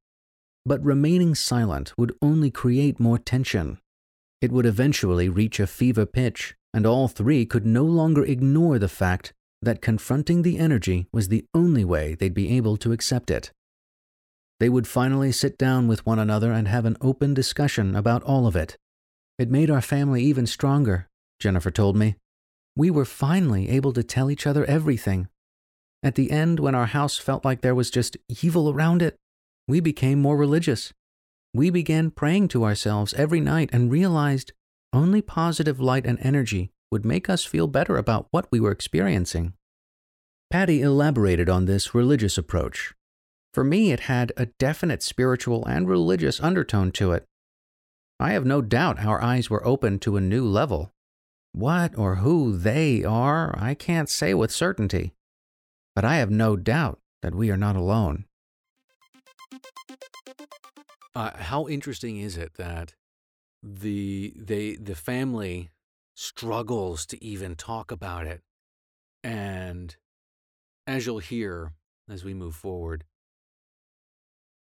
But 0.65 0.84
remaining 0.84 1.36
silent 1.36 1.93
would 1.97 2.13
only 2.22 2.51
create 2.51 2.99
more 2.99 3.18
tension. 3.18 3.80
It 4.41 4.51
would 4.51 4.65
eventually 4.65 5.30
reach 5.30 5.59
a 5.59 5.68
fever 5.68 6.05
pitch, 6.05 6.55
and 6.74 6.86
all 6.86 7.07
three 7.07 7.45
could 7.45 7.65
no 7.65 7.84
longer 7.84 8.24
ignore 8.24 8.78
the 8.78 8.89
fact 8.89 9.34
that 9.61 9.82
confronting 9.82 10.41
the 10.41 10.59
energy 10.59 11.07
was 11.11 11.30
the 11.30 11.45
only 11.53 11.84
way 11.84 12.15
they'd 12.15 12.34
be 12.34 12.55
able 12.55 12.78
to 12.78 12.91
accept 12.91 13.32
it. 13.32 13.51
They 14.59 14.70
would 14.70 14.88
finally 14.88 15.32
sit 15.32 15.57
down 15.57 15.88
with 15.88 16.05
one 16.05 16.20
another 16.20 16.51
and 16.51 16.68
have 16.68 16.86
an 16.86 16.97
open 17.01 17.34
discussion 17.34 17.95
about 17.95 18.24
all 18.24 18.47
of 18.47 18.55
it. 18.55 18.78
It 19.38 19.51
made 19.51 19.70
our 19.70 19.82
family 19.82 20.24
even 20.24 20.47
stronger, 20.47 21.07
Jennifer 21.39 21.72
told 21.72 21.95
me. 21.95 22.15
We 22.76 22.91
were 22.91 23.05
finally 23.05 23.70
able 23.70 23.93
to 23.93 24.03
tell 24.03 24.30
each 24.30 24.45
other 24.47 24.65
everything. 24.65 25.28
At 26.03 26.15
the 26.15 26.31
end, 26.31 26.59
when 26.59 26.75
our 26.75 26.85
house 26.85 27.17
felt 27.17 27.43
like 27.43 27.61
there 27.61 27.75
was 27.75 27.89
just 27.89 28.17
evil 28.41 28.69
around 28.69 29.01
it, 29.01 29.17
we 29.67 29.79
became 29.79 30.21
more 30.21 30.37
religious. 30.37 30.93
We 31.53 31.69
began 31.69 32.11
praying 32.11 32.49
to 32.49 32.63
ourselves 32.63 33.13
every 33.15 33.41
night 33.41 33.69
and 33.73 33.91
realized 33.91 34.53
only 34.93 35.21
positive 35.21 35.79
light 35.79 36.05
and 36.05 36.19
energy 36.21 36.71
would 36.91 37.05
make 37.05 37.29
us 37.29 37.43
feel 37.43 37.67
better 37.67 37.97
about 37.97 38.27
what 38.31 38.47
we 38.51 38.59
were 38.59 38.71
experiencing. 38.71 39.53
Patty 40.49 40.81
elaborated 40.81 41.49
on 41.49 41.65
this 41.65 41.93
religious 41.93 42.37
approach. 42.37 42.93
For 43.53 43.63
me, 43.63 43.91
it 43.91 44.01
had 44.01 44.31
a 44.37 44.45
definite 44.45 45.03
spiritual 45.03 45.65
and 45.65 45.89
religious 45.89 46.39
undertone 46.39 46.91
to 46.93 47.11
it. 47.11 47.25
I 48.19 48.31
have 48.31 48.45
no 48.45 48.61
doubt 48.61 49.03
our 49.03 49.21
eyes 49.21 49.49
were 49.49 49.65
opened 49.65 50.01
to 50.03 50.15
a 50.15 50.21
new 50.21 50.45
level. 50.45 50.93
What 51.51 51.97
or 51.97 52.17
who 52.17 52.55
they 52.57 53.03
are, 53.03 53.53
I 53.57 53.73
can't 53.73 54.09
say 54.09 54.33
with 54.33 54.51
certainty. 54.51 55.13
But 55.97 56.05
I 56.05 56.17
have 56.17 56.29
no 56.29 56.55
doubt 56.55 56.99
that 57.23 57.33
we 57.33 57.49
are 57.49 57.57
not 57.57 57.75
alone. 57.75 58.25
Uh, 61.15 61.35
how 61.35 61.67
interesting 61.67 62.17
is 62.17 62.37
it 62.37 62.53
that 62.57 62.93
the 63.63 64.31
they 64.35 64.75
the 64.75 64.93
family 64.93 65.71
struggles 66.13 67.07
to 67.07 67.23
even 67.23 67.55
talk 67.55 67.91
about 67.91 68.27
it, 68.27 68.43
and 69.23 69.95
as 70.85 71.07
you'll 71.07 71.17
hear 71.17 71.73
as 72.07 72.23
we 72.23 72.35
move 72.35 72.53
forward, 72.53 73.03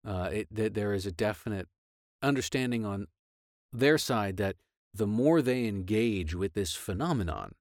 uh, 0.07 0.29
it 0.31 0.47
that 0.51 0.75
there 0.75 0.93
is 0.93 1.07
a 1.07 1.11
definite 1.11 1.67
understanding 2.21 2.85
on 2.85 3.07
their 3.73 3.97
side 3.97 4.37
that 4.37 4.57
the 4.93 5.07
more 5.07 5.41
they 5.41 5.65
engage 5.65 6.35
with 6.35 6.53
this 6.53 6.75
phenomenon, 6.75 7.55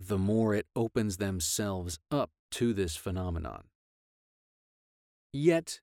the 0.00 0.18
more 0.18 0.54
it 0.54 0.66
opens 0.74 1.18
themselves 1.18 1.98
up 2.10 2.30
to 2.52 2.72
this 2.72 2.96
phenomenon. 2.96 3.64
Yet, 5.32 5.80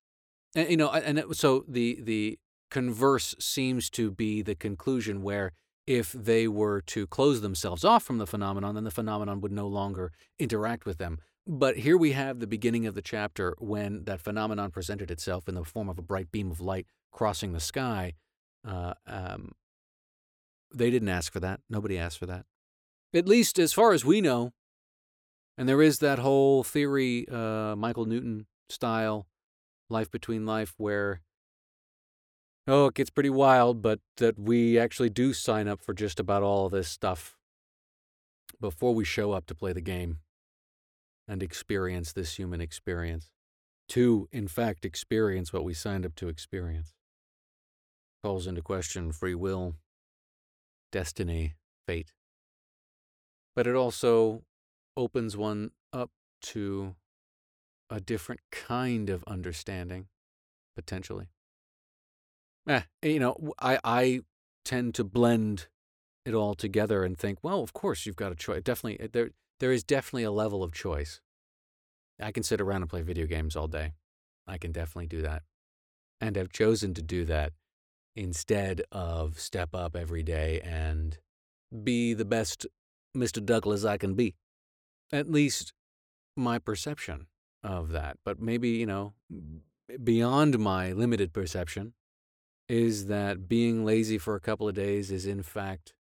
and, 0.56 0.70
you 0.70 0.78
know, 0.78 0.90
and 0.90 1.20
it, 1.20 1.36
so 1.36 1.64
the 1.68 2.00
the 2.02 2.40
converse 2.70 3.36
seems 3.40 3.90
to 3.92 4.12
be 4.12 4.42
the 4.42 4.56
conclusion 4.56 5.22
where 5.22 5.54
if 5.86 6.12
they 6.12 6.50
were 6.50 6.82
to 6.82 7.08
close 7.08 7.40
themselves 7.40 7.86
off 7.86 8.04
from 8.04 8.18
the 8.18 8.28
phenomenon, 8.28 8.76
then 8.76 8.84
the 8.84 8.92
phenomenon 8.92 9.40
would 9.40 9.54
no 9.54 9.68
longer 9.68 10.12
interact 10.38 10.86
with 10.86 10.98
them. 10.98 11.20
But 11.46 11.78
here 11.78 11.96
we 11.96 12.12
have 12.12 12.40
the 12.40 12.48
beginning 12.48 12.86
of 12.88 12.94
the 12.94 13.02
chapter 13.02 13.56
when 13.60 14.04
that 14.04 14.20
phenomenon 14.20 14.70
presented 14.70 15.10
itself 15.10 15.48
in 15.48 15.56
the 15.56 15.64
form 15.64 15.88
of 15.88 15.98
a 15.98 16.02
bright 16.02 16.30
beam 16.30 16.52
of 16.52 16.60
light 16.60 16.88
crossing 17.14 17.54
the 17.54 17.62
sky. 17.62 18.16
Uh, 18.68 18.96
um, 19.06 19.54
they 20.74 20.92
didn't 20.92 21.08
ask 21.08 21.32
for 21.32 21.40
that. 21.40 21.62
Nobody 21.70 21.98
asked 21.98 22.18
for 22.18 22.26
that. 22.26 22.46
At 23.14 23.28
least 23.28 23.58
as 23.58 23.74
far 23.74 23.94
as 23.94 24.06
we 24.06 24.22
know. 24.22 24.54
And 25.58 25.68
there 25.68 25.82
is 25.82 26.00
that 26.00 26.20
whole 26.20 26.64
theory, 26.64 27.28
uh, 27.30 27.76
Michael 27.76 28.06
Newton 28.06 28.46
style, 28.70 29.28
life 29.90 30.12
between 30.12 30.46
life, 30.46 30.74
where, 30.78 31.22
oh, 32.68 32.88
it 32.88 32.94
gets 32.94 33.10
pretty 33.10 33.32
wild, 33.32 33.82
but 33.82 34.00
that 34.18 34.38
we 34.38 34.78
actually 34.78 35.10
do 35.10 35.34
sign 35.34 35.68
up 35.68 35.82
for 35.82 35.94
just 35.94 36.20
about 36.20 36.44
all 36.44 36.70
this 36.70 36.90
stuff 36.90 37.38
before 38.62 38.94
we 38.94 39.04
show 39.04 39.32
up 39.32 39.46
to 39.48 39.56
play 39.56 39.74
the 39.74 39.82
game 39.82 40.20
and 41.28 41.42
experience 41.42 42.14
this 42.14 42.36
human 42.36 42.62
experience. 42.62 43.32
To, 43.90 44.28
in 44.32 44.48
fact, 44.48 44.86
experience 44.86 45.54
what 45.54 45.64
we 45.64 45.74
signed 45.74 46.06
up 46.06 46.14
to 46.16 46.28
experience. 46.28 46.94
Calls 48.22 48.46
into 48.46 48.62
question 48.62 49.12
free 49.12 49.36
will, 49.36 49.76
destiny, 50.92 51.56
fate. 51.88 52.12
But 53.58 53.66
it 53.66 53.74
also 53.74 54.44
opens 54.96 55.36
one 55.36 55.72
up 55.92 56.12
to 56.44 56.96
a 57.90 58.00
different 58.00 58.42
kind 58.52 59.10
of 59.10 59.24
understanding, 59.26 60.10
potentially. 60.76 61.30
Eh, 62.70 62.82
you 63.02 63.18
know, 63.18 63.36
I, 63.58 63.80
I 63.84 64.22
tend 64.64 64.94
to 64.94 65.04
blend 65.04 65.70
it 66.24 66.36
all 66.36 66.54
together 66.54 67.04
and 67.04 67.18
think, 67.18 67.40
well, 67.42 67.64
of 67.64 67.74
course 67.74 68.06
you've 68.06 68.16
got 68.16 68.32
a 68.32 68.36
choice. 68.36 68.62
Definitely, 68.62 69.04
eh, 69.04 69.08
there, 69.12 69.32
there 69.60 69.72
is 69.72 69.84
definitely 69.84 70.26
a 70.26 70.32
level 70.32 70.62
of 70.62 70.72
choice. 70.72 71.20
I 72.22 72.32
can 72.32 72.44
sit 72.44 72.62
around 72.62 72.84
and 72.84 72.90
play 72.92 73.02
video 73.02 73.26
games 73.26 73.56
all 73.56 73.68
day. 73.68 73.94
I 74.46 74.60
can 74.60 74.72
definitely 74.72 75.08
do 75.08 75.24
that. 75.24 75.42
And 76.22 76.38
I've 76.38 76.52
chosen 76.52 76.94
to 76.94 77.02
do 77.02 77.26
that 77.26 77.54
instead 78.16 78.84
of 78.92 79.40
step 79.40 79.74
up 79.74 79.96
every 79.96 80.22
day 80.22 80.62
and 80.62 81.18
be 81.84 82.14
the 82.14 82.24
best 82.24 82.68
Mr. 83.16 83.44
Douglas 83.44 83.86
I 83.86 83.98
can 83.98 84.14
be. 84.14 84.36
At 85.12 85.30
least 85.30 85.74
my 86.36 86.60
perception 86.60 87.28
of 87.64 87.90
that. 87.90 88.18
But 88.24 88.40
maybe, 88.42 88.70
you 88.70 88.86
know, 88.86 89.14
beyond 90.04 90.60
my 90.60 90.92
limited 90.92 91.34
perception 91.34 91.94
is 92.70 93.08
that 93.08 93.48
being 93.48 93.86
lazy 93.86 94.18
for 94.18 94.36
a 94.36 94.42
couple 94.42 94.68
of 94.68 94.76
days 94.76 95.12
is, 95.12 95.26
in 95.26 95.42
fact, 95.42 95.94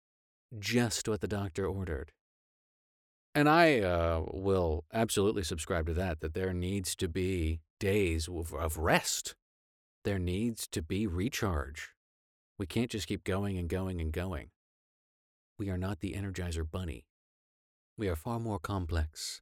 just 0.57 1.07
what 1.07 1.21
the 1.21 1.27
doctor 1.27 1.65
ordered. 1.67 2.11
And 3.33 3.49
I 3.49 3.81
uh, 3.81 4.23
will 4.31 4.85
absolutely 4.93 5.43
subscribe 5.43 5.87
to 5.87 5.93
that, 5.93 6.21
that 6.21 6.33
there 6.33 6.53
needs 6.53 6.95
to 6.95 7.07
be 7.07 7.59
days 7.79 8.27
of, 8.27 8.53
of 8.53 8.77
rest. 8.77 9.35
There 10.05 10.19
needs 10.19 10.67
to 10.69 10.81
be 10.81 11.05
recharge. 11.05 11.89
We 12.57 12.65
can't 12.65 12.89
just 12.89 13.07
keep 13.07 13.23
going 13.23 13.57
and 13.57 13.67
going 13.67 13.99
and 13.99 14.11
going. 14.11 14.51
We 15.57 15.69
are 15.69 15.77
not 15.77 16.01
the 16.01 16.13
Energizer 16.13 16.69
Bunny. 16.69 17.05
We 17.97 18.09
are 18.09 18.15
far 18.15 18.39
more 18.39 18.59
complex 18.59 19.41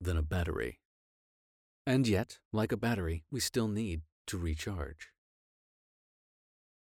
than 0.00 0.16
a 0.16 0.22
battery. 0.22 0.80
And 1.86 2.08
yet, 2.08 2.38
like 2.52 2.72
a 2.72 2.76
battery, 2.76 3.24
we 3.30 3.40
still 3.40 3.68
need 3.68 4.02
to 4.28 4.38
recharge. 4.38 5.08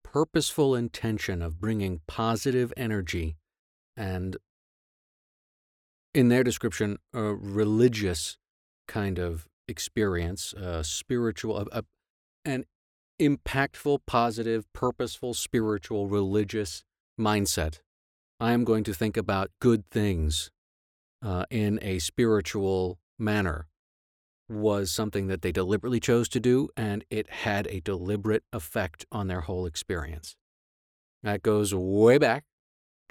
Purposeful 0.04 0.76
intention 0.76 1.42
of 1.42 1.60
bringing 1.60 2.02
positive 2.08 2.72
energy 2.78 3.36
and, 3.98 4.38
in 6.14 6.30
their 6.30 6.44
description, 6.44 7.00
a 7.14 7.22
religious 7.22 8.38
kind 8.88 9.20
of 9.20 9.48
experience, 9.68 10.54
a 10.54 10.84
spiritual, 10.84 11.58
a, 11.58 11.66
a, 11.72 11.84
an 12.46 12.66
impactful, 13.20 14.00
positive, 14.06 14.72
purposeful, 14.74 15.34
spiritual, 15.34 16.08
religious 16.08 16.84
mindset. 17.20 17.80
I 18.44 18.52
am 18.52 18.66
going 18.66 18.84
to 18.84 18.94
think 18.94 19.16
about 19.16 19.52
good 19.62 19.90
things 19.90 20.52
uh, 21.22 21.46
in 21.50 21.80
a 21.82 22.00
spiritual 22.00 23.00
manner 23.18 23.70
was 24.50 24.92
something 24.92 25.28
that 25.28 25.42
they 25.42 25.54
deliberately 25.54 26.02
chose 26.02 26.28
to 26.28 26.42
do, 26.42 26.68
and 26.76 27.06
it 27.10 27.30
had 27.30 27.68
a 27.68 27.80
deliberate 27.80 28.44
effect 28.52 29.06
on 29.14 29.28
their 29.28 29.40
whole 29.40 29.66
experience. 29.66 30.36
That 31.24 31.42
goes 31.42 31.74
way 31.74 32.18
back 32.18 32.44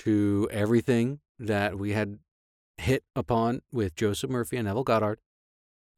to 0.01 0.51
everything 0.53 1.21
that 1.39 1.79
we 1.79 1.93
had 1.93 2.19
hit 2.77 3.03
upon 3.17 3.63
with 3.73 3.95
Joseph 3.95 4.29
Murphy 4.29 4.59
and 4.59 4.67
Neville 4.67 4.85
Goddard, 4.85 5.19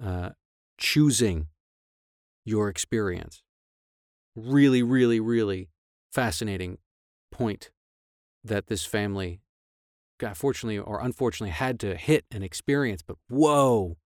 uh, 0.01 0.30
choosing 0.78 1.49
your 2.45 2.68
experience. 2.68 3.43
Really, 4.37 4.85
really, 4.85 5.18
really 5.18 5.70
fascinating 6.12 6.78
point 7.32 7.72
that 8.45 8.66
this 8.66 8.84
family, 8.84 9.40
got 10.18 10.36
fortunately 10.36 10.78
or 10.78 11.01
unfortunately, 11.01 11.51
had 11.51 11.80
to 11.80 11.97
hit 11.97 12.24
and 12.30 12.45
experience. 12.45 13.03
But 13.03 13.16
whoa, 13.28 13.97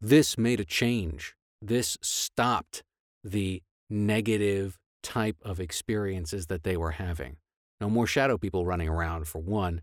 this 0.00 0.36
made 0.36 0.60
a 0.60 0.64
change. 0.64 1.34
This 1.60 1.96
stopped 2.02 2.82
the 3.22 3.62
negative 3.88 4.78
type 5.02 5.36
of 5.42 5.60
experiences 5.60 6.46
that 6.46 6.62
they 6.62 6.76
were 6.76 6.92
having. 6.92 7.36
No 7.80 7.88
more 7.90 8.06
shadow 8.06 8.38
people 8.38 8.64
running 8.64 8.88
around, 8.88 9.28
for 9.28 9.40
one. 9.40 9.82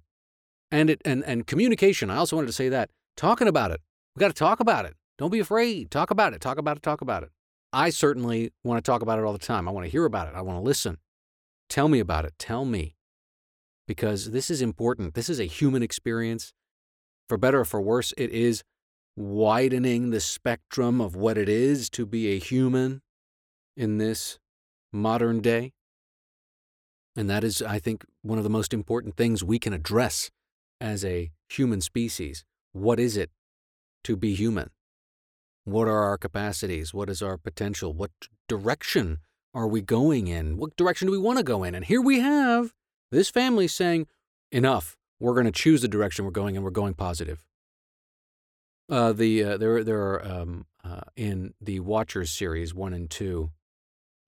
And 0.72 0.89
it 0.89 1.01
and, 1.05 1.24
and 1.26 1.45
communication. 1.45 2.09
I 2.09 2.18
also 2.18 2.36
wanted 2.36 2.47
to 2.47 2.53
say 2.53 2.70
that. 2.70 2.89
Talking 3.18 3.47
about 3.47 3.72
it. 3.72 3.82
We 4.16 4.20
got 4.20 4.30
to 4.30 4.34
talk 4.34 4.59
about 4.59 4.86
it. 4.86 4.95
Don't 5.18 5.32
be 5.32 5.39
afraid. 5.39 5.91
Talk 5.91 6.12
about 6.12 6.34
it. 6.34 6.41
Talk 6.41 6.57
about 6.57 6.78
it. 6.78 6.84
Talk 6.84 7.01
about 7.01 7.24
it. 7.24 7.30
I 7.74 7.89
certainly 7.89 8.51
want 8.64 8.84
to 8.84 8.89
talk 8.89 9.01
about 9.01 9.20
it 9.20 9.26
all 9.26 9.34
the 9.34 9.39
time. 9.39 9.68
I 9.68 9.72
want 9.72 9.86
to 9.86 9.91
hear 9.91 10.05
about 10.05 10.28
it. 10.28 10.34
I 10.36 10.41
want 10.41 10.57
to 10.57 10.64
listen. 10.64 10.97
Tell 11.70 11.88
me 11.88 11.99
about 11.99 12.26
it. 12.26 12.34
Tell 12.38 12.66
me. 12.66 12.95
Because 13.88 14.32
this 14.32 14.50
is 14.50 14.62
important. 14.62 15.14
This 15.14 15.30
is 15.30 15.40
a 15.40 15.46
human 15.46 15.84
experience. 15.84 16.54
For 17.28 17.38
better 17.38 17.62
or 17.62 17.66
for 17.66 17.82
worse, 17.82 18.14
it 18.18 18.30
is 18.32 18.64
widening 19.16 20.10
the 20.10 20.20
spectrum 20.20 21.02
of 21.02 21.16
what 21.16 21.38
it 21.38 21.50
is 21.50 21.90
to 21.92 22.06
be 22.06 22.28
a 22.28 22.40
human 22.40 23.02
in 23.76 23.98
this 23.98 24.40
modern 24.94 25.42
day. 25.42 25.74
And 27.16 27.30
that 27.30 27.44
is, 27.44 27.62
I 27.62 27.80
think, 27.80 28.06
one 28.22 28.38
of 28.38 28.44
the 28.44 28.50
most 28.50 28.74
important 28.74 29.18
things 29.18 29.44
we 29.44 29.60
can 29.60 29.74
address 29.74 30.30
as 30.80 31.04
a 31.04 31.32
human 31.50 31.82
species. 31.82 32.46
What 32.72 33.00
is 33.00 33.18
it 33.18 33.30
to 34.06 34.16
be 34.16 34.34
human? 34.34 34.70
What 35.66 35.88
are 35.88 36.04
our 36.04 36.18
capacities? 36.18 36.94
What 36.94 37.10
is 37.10 37.22
our 37.22 37.38
potential? 37.38 37.94
What 37.94 38.12
direction 38.48 39.20
are 39.54 39.68
we 39.68 39.82
going 39.82 40.28
in? 40.28 40.58
What 40.58 40.76
direction 40.76 41.08
do 41.08 41.12
we 41.12 41.18
want 41.18 41.38
to 41.38 41.44
go 41.44 41.64
in? 41.64 41.76
And 41.76 41.86
here 41.86 42.02
we 42.02 42.20
have 42.22 42.74
this 43.12 43.30
family 43.30 43.66
is 43.66 43.74
saying, 43.74 44.07
enough. 44.51 44.97
We're 45.20 45.34
going 45.34 45.45
to 45.45 45.51
choose 45.51 45.82
the 45.82 45.88
direction 45.88 46.26
we're 46.26 46.32
going 46.32 46.55
and 46.55 46.64
we're 46.64 46.72
going 46.72 46.95
positive. 46.95 47.45
Uh, 48.89 49.14
the 49.14 49.43
uh, 49.43 49.57
there 49.57 49.84
there 49.84 50.01
are 50.01 50.26
um, 50.26 50.66
uh, 50.84 51.01
in 51.16 51.53
the 51.62 51.80
Watchers 51.80 52.32
series 52.32 52.74
one 52.74 52.93
and 52.93 53.09
two, 53.09 53.51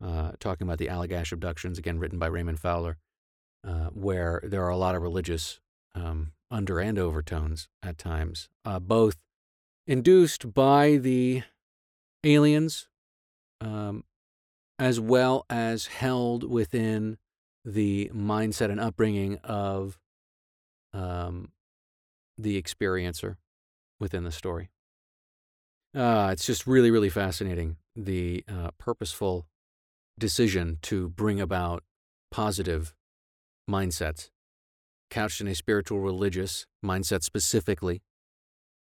uh, 0.03 0.34
talking 0.39 0.65
about 0.65 0.77
the 0.77 0.88
Allagash 0.88 1.31
abductions 1.31 1.77
again, 1.77 1.99
written 1.99 2.19
by 2.19 2.27
Raymond 2.27 2.59
Fowler, 2.59 2.97
uh, 3.67 3.89
where 3.89 4.41
there 4.43 4.63
are 4.63 4.69
a 4.69 4.77
lot 4.77 4.95
of 4.95 5.01
religious 5.01 5.59
um, 5.95 6.31
under 6.51 6.79
and 6.79 6.99
overtones 6.99 7.67
at 7.81 7.97
times, 7.97 8.47
uh, 8.63 8.79
both 8.79 9.17
induced 9.88 10.53
by 10.53 10.97
the 10.97 11.43
aliens, 12.23 12.88
um, 13.59 14.03
as 14.77 14.99
well 14.99 15.45
as 15.49 15.88
held 15.88 16.49
within 16.49 17.17
the 17.66 18.11
mindset 18.14 18.70
and 18.70 18.80
upbringing 18.80 19.38
of 19.43 19.99
um, 20.93 21.51
the 22.38 22.61
experiencer 22.61 23.38
within 23.99 24.24
the 24.24 24.32
story. 24.32 24.70
Uh, 25.95 26.30
it's 26.32 26.45
just 26.45 26.66
really, 26.66 26.91
really 26.91 27.09
fascinating 27.09 27.78
the 27.95 28.43
uh, 28.47 28.72
purposeful 28.78 29.45
decision 30.20 30.78
to 30.82 31.09
bring 31.09 31.39
about 31.39 31.84
positive 32.32 32.93
mindsets, 33.70 34.30
couched 35.09 35.39
in 35.39 35.47
a 35.47 35.55
spiritual 35.55 35.99
religious 35.99 36.66
mindset 36.84 37.24
specifically, 37.24 38.01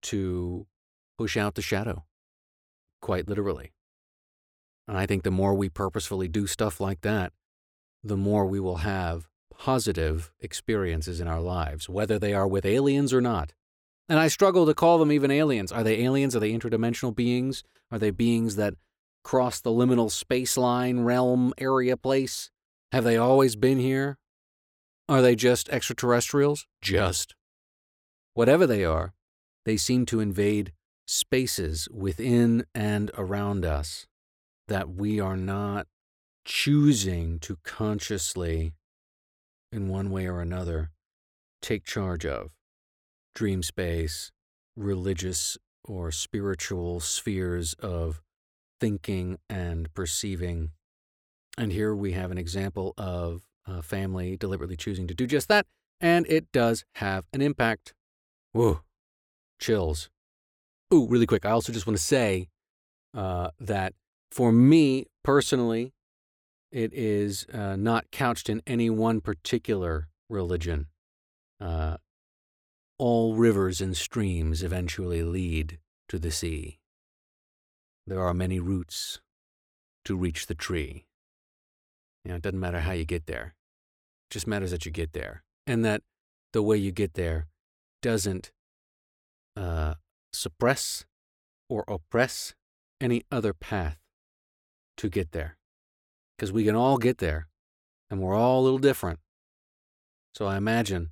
to 0.04 0.68
push 1.18 1.38
out 1.38 1.56
the 1.56 1.62
shadow, 1.62 2.06
quite 3.02 3.28
literally. 3.28 3.72
And 4.88 4.98
I 4.98 5.06
think 5.06 5.24
the 5.24 5.32
more 5.32 5.54
we 5.54 5.70
purposefully 5.70 6.28
do 6.28 6.48
stuff 6.48 6.80
like 6.80 7.02
that, 7.02 7.34
the 8.04 8.18
more 8.18 8.46
we 8.46 8.60
will 8.60 8.78
have 8.78 9.28
positive 9.58 10.32
experiences 10.40 11.20
in 11.20 11.28
our 11.28 11.42
lives, 11.42 11.88
whether 11.88 12.18
they 12.18 12.34
are 12.34 12.48
with 12.48 12.66
aliens 12.66 13.14
or 13.14 13.22
not. 13.22 13.54
And 14.10 14.20
I 14.20 14.28
struggle 14.28 14.66
to 14.66 14.74
call 14.74 14.98
them 14.98 15.12
even 15.12 15.32
aliens. 15.32 15.72
Are 15.72 15.84
they 15.84 16.04
aliens? 16.04 16.36
Are 16.36 16.40
they 16.40 16.52
interdimensional 16.52 17.16
beings? 17.16 17.64
Are 17.92 18.00
they 18.00 18.12
beings 18.12 18.56
that 18.56 18.74
cross 19.24 19.62
the 19.62 19.70
liminal 19.70 20.10
space 20.12 20.58
line, 20.58 21.02
realm, 21.02 21.54
area, 21.58 21.96
place? 21.96 22.50
Have 22.92 23.04
they 23.04 23.18
always 23.18 23.56
been 23.56 23.80
here? 23.80 24.18
Are 25.08 25.22
they 25.22 25.36
just 25.36 25.70
extraterrestrials? 25.70 26.66
Just. 26.82 27.36
Whatever 28.34 28.66
they 28.66 28.84
are, 28.84 29.14
they 29.66 29.78
seem 29.78 30.06
to 30.08 30.20
invade 30.20 30.74
spaces 31.06 31.88
within 31.92 32.66
and 32.74 33.12
around 33.18 33.66
us 33.66 34.08
that 34.68 34.90
we 34.90 35.20
are 35.20 35.38
not 35.38 35.88
choosing 36.52 37.40
to 37.40 37.58
consciously, 37.64 38.74
in 39.72 39.88
one 39.88 40.12
way 40.12 40.28
or 40.28 40.42
another, 40.42 40.92
take 41.62 41.86
charge 41.86 42.26
of 42.26 42.52
dream 43.34 43.64
space, 43.64 44.34
religious 44.76 45.58
or 45.86 46.12
spiritual 46.12 47.00
spheres 47.00 47.74
of 47.80 48.22
thinking 48.82 49.38
and 49.50 49.94
perceiving. 49.94 50.72
And 51.58 51.72
here 51.72 51.96
we 51.96 52.12
have 52.12 52.32
an 52.32 52.38
example 52.38 52.94
of 52.98 53.44
a 53.66 53.82
family 53.82 54.36
deliberately 54.36 54.76
choosing 54.76 55.08
to 55.08 55.14
do 55.14 55.26
just 55.26 55.48
that, 55.48 55.66
and 56.02 56.28
it 56.28 56.52
does 56.52 56.84
have 56.96 57.24
an 57.32 57.42
impact. 57.42 57.94
Whoa, 58.52 58.82
chills. 59.58 60.10
Ooh, 60.94 61.08
really 61.08 61.28
quick, 61.28 61.46
I 61.46 61.52
also 61.52 61.72
just 61.72 61.88
want 61.88 61.98
to 61.98 62.04
say 62.04 62.50
uh, 63.14 63.52
that 63.62 63.94
for 64.32 64.52
me 64.52 65.06
personally, 65.24 65.94
it 66.72 66.94
is 66.94 67.46
uh, 67.54 67.76
not 67.76 68.12
couched 68.12 68.50
in 68.50 68.62
any 68.66 68.90
one 68.90 69.22
particular 69.22 70.08
religion. 70.30 70.88
Uh, 71.60 71.98
all 72.98 73.36
rivers 73.36 73.82
and 73.82 73.98
streams 73.98 74.64
eventually 74.64 75.24
lead 75.24 75.80
to 76.08 76.20
the 76.20 76.32
sea. 76.32 76.80
There 78.08 78.22
are 78.22 78.34
many 78.34 78.60
routes 78.60 79.20
to 80.06 80.16
reach 80.16 80.48
the 80.48 80.56
tree. 80.56 81.06
You 82.24 82.30
know, 82.30 82.36
it 82.36 82.42
doesn't 82.42 82.60
matter 82.60 82.82
how 82.82 82.94
you 82.94 83.06
get 83.06 83.26
there. 83.26 83.56
It 84.30 84.34
just 84.34 84.48
matters 84.48 84.72
that 84.72 84.86
you 84.86 84.92
get 84.92 85.14
there. 85.14 85.44
And 85.68 85.84
that 85.86 86.04
the 86.54 86.62
way 86.62 86.78
you 86.78 86.92
get 86.92 87.14
there 87.14 87.48
doesn't 88.02 88.52
uh, 89.56 89.96
suppress 90.34 91.06
or 91.70 91.84
oppress 91.88 92.54
any 93.00 93.24
other 93.32 93.54
path 93.54 93.98
to 94.98 95.10
get 95.10 95.32
there. 95.32 95.58
Because 96.42 96.52
we 96.52 96.66
can 96.66 96.76
all 96.76 96.98
get 96.98 97.20
there, 97.20 97.48
and 98.10 98.20
we're 98.20 98.34
all 98.36 98.62
a 98.62 98.64
little 98.64 98.80
different. 98.80 99.20
So 100.34 100.48
I 100.48 100.58
imagine 100.58 101.12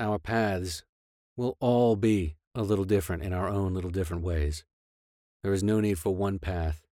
our 0.00 0.18
paths 0.18 0.82
We'll 1.36 1.56
all 1.58 1.96
be 1.96 2.36
a 2.54 2.62
little 2.62 2.84
different 2.84 3.22
in 3.22 3.32
our 3.32 3.48
own 3.48 3.74
little 3.74 3.90
different 3.90 4.22
ways. 4.22 4.64
There 5.42 5.52
is 5.52 5.64
no 5.64 5.80
need 5.80 5.98
for 5.98 6.14
one 6.14 6.38
path 6.38 6.82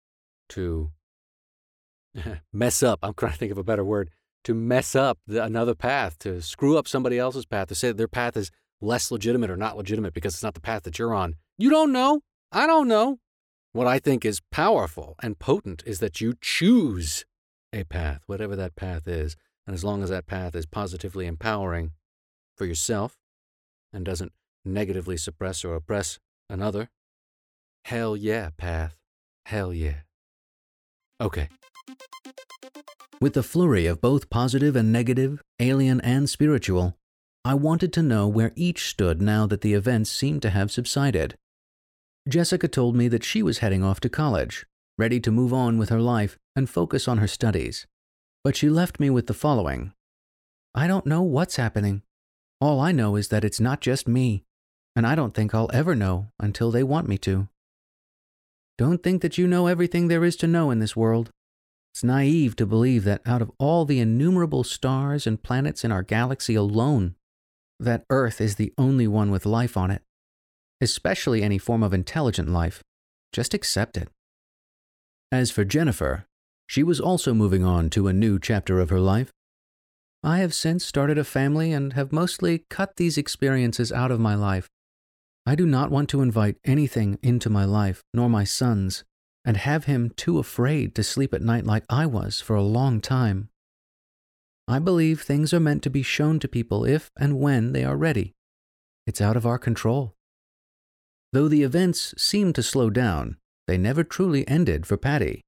to 0.50 0.90
mess 2.52 2.82
up. 2.82 2.98
I'm 3.02 3.14
trying 3.14 3.32
to 3.32 3.38
think 3.38 3.52
of 3.52 3.58
a 3.58 3.64
better 3.64 3.84
word. 3.84 4.10
To 4.44 4.54
mess 4.54 4.96
up 4.96 5.18
the, 5.28 5.44
another 5.44 5.76
path, 5.76 6.18
to 6.20 6.42
screw 6.42 6.76
up 6.76 6.88
somebody 6.88 7.18
else's 7.18 7.46
path, 7.46 7.68
to 7.68 7.76
say 7.76 7.88
that 7.88 7.96
their 7.96 8.08
path 8.08 8.36
is 8.36 8.50
less 8.80 9.12
legitimate 9.12 9.50
or 9.50 9.56
not 9.56 9.76
legitimate 9.76 10.12
because 10.12 10.34
it's 10.34 10.42
not 10.42 10.54
the 10.54 10.60
path 10.60 10.82
that 10.82 10.98
you're 10.98 11.14
on. 11.14 11.36
You 11.56 11.70
don't 11.70 11.92
know. 11.92 12.22
I 12.50 12.66
don't 12.66 12.88
know. 12.88 13.18
What 13.72 13.86
I 13.86 14.00
think 14.00 14.24
is 14.24 14.40
powerful 14.50 15.14
and 15.22 15.38
potent 15.38 15.84
is 15.86 16.00
that 16.00 16.20
you 16.20 16.34
choose 16.40 17.24
a 17.72 17.84
path, 17.84 18.22
whatever 18.26 18.56
that 18.56 18.76
path 18.76 19.06
is. 19.08 19.36
And 19.66 19.74
as 19.74 19.84
long 19.84 20.02
as 20.02 20.10
that 20.10 20.26
path 20.26 20.54
is 20.54 20.66
positively 20.66 21.26
empowering 21.26 21.92
for 22.56 22.64
yourself 22.66 23.16
and 23.92 24.04
doesn't 24.04 24.32
negatively 24.64 25.16
suppress 25.16 25.64
or 25.64 25.74
oppress 25.74 26.18
another, 26.48 26.90
hell 27.84 28.16
yeah, 28.16 28.50
path. 28.56 28.96
Hell 29.46 29.72
yeah. 29.72 30.00
Okay. 31.20 31.48
With 33.20 33.34
the 33.34 33.42
flurry 33.42 33.86
of 33.86 34.00
both 34.00 34.30
positive 34.30 34.74
and 34.74 34.92
negative, 34.92 35.42
alien 35.60 36.00
and 36.00 36.28
spiritual, 36.28 36.96
I 37.44 37.54
wanted 37.54 37.92
to 37.94 38.02
know 38.02 38.26
where 38.26 38.52
each 38.56 38.88
stood 38.88 39.22
now 39.22 39.46
that 39.46 39.60
the 39.60 39.74
events 39.74 40.10
seemed 40.10 40.42
to 40.42 40.50
have 40.50 40.70
subsided. 40.72 41.36
Jessica 42.28 42.68
told 42.68 42.94
me 42.96 43.08
that 43.08 43.24
she 43.24 43.42
was 43.42 43.58
heading 43.58 43.82
off 43.82 44.00
to 44.00 44.08
college, 44.08 44.66
ready 44.98 45.20
to 45.20 45.30
move 45.30 45.52
on 45.52 45.78
with 45.78 45.88
her 45.88 46.00
life 46.00 46.38
and 46.54 46.68
focus 46.68 47.08
on 47.08 47.18
her 47.18 47.26
studies. 47.26 47.86
But 48.44 48.56
she 48.56 48.68
left 48.68 49.00
me 49.00 49.10
with 49.10 49.26
the 49.26 49.34
following 49.34 49.92
I 50.74 50.86
don't 50.86 51.06
know 51.06 51.22
what's 51.22 51.56
happening. 51.56 52.02
All 52.60 52.80
I 52.80 52.92
know 52.92 53.16
is 53.16 53.28
that 53.28 53.44
it's 53.44 53.60
not 53.60 53.80
just 53.80 54.08
me, 54.08 54.44
and 54.94 55.06
I 55.06 55.14
don't 55.14 55.34
think 55.34 55.54
I'll 55.54 55.70
ever 55.72 55.94
know 55.94 56.28
until 56.38 56.70
they 56.70 56.82
want 56.82 57.08
me 57.08 57.18
to. 57.18 57.48
Don't 58.78 59.02
think 59.02 59.20
that 59.22 59.36
you 59.36 59.46
know 59.46 59.66
everything 59.66 60.08
there 60.08 60.24
is 60.24 60.36
to 60.36 60.46
know 60.46 60.70
in 60.70 60.78
this 60.78 60.96
world. 60.96 61.30
It's 61.92 62.02
naive 62.02 62.56
to 62.56 62.66
believe 62.66 63.04
that 63.04 63.20
out 63.26 63.42
of 63.42 63.52
all 63.58 63.84
the 63.84 64.00
innumerable 64.00 64.64
stars 64.64 65.26
and 65.26 65.42
planets 65.42 65.84
in 65.84 65.92
our 65.92 66.02
galaxy 66.02 66.54
alone, 66.54 67.16
that 67.78 68.04
Earth 68.08 68.40
is 68.40 68.56
the 68.56 68.72
only 68.78 69.06
one 69.06 69.30
with 69.30 69.44
life 69.44 69.76
on 69.76 69.90
it, 69.90 70.02
especially 70.80 71.42
any 71.42 71.58
form 71.58 71.82
of 71.82 71.92
intelligent 71.92 72.48
life. 72.48 72.82
Just 73.32 73.52
accept 73.52 73.96
it. 73.96 74.08
As 75.32 75.50
for 75.50 75.64
Jennifer, 75.64 76.26
she 76.66 76.82
was 76.82 77.00
also 77.00 77.32
moving 77.32 77.64
on 77.64 77.88
to 77.90 78.06
a 78.06 78.12
new 78.12 78.38
chapter 78.38 78.78
of 78.78 78.90
her 78.90 79.00
life. 79.00 79.32
I 80.22 80.40
have 80.40 80.52
since 80.52 80.84
started 80.84 81.16
a 81.16 81.24
family 81.24 81.72
and 81.72 81.94
have 81.94 82.12
mostly 82.12 82.66
cut 82.68 82.96
these 82.96 83.16
experiences 83.16 83.90
out 83.90 84.10
of 84.10 84.20
my 84.20 84.34
life. 84.34 84.68
I 85.46 85.54
do 85.54 85.64
not 85.64 85.90
want 85.90 86.10
to 86.10 86.20
invite 86.20 86.58
anything 86.66 87.18
into 87.22 87.48
my 87.48 87.64
life, 87.64 88.02
nor 88.12 88.28
my 88.28 88.44
son's, 88.44 89.04
and 89.42 89.56
have 89.56 89.86
him 89.86 90.10
too 90.10 90.38
afraid 90.38 90.94
to 90.96 91.02
sleep 91.02 91.32
at 91.32 91.40
night 91.40 91.64
like 91.64 91.84
I 91.88 92.04
was 92.04 92.42
for 92.42 92.54
a 92.54 92.62
long 92.62 93.00
time. 93.00 93.48
I 94.68 94.80
believe 94.80 95.22
things 95.22 95.54
are 95.54 95.58
meant 95.58 95.82
to 95.84 95.90
be 95.90 96.02
shown 96.02 96.40
to 96.40 96.46
people 96.46 96.84
if 96.84 97.10
and 97.18 97.40
when 97.40 97.72
they 97.72 97.84
are 97.84 97.96
ready. 97.96 98.34
It's 99.06 99.22
out 99.22 99.38
of 99.38 99.46
our 99.46 99.58
control. 99.58 100.14
Though 101.32 101.48
the 101.48 101.62
events 101.62 102.14
seem 102.18 102.52
to 102.52 102.62
slow 102.62 102.90
down, 102.90 103.38
they 103.66 103.78
never 103.78 104.04
truly 104.04 104.46
ended 104.48 104.86
for 104.86 104.96
Patty. 104.96 105.42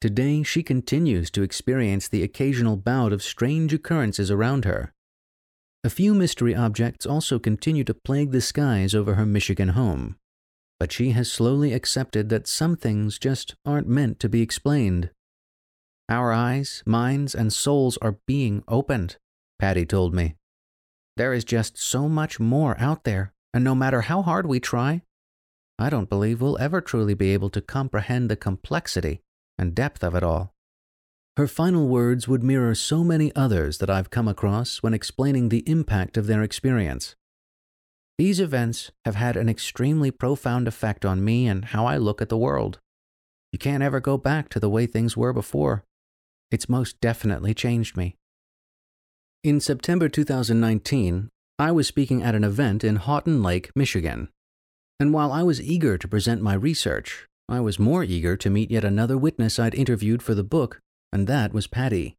Today, 0.00 0.42
she 0.42 0.62
continues 0.62 1.30
to 1.30 1.42
experience 1.42 2.08
the 2.08 2.22
occasional 2.22 2.76
bout 2.76 3.12
of 3.12 3.22
strange 3.22 3.72
occurrences 3.72 4.30
around 4.30 4.64
her. 4.64 4.92
A 5.84 5.90
few 5.90 6.14
mystery 6.14 6.54
objects 6.54 7.06
also 7.06 7.38
continue 7.38 7.84
to 7.84 7.94
plague 7.94 8.32
the 8.32 8.40
skies 8.40 8.94
over 8.94 9.14
her 9.14 9.24
Michigan 9.24 9.70
home, 9.70 10.16
but 10.78 10.92
she 10.92 11.10
has 11.12 11.30
slowly 11.30 11.72
accepted 11.72 12.28
that 12.28 12.46
some 12.46 12.76
things 12.76 13.18
just 13.18 13.54
aren't 13.64 13.88
meant 13.88 14.20
to 14.20 14.28
be 14.28 14.42
explained. 14.42 15.10
Our 16.08 16.32
eyes, 16.32 16.82
minds, 16.86 17.34
and 17.34 17.52
souls 17.52 17.96
are 18.02 18.18
being 18.26 18.64
opened, 18.68 19.16
Patty 19.58 19.86
told 19.86 20.14
me. 20.14 20.36
There 21.16 21.32
is 21.32 21.44
just 21.44 21.78
so 21.78 22.08
much 22.08 22.38
more 22.38 22.78
out 22.78 23.04
there, 23.04 23.32
and 23.54 23.64
no 23.64 23.74
matter 23.74 24.02
how 24.02 24.22
hard 24.22 24.46
we 24.46 24.60
try, 24.60 25.02
I 25.78 25.90
don't 25.90 26.08
believe 26.08 26.40
we'll 26.40 26.58
ever 26.58 26.80
truly 26.80 27.14
be 27.14 27.34
able 27.34 27.50
to 27.50 27.60
comprehend 27.60 28.30
the 28.30 28.36
complexity 28.36 29.20
and 29.58 29.74
depth 29.74 30.02
of 30.02 30.14
it 30.14 30.22
all. 30.22 30.54
Her 31.36 31.46
final 31.46 31.86
words 31.86 32.26
would 32.26 32.42
mirror 32.42 32.74
so 32.74 33.04
many 33.04 33.34
others 33.36 33.76
that 33.78 33.90
I've 33.90 34.08
come 34.08 34.26
across 34.26 34.78
when 34.78 34.94
explaining 34.94 35.50
the 35.50 35.68
impact 35.68 36.16
of 36.16 36.26
their 36.26 36.42
experience. 36.42 37.14
These 38.16 38.40
events 38.40 38.90
have 39.04 39.16
had 39.16 39.36
an 39.36 39.50
extremely 39.50 40.10
profound 40.10 40.66
effect 40.66 41.04
on 41.04 41.22
me 41.22 41.46
and 41.46 41.66
how 41.66 41.84
I 41.84 41.98
look 41.98 42.22
at 42.22 42.30
the 42.30 42.38
world. 42.38 42.78
You 43.52 43.58
can't 43.58 43.82
ever 43.82 44.00
go 44.00 44.16
back 44.16 44.48
to 44.50 44.60
the 44.60 44.70
way 44.70 44.86
things 44.86 45.16
were 45.16 45.34
before. 45.34 45.84
It's 46.50 46.70
most 46.70 46.98
definitely 47.02 47.52
changed 47.52 47.98
me. 47.98 48.16
In 49.44 49.60
September 49.60 50.08
2019, 50.08 51.28
I 51.58 51.70
was 51.72 51.86
speaking 51.86 52.22
at 52.22 52.34
an 52.34 52.44
event 52.44 52.82
in 52.82 52.96
Houghton 52.96 53.42
Lake, 53.42 53.70
Michigan. 53.76 54.30
And 54.98 55.12
while 55.12 55.30
I 55.30 55.42
was 55.42 55.60
eager 55.60 55.98
to 55.98 56.08
present 56.08 56.40
my 56.40 56.54
research, 56.54 57.26
I 57.48 57.60
was 57.60 57.78
more 57.78 58.02
eager 58.02 58.36
to 58.38 58.50
meet 58.50 58.70
yet 58.70 58.84
another 58.84 59.18
witness 59.18 59.58
I'd 59.58 59.74
interviewed 59.74 60.22
for 60.22 60.34
the 60.34 60.42
book, 60.42 60.80
and 61.12 61.26
that 61.26 61.52
was 61.52 61.66
Patty. 61.66 62.16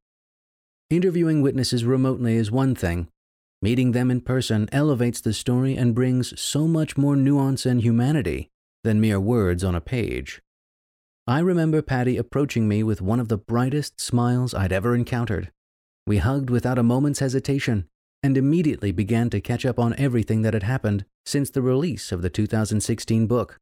Interviewing 0.90 1.42
witnesses 1.42 1.84
remotely 1.84 2.36
is 2.36 2.52
one 2.52 2.76
thing. 2.76 3.08
Meeting 3.62 3.92
them 3.92 4.12
in 4.12 4.22
person 4.22 4.70
elevates 4.72 5.20
the 5.20 5.34
story 5.34 5.76
and 5.76 5.96
brings 5.96 6.40
so 6.40 6.68
much 6.68 6.96
more 6.96 7.16
nuance 7.16 7.66
and 7.66 7.82
humanity 7.82 8.50
than 8.84 9.02
mere 9.02 9.20
words 9.20 9.64
on 9.64 9.74
a 9.74 9.82
page. 9.82 10.42
I 11.26 11.40
remember 11.40 11.82
Patty 11.82 12.16
approaching 12.16 12.68
me 12.68 12.84
with 12.84 13.02
one 13.02 13.20
of 13.20 13.28
the 13.28 13.38
brightest 13.38 14.00
smiles 14.00 14.54
I'd 14.54 14.72
ever 14.72 14.96
encountered. 14.96 15.52
We 16.06 16.20
hugged 16.20 16.50
without 16.50 16.78
a 16.78 16.84
moment's 16.84 17.20
hesitation 17.20 17.88
and 18.22 18.38
immediately 18.38 18.92
began 18.92 19.30
to 19.32 19.42
catch 19.42 19.66
up 19.66 19.80
on 19.80 19.96
everything 19.98 20.44
that 20.44 20.54
had 20.54 20.64
happened 20.64 21.06
since 21.28 21.50
the 21.50 21.62
release 21.62 22.14
of 22.14 22.22
the 22.22 22.30
2016 22.30 23.28
book. 23.28 23.60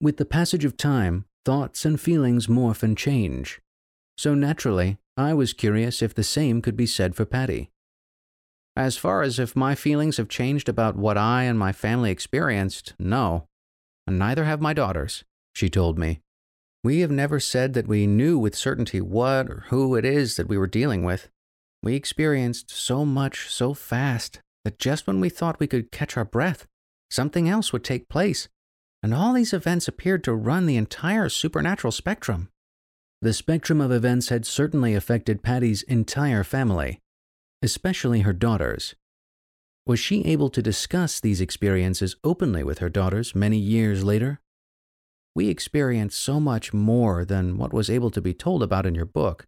With 0.00 0.16
the 0.16 0.24
passage 0.24 0.64
of 0.64 0.76
time, 0.76 1.24
thoughts 1.44 1.84
and 1.84 2.00
feelings 2.00 2.46
morph 2.46 2.84
and 2.84 2.96
change. 2.96 3.60
So 4.16 4.34
naturally, 4.34 4.98
I 5.16 5.34
was 5.34 5.54
curious 5.54 6.02
if 6.02 6.14
the 6.14 6.22
same 6.22 6.62
could 6.62 6.76
be 6.76 6.86
said 6.86 7.16
for 7.16 7.24
Patty. 7.24 7.70
As 8.76 8.96
far 8.96 9.22
as 9.22 9.40
if 9.40 9.56
my 9.56 9.74
feelings 9.74 10.18
have 10.18 10.28
changed 10.28 10.68
about 10.68 10.94
what 10.94 11.18
I 11.18 11.42
and 11.42 11.58
my 11.58 11.72
family 11.72 12.12
experienced, 12.12 12.94
no. 12.96 13.48
Neither 14.06 14.44
have 14.44 14.60
my 14.60 14.72
daughters, 14.72 15.24
she 15.52 15.68
told 15.68 15.98
me. 15.98 16.20
We 16.84 17.00
have 17.00 17.10
never 17.10 17.40
said 17.40 17.74
that 17.74 17.88
we 17.88 18.06
knew 18.06 18.38
with 18.38 18.54
certainty 18.54 19.00
what 19.00 19.50
or 19.50 19.64
who 19.70 19.96
it 19.96 20.04
is 20.04 20.36
that 20.36 20.48
we 20.48 20.56
were 20.56 20.68
dealing 20.68 21.02
with. 21.02 21.28
We 21.82 21.96
experienced 21.96 22.70
so 22.70 23.04
much 23.04 23.48
so 23.50 23.74
fast 23.74 24.40
that 24.64 24.78
just 24.78 25.06
when 25.06 25.20
we 25.20 25.28
thought 25.28 25.60
we 25.60 25.66
could 25.66 25.92
catch 25.92 26.16
our 26.16 26.24
breath, 26.24 26.66
something 27.10 27.48
else 27.48 27.72
would 27.72 27.84
take 27.84 28.08
place 28.08 28.48
and 29.02 29.12
all 29.12 29.32
these 29.32 29.52
events 29.52 29.88
appeared 29.88 30.22
to 30.24 30.32
run 30.32 30.66
the 30.66 30.76
entire 30.76 31.28
supernatural 31.28 31.90
spectrum. 31.90 32.48
The 33.20 33.32
spectrum 33.32 33.80
of 33.80 33.90
events 33.90 34.28
had 34.28 34.46
certainly 34.46 34.94
affected 34.94 35.42
Patty's 35.42 35.82
entire 35.82 36.44
family, 36.44 37.00
especially 37.62 38.20
her 38.20 38.32
daughters. 38.32 38.94
Was 39.86 39.98
she 39.98 40.24
able 40.24 40.50
to 40.50 40.62
discuss 40.62 41.18
these 41.18 41.40
experiences 41.40 42.14
openly 42.22 42.62
with 42.62 42.78
her 42.78 42.88
daughters 42.88 43.34
many 43.34 43.58
years 43.58 44.04
later? 44.04 44.40
We 45.34 45.48
experienced 45.48 46.22
so 46.22 46.38
much 46.38 46.72
more 46.72 47.24
than 47.24 47.58
what 47.58 47.72
was 47.72 47.90
able 47.90 48.10
to 48.12 48.20
be 48.20 48.34
told 48.34 48.62
about 48.62 48.86
in 48.86 48.94
your 48.94 49.06
book 49.06 49.46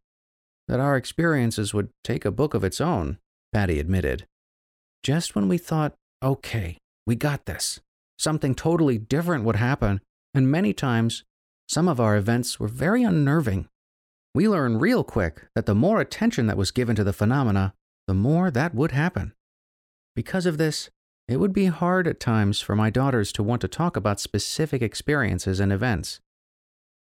that 0.67 0.81
our 0.81 0.97
experiences 0.97 1.75
would 1.75 1.91
take 2.03 2.25
a 2.25 2.33
book 2.33 2.55
of 2.55 2.65
its 2.65 2.81
own, 2.81 3.19
Patty 3.53 3.79
admitted. 3.79 4.27
Just 5.05 5.35
when 5.35 5.49
we 5.49 5.59
thought, 5.59 5.93
okay, 6.23 6.79
we 7.07 7.15
got 7.15 7.45
this, 7.45 7.79
something 8.19 8.55
totally 8.55 8.97
different 8.97 9.45
would 9.45 9.57
happen, 9.57 10.01
and 10.33 10.51
many 10.51 10.73
times, 10.73 11.25
some 11.69 11.89
of 11.89 12.01
our 12.01 12.17
events 12.17 12.59
were 12.59 12.69
very 12.69 13.03
unnerving. 13.03 13.69
We 14.35 14.49
learned 14.49 14.81
real 14.81 15.05
quick 15.05 15.43
that 15.55 15.67
the 15.67 15.75
more 15.75 16.01
attention 16.01 16.47
that 16.47 16.57
was 16.57 16.71
given 16.71 16.97
to 16.97 17.05
the 17.05 17.13
phenomena, 17.13 17.75
the 18.07 18.15
more 18.15 18.51
that 18.51 18.75
would 18.75 18.93
happen. 18.93 19.35
Because 20.17 20.47
of 20.47 20.57
this, 20.57 20.89
it 21.29 21.37
would 21.37 21.53
be 21.53 21.67
hard 21.67 22.09
at 22.09 22.19
times 22.19 22.63
for 22.63 22.75
my 22.75 22.89
daughters 22.89 23.31
to 23.33 23.43
want 23.43 23.61
to 23.61 23.69
talk 23.69 23.99
about 23.99 24.21
specific 24.21 24.81
experiences 24.81 25.61
and 25.61 25.71
events. 25.71 26.19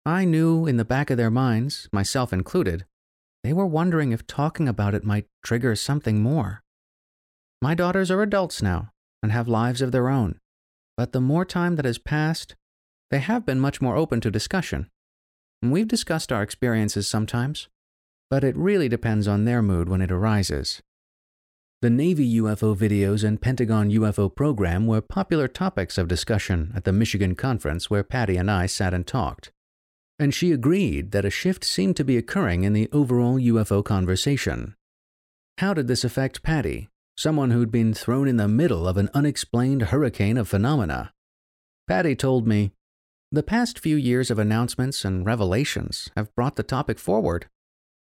I 0.05 0.23
knew 0.23 0.65
in 0.65 0.77
the 0.77 0.85
back 0.85 1.09
of 1.09 1.17
their 1.17 1.29
minds, 1.29 1.89
myself 1.91 2.31
included, 2.31 2.85
they 3.43 3.51
were 3.51 3.65
wondering 3.65 4.13
if 4.13 4.25
talking 4.25 4.69
about 4.69 4.95
it 4.95 5.03
might 5.03 5.27
trigger 5.43 5.75
something 5.75 6.23
more. 6.23 6.63
My 7.61 7.75
daughters 7.75 8.09
are 8.09 8.21
adults 8.21 8.61
now 8.61 8.91
and 9.21 9.31
have 9.31 9.47
lives 9.47 9.81
of 9.81 9.91
their 9.91 10.09
own, 10.09 10.39
but 10.95 11.11
the 11.11 11.19
more 11.19 11.43
time 11.43 11.75
that 11.75 11.85
has 11.85 11.97
passed, 11.97 12.55
they 13.11 13.19
have 13.19 13.45
been 13.45 13.59
much 13.59 13.81
more 13.81 13.97
open 13.97 14.21
to 14.21 14.31
discussion. 14.31 14.89
We've 15.61 15.87
discussed 15.87 16.31
our 16.31 16.41
experiences 16.41 17.07
sometimes, 17.07 17.67
but 18.29 18.45
it 18.45 18.55
really 18.55 18.87
depends 18.87 19.27
on 19.27 19.43
their 19.43 19.61
mood 19.61 19.89
when 19.89 20.01
it 20.01 20.11
arises. 20.11 20.81
The 21.81 21.89
Navy 21.89 22.39
UFO 22.41 22.75
videos 22.75 23.25
and 23.25 23.41
Pentagon 23.41 23.89
UFO 23.89 24.33
program 24.33 24.85
were 24.87 25.01
popular 25.01 25.47
topics 25.47 25.97
of 25.97 26.07
discussion 26.07 26.71
at 26.75 26.83
the 26.83 26.93
Michigan 26.93 27.35
conference 27.35 27.89
where 27.89 28.03
Patty 28.03 28.37
and 28.37 28.49
I 28.49 28.65
sat 28.65 28.93
and 28.93 29.07
talked. 29.07 29.51
And 30.17 30.33
she 30.33 30.51
agreed 30.51 31.11
that 31.11 31.25
a 31.25 31.29
shift 31.29 31.63
seemed 31.63 31.95
to 31.97 32.03
be 32.03 32.17
occurring 32.17 32.63
in 32.63 32.73
the 32.73 32.89
overall 32.91 33.39
UFO 33.39 33.83
conversation. 33.83 34.75
How 35.59 35.73
did 35.73 35.87
this 35.87 36.03
affect 36.03 36.43
Patty? 36.43 36.89
Someone 37.19 37.51
who'd 37.51 37.69
been 37.69 37.93
thrown 37.93 38.29
in 38.29 38.37
the 38.37 38.47
middle 38.47 38.87
of 38.87 38.95
an 38.95 39.09
unexplained 39.13 39.81
hurricane 39.81 40.37
of 40.37 40.47
phenomena. 40.47 41.11
Patty 41.85 42.15
told 42.15 42.47
me, 42.47 42.71
The 43.29 43.43
past 43.43 43.77
few 43.77 43.97
years 43.97 44.31
of 44.31 44.39
announcements 44.39 45.03
and 45.03 45.25
revelations 45.25 46.09
have 46.15 46.33
brought 46.33 46.55
the 46.55 46.63
topic 46.63 46.97
forward. 46.97 47.47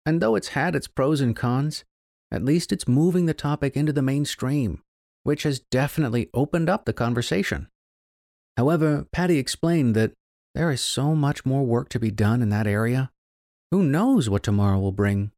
And 0.04 0.20
though 0.20 0.34
it's 0.34 0.48
had 0.48 0.74
its 0.74 0.88
pros 0.88 1.20
and 1.20 1.36
cons, 1.36 1.84
at 2.32 2.44
least 2.44 2.72
it's 2.72 2.88
moving 2.88 3.26
the 3.26 3.34
topic 3.34 3.76
into 3.76 3.92
the 3.92 4.02
mainstream, 4.02 4.82
which 5.22 5.44
has 5.44 5.60
definitely 5.60 6.28
opened 6.34 6.68
up 6.68 6.84
the 6.84 6.92
conversation. 6.92 7.68
However, 8.56 9.06
Patty 9.12 9.38
explained 9.38 9.94
that 9.94 10.10
there 10.56 10.72
is 10.72 10.80
so 10.80 11.14
much 11.14 11.46
more 11.46 11.62
work 11.62 11.88
to 11.90 12.00
be 12.00 12.10
done 12.10 12.42
in 12.42 12.48
that 12.48 12.66
area. 12.66 13.12
Who 13.70 13.84
knows 13.84 14.28
what 14.28 14.42
tomorrow 14.42 14.80
will 14.80 14.90
bring? 14.90 15.30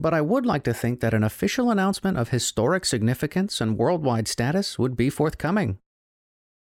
But 0.00 0.14
I 0.14 0.20
would 0.20 0.44
like 0.44 0.64
to 0.64 0.74
think 0.74 1.00
that 1.00 1.14
an 1.14 1.22
official 1.22 1.70
announcement 1.70 2.18
of 2.18 2.30
historic 2.30 2.84
significance 2.84 3.60
and 3.60 3.78
worldwide 3.78 4.28
status 4.28 4.78
would 4.78 4.96
be 4.96 5.10
forthcoming. 5.10 5.78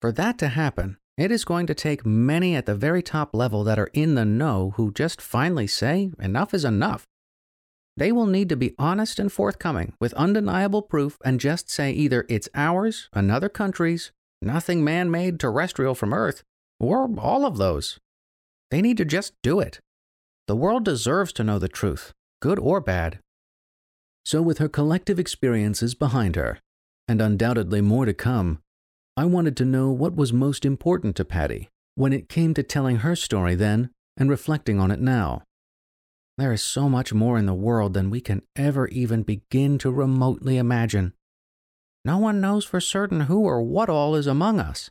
For 0.01 0.13
that 0.13 0.39
to 0.39 0.49
happen, 0.49 0.99
it 1.19 1.33
is 1.33 1.45
going 1.45 1.67
to 1.67 1.75
take 1.75 2.05
many 2.05 2.55
at 2.55 2.67
the 2.67 2.75
very 2.75 3.03
top 3.03 3.35
level 3.35 3.65
that 3.65 3.79
are 3.79 3.91
in 3.93 4.15
the 4.15 4.25
know 4.25 4.75
who 4.77 4.93
just 4.93 5.21
finally 5.21 5.67
say, 5.67 6.11
enough 6.21 6.53
is 6.53 6.65
enough. 6.65 7.07
They 7.97 8.13
will 8.13 8.27
need 8.27 8.51
to 8.51 8.57
be 8.57 8.75
honest 8.79 9.19
and 9.19 9.33
forthcoming 9.33 9.95
with 9.99 10.13
undeniable 10.15 10.83
proof 10.83 11.17
and 11.25 11.41
just 11.41 11.71
say 11.71 11.93
either 11.93 12.27
it's 12.29 12.49
ours, 12.55 13.09
another 13.15 13.49
country's, 13.49 14.13
nothing 14.43 14.85
man 14.85 15.11
made 15.11 15.41
terrestrial 15.41 15.95
from 15.95 16.13
Earth, 16.13 16.43
or 16.79 17.09
all 17.19 17.47
of 17.47 17.57
those. 17.57 17.99
They 18.71 18.83
need 18.83 18.99
to 18.99 19.07
just 19.07 19.33
do 19.43 19.61
it. 19.61 19.81
The 20.47 20.57
world 20.57 20.85
deserves 20.85 21.33
to 21.35 21.45
know 21.45 21.59
the 21.59 21.69
truth, 21.69 22.13
good 22.41 22.59
or 22.59 22.81
bad. 22.81 23.21
So, 24.25 24.43
with 24.43 24.59
her 24.59 24.69
collective 24.69 25.19
experiences 25.19 25.95
behind 25.95 26.37
her, 26.37 26.59
and 27.09 27.21
undoubtedly 27.21 27.81
more 27.81 28.05
to 28.05 28.15
come, 28.15 28.59
I 29.17 29.25
wanted 29.25 29.57
to 29.59 29.65
know 29.65 29.91
what 29.91 30.17
was 30.17 30.33
most 30.33 30.65
important 30.65 31.17
to 31.17 31.25
Patty 31.25 31.69
when 31.95 32.13
it 32.13 32.29
came 32.29 32.53
to 32.55 32.63
telling 32.63 32.97
her 32.97 33.17
story 33.17 33.55
then 33.55 33.91
and 34.17 34.29
reflecting 34.29 34.79
on 34.79 34.91
it 34.91 35.01
now. 35.01 35.43
There 36.39 36.53
is 36.53 36.63
so 36.63 36.89
much 36.89 37.15
more 37.15 37.39
in 37.39 37.47
the 37.47 37.55
world 37.55 37.95
than 37.95 38.11
we 38.11 38.21
can 38.21 38.43
ever 38.57 38.89
even 38.89 39.23
begin 39.23 39.79
to 39.79 39.91
remotely 39.91 40.59
imagine. 40.59 41.15
No 42.05 42.19
one 42.19 42.41
knows 42.41 42.65
for 42.65 42.81
certain 42.81 43.23
who 43.23 43.41
or 43.41 43.63
what 43.63 43.89
all 43.89 44.15
is 44.15 44.27
among 44.27 44.61
us. 44.61 44.91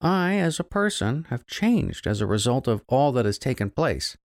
I, 0.00 0.36
as 0.36 0.58
a 0.58 0.64
person, 0.64 1.26
have 1.28 1.46
changed 1.46 2.06
as 2.06 2.22
a 2.22 2.26
result 2.26 2.66
of 2.66 2.82
all 2.88 3.12
that 3.12 3.26
has 3.26 3.38
taken 3.38 3.68
place. 3.68 4.16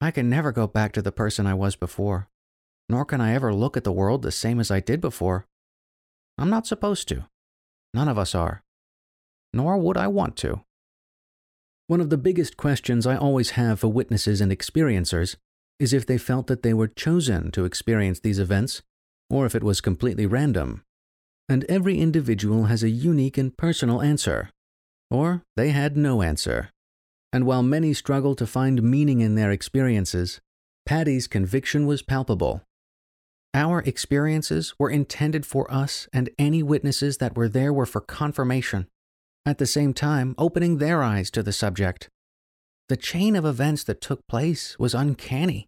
I 0.00 0.10
can 0.10 0.30
never 0.30 0.52
go 0.52 0.66
back 0.66 0.92
to 0.92 1.02
the 1.02 1.12
person 1.12 1.46
I 1.46 1.54
was 1.54 1.76
before, 1.76 2.28
nor 2.88 3.04
can 3.04 3.20
I 3.20 3.34
ever 3.34 3.52
look 3.52 3.76
at 3.76 3.84
the 3.84 3.92
world 3.92 4.22
the 4.22 4.32
same 4.32 4.60
as 4.60 4.70
I 4.70 4.80
did 4.80 5.00
before. 5.00 5.46
I'm 6.36 6.50
not 6.50 6.66
supposed 6.66 7.08
to. 7.08 7.26
None 7.94 8.08
of 8.08 8.18
us 8.18 8.34
are 8.34 8.62
nor 9.52 9.78
would 9.78 9.96
I 9.96 10.06
want 10.06 10.36
to. 10.38 10.62
One 11.86 12.00
of 12.00 12.10
the 12.10 12.18
biggest 12.18 12.56
questions 12.56 13.06
I 13.06 13.16
always 13.16 13.50
have 13.50 13.80
for 13.80 13.88
witnesses 13.88 14.40
and 14.40 14.52
experiencers 14.52 15.36
is 15.78 15.92
if 15.92 16.04
they 16.04 16.18
felt 16.18 16.48
that 16.48 16.62
they 16.62 16.74
were 16.74 16.88
chosen 16.88 17.50
to 17.52 17.64
experience 17.64 18.20
these 18.20 18.38
events, 18.38 18.82
or 19.30 19.46
if 19.46 19.54
it 19.54 19.62
was 19.62 19.80
completely 19.80 20.26
random. 20.26 20.82
And 21.48 21.64
every 21.68 21.98
individual 21.98 22.64
has 22.64 22.82
a 22.82 22.90
unique 22.90 23.38
and 23.38 23.56
personal 23.56 24.02
answer, 24.02 24.50
or 25.10 25.42
they 25.56 25.70
had 25.70 25.96
no 25.96 26.20
answer. 26.20 26.70
And 27.32 27.44
while 27.44 27.62
many 27.62 27.92
struggle 27.92 28.34
to 28.36 28.46
find 28.46 28.82
meaning 28.82 29.20
in 29.20 29.34
their 29.34 29.50
experiences, 29.50 30.40
Patty's 30.86 31.26
conviction 31.26 31.86
was 31.86 32.02
palpable. 32.02 32.62
Our 33.52 33.80
experiences 33.80 34.74
were 34.78 34.90
intended 34.90 35.44
for 35.44 35.70
us, 35.72 36.08
and 36.12 36.30
any 36.38 36.62
witnesses 36.62 37.18
that 37.18 37.36
were 37.36 37.48
there 37.48 37.72
were 37.72 37.86
for 37.86 38.00
confirmation 38.00 38.86
at 39.44 39.58
the 39.58 39.66
same 39.66 39.94
time 39.94 40.34
opening 40.36 40.78
their 40.78 41.02
eyes 41.02 41.30
to 41.30 41.42
the 41.42 41.52
subject. 41.52 42.08
The 42.88 42.96
chain 42.96 43.36
of 43.36 43.44
events 43.44 43.84
that 43.84 44.00
took 44.00 44.26
place 44.26 44.78
was 44.78 44.94
uncanny. 44.94 45.66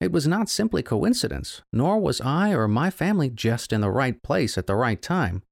It 0.00 0.12
was 0.12 0.28
not 0.28 0.48
simply 0.48 0.82
coincidence, 0.82 1.62
nor 1.72 1.98
was 1.98 2.20
I 2.20 2.52
or 2.52 2.68
my 2.68 2.90
family 2.90 3.30
just 3.30 3.72
in 3.72 3.80
the 3.80 3.90
right 3.90 4.22
place 4.22 4.56
at 4.56 4.66
the 4.66 4.76
right 4.76 5.00
time. 5.00 5.42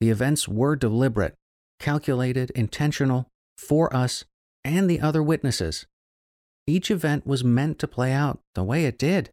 The 0.00 0.10
events 0.10 0.46
were 0.46 0.76
deliberate, 0.76 1.34
calculated, 1.80 2.50
intentional, 2.50 3.28
for 3.56 3.94
us 3.94 4.24
and 4.64 4.88
the 4.88 5.00
other 5.00 5.22
witnesses. 5.22 5.86
Each 6.66 6.90
event 6.90 7.26
was 7.26 7.44
meant 7.44 7.78
to 7.80 7.88
play 7.88 8.12
out 8.12 8.40
the 8.54 8.64
way 8.64 8.86
it 8.86 8.98
did. 8.98 9.30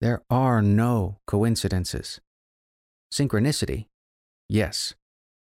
There 0.00 0.22
are 0.30 0.62
no 0.62 1.18
coincidences. 1.26 2.20
Synchronicity, 3.12 3.86
yes. 4.48 4.94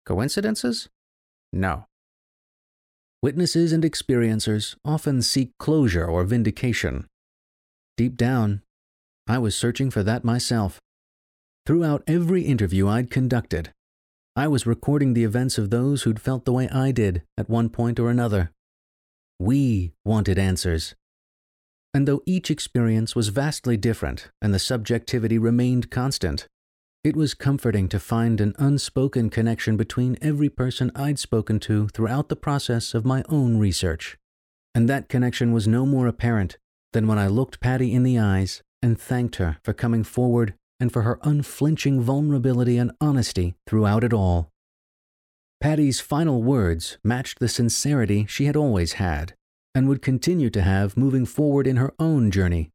Coincidences? 0.06 0.90
No. 1.54 1.86
Witnesses 3.22 3.72
and 3.72 3.84
experiencers 3.84 4.76
often 4.84 5.22
seek 5.22 5.52
closure 5.60 6.06
or 6.06 6.24
vindication. 6.24 7.06
Deep 7.98 8.16
down, 8.18 8.62
I 9.28 9.38
was 9.38 9.56
searching 9.56 9.92
for 9.92 10.04
that 10.04 10.24
myself. 10.24 10.80
Throughout 11.66 12.04
every 12.08 12.42
interview 12.42 12.88
I'd 12.88 13.12
conducted, 13.12 13.72
I 14.36 14.48
was 14.48 14.66
recording 14.66 15.14
the 15.14 15.24
events 15.24 15.58
of 15.58 15.70
those 15.70 16.04
who'd 16.04 16.20
felt 16.20 16.46
the 16.46 16.54
way 16.54 16.68
I 16.70 16.92
did 16.92 17.22
at 17.38 17.50
one 17.50 17.70
point 17.70 18.00
or 18.00 18.10
another. 18.10 18.52
We 19.42 19.94
wanted 20.06 20.38
answers. 20.38 20.94
And 21.96 22.08
though 22.08 22.22
each 22.28 22.52
experience 22.52 23.16
was 23.16 23.30
vastly 23.30 23.76
different 23.76 24.30
and 24.40 24.54
the 24.54 24.60
subjectivity 24.60 25.40
remained 25.40 25.90
constant, 25.90 26.48
it 27.04 27.16
was 27.16 27.34
comforting 27.34 27.90
to 27.90 28.00
find 28.00 28.40
an 28.40 28.54
unspoken 28.60 29.32
connection 29.32 29.78
between 29.78 30.20
every 30.22 30.48
person 30.48 30.92
I'd 30.96 31.18
spoken 31.18 31.60
to 31.62 31.88
throughout 31.88 32.30
the 32.30 32.36
process 32.36 32.94
of 32.94 33.04
my 33.04 33.24
own 33.30 33.58
research. 33.58 34.16
And 34.76 34.88
that 34.88 35.10
connection 35.10 35.52
was 35.52 35.68
no 35.68 35.88
more 35.88 36.06
apparent 36.06 36.60
than 36.94 37.08
when 37.08 37.18
I 37.18 37.26
looked 37.26 37.60
Patty 37.60 37.96
in 37.96 38.04
the 38.04 38.20
eyes 38.20 38.62
and 38.84 39.02
thanked 39.02 39.38
her 39.38 39.58
for 39.64 39.74
coming 39.74 40.04
forward 40.04 40.54
and 40.80 40.94
for 40.94 41.02
her 41.02 41.18
unflinching 41.24 42.00
vulnerability 42.00 42.78
and 42.78 42.92
honesty 43.02 43.56
throughout 43.66 44.04
it 44.04 44.14
all. 44.14 44.51
Patty's 45.62 46.02
final 46.02 46.44
words 46.44 46.98
matched 47.04 47.40
the 47.40 47.48
sincerity 47.48 48.26
she 48.28 48.46
had 48.46 48.56
always 48.56 48.94
had 48.94 49.36
and 49.74 49.88
would 49.88 50.02
continue 50.02 50.50
to 50.50 50.62
have 50.62 50.98
moving 50.98 51.26
forward 51.26 51.68
in 51.68 51.78
her 51.78 51.94
own 52.00 52.32
journey 52.32 52.72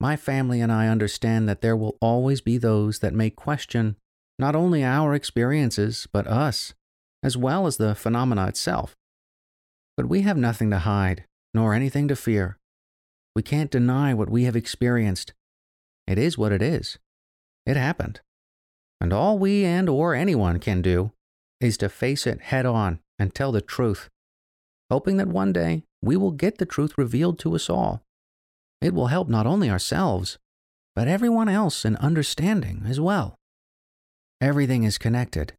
my 0.00 0.16
family 0.16 0.62
and 0.62 0.72
I 0.72 0.88
understand 0.88 1.46
that 1.48 1.60
there 1.60 1.76
will 1.76 1.98
always 2.00 2.40
be 2.40 2.56
those 2.56 3.00
that 3.00 3.12
may 3.12 3.28
question 3.28 3.96
not 4.38 4.56
only 4.56 4.82
our 4.82 5.14
experiences, 5.14 6.08
but 6.10 6.26
us, 6.26 6.72
as 7.22 7.36
well 7.36 7.66
as 7.66 7.76
the 7.76 7.94
phenomena 7.94 8.48
itself. 8.48 8.96
But 9.98 10.08
we 10.08 10.22
have 10.22 10.38
nothing 10.38 10.70
to 10.70 10.78
hide, 10.78 11.24
nor 11.52 11.74
anything 11.74 12.08
to 12.08 12.16
fear. 12.16 12.56
We 13.36 13.42
can't 13.42 13.70
deny 13.70 14.14
what 14.14 14.30
we 14.30 14.44
have 14.44 14.56
experienced. 14.56 15.34
It 16.06 16.16
is 16.16 16.38
what 16.38 16.52
it 16.52 16.62
is. 16.62 16.98
It 17.66 17.76
happened. 17.76 18.20
And 19.02 19.12
all 19.12 19.38
we 19.38 19.66
and 19.66 19.90
or 19.90 20.14
anyone 20.14 20.58
can 20.58 20.80
do 20.80 21.12
is 21.60 21.76
to 21.78 21.88
face 21.88 22.26
it 22.26 22.40
head 22.40 22.66
on 22.66 23.00
and 23.18 23.34
tell 23.34 23.52
the 23.52 23.60
truth, 23.60 24.08
hoping 24.90 25.16
that 25.18 25.28
one 25.28 25.52
day 25.52 25.84
we 26.02 26.16
will 26.16 26.30
get 26.30 26.58
the 26.58 26.66
truth 26.66 26.96
revealed 26.96 27.38
to 27.38 27.54
us 27.54 27.68
all 27.68 28.02
it 28.80 28.94
will 28.94 29.08
help 29.08 29.28
not 29.28 29.46
only 29.46 29.68
ourselves, 29.70 30.38
but 30.96 31.06
everyone 31.06 31.48
else 31.48 31.84
in 31.84 31.96
understanding 31.96 32.84
as 32.86 32.98
well. 32.98 33.36
Everything 34.40 34.84
is 34.84 34.96
connected. 34.96 35.52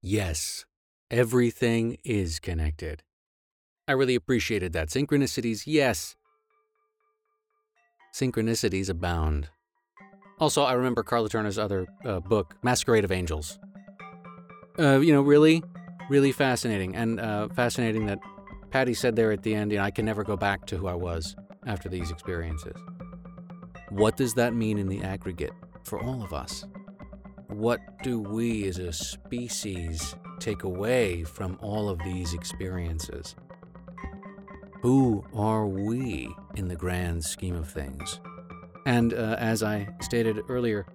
Yes, 0.00 0.64
everything 1.10 1.98
is 2.04 2.38
connected. 2.38 3.02
I 3.88 3.92
really 3.92 4.14
appreciated 4.14 4.72
that. 4.74 4.88
Synchronicities, 4.88 5.64
yes. 5.66 6.14
Synchronicities 8.14 8.88
abound. 8.88 9.48
Also, 10.40 10.62
I 10.62 10.74
remember 10.74 11.02
Karla 11.02 11.28
Turner's 11.28 11.58
other 11.58 11.86
uh, 12.04 12.20
book, 12.20 12.54
Masquerade 12.62 13.04
of 13.04 13.10
Angels. 13.10 13.58
Uh, 14.78 15.00
you 15.00 15.12
know, 15.12 15.22
really, 15.22 15.62
really 16.08 16.30
fascinating. 16.30 16.94
And 16.94 17.18
uh, 17.18 17.48
fascinating 17.48 18.06
that 18.06 18.20
Patty 18.70 18.94
said 18.94 19.16
there 19.16 19.32
at 19.32 19.42
the 19.42 19.54
end, 19.54 19.72
you 19.72 19.78
know, 19.78 19.84
I 19.84 19.90
can 19.90 20.04
never 20.04 20.22
go 20.22 20.36
back 20.36 20.66
to 20.66 20.76
who 20.76 20.86
I 20.86 20.94
was 20.94 21.34
after 21.66 21.88
these 21.88 22.10
experiences. 22.10 22.76
What 23.90 24.16
does 24.16 24.34
that 24.34 24.54
mean 24.54 24.78
in 24.78 24.88
the 24.88 25.02
aggregate 25.02 25.52
for 25.82 26.00
all 26.00 26.22
of 26.22 26.32
us? 26.32 26.64
What 27.48 27.80
do 28.02 28.20
we 28.20 28.68
as 28.68 28.78
a 28.78 28.92
species 28.92 30.14
take 30.38 30.62
away 30.62 31.24
from 31.24 31.58
all 31.60 31.88
of 31.88 31.98
these 32.04 32.34
experiences? 32.34 33.34
Who 34.82 35.24
are 35.34 35.66
we 35.66 36.28
in 36.54 36.68
the 36.68 36.76
grand 36.76 37.24
scheme 37.24 37.56
of 37.56 37.68
things? 37.68 38.20
And 38.88 39.12
uh, 39.12 39.36
as 39.38 39.62
I 39.62 39.86
stated 40.00 40.40
earlier, 40.48 40.86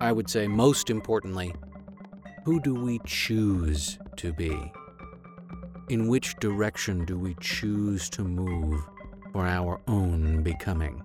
I 0.00 0.10
would 0.10 0.28
say 0.28 0.48
most 0.48 0.90
importantly, 0.90 1.54
who 2.44 2.58
do 2.58 2.74
we 2.74 2.98
choose 3.06 3.96
to 4.16 4.32
be? 4.32 4.72
In 5.88 6.08
which 6.08 6.34
direction 6.40 7.04
do 7.04 7.16
we 7.16 7.36
choose 7.40 8.10
to 8.10 8.24
move 8.24 8.82
for 9.32 9.46
our 9.46 9.80
own 9.86 10.42
becoming? 10.42 11.00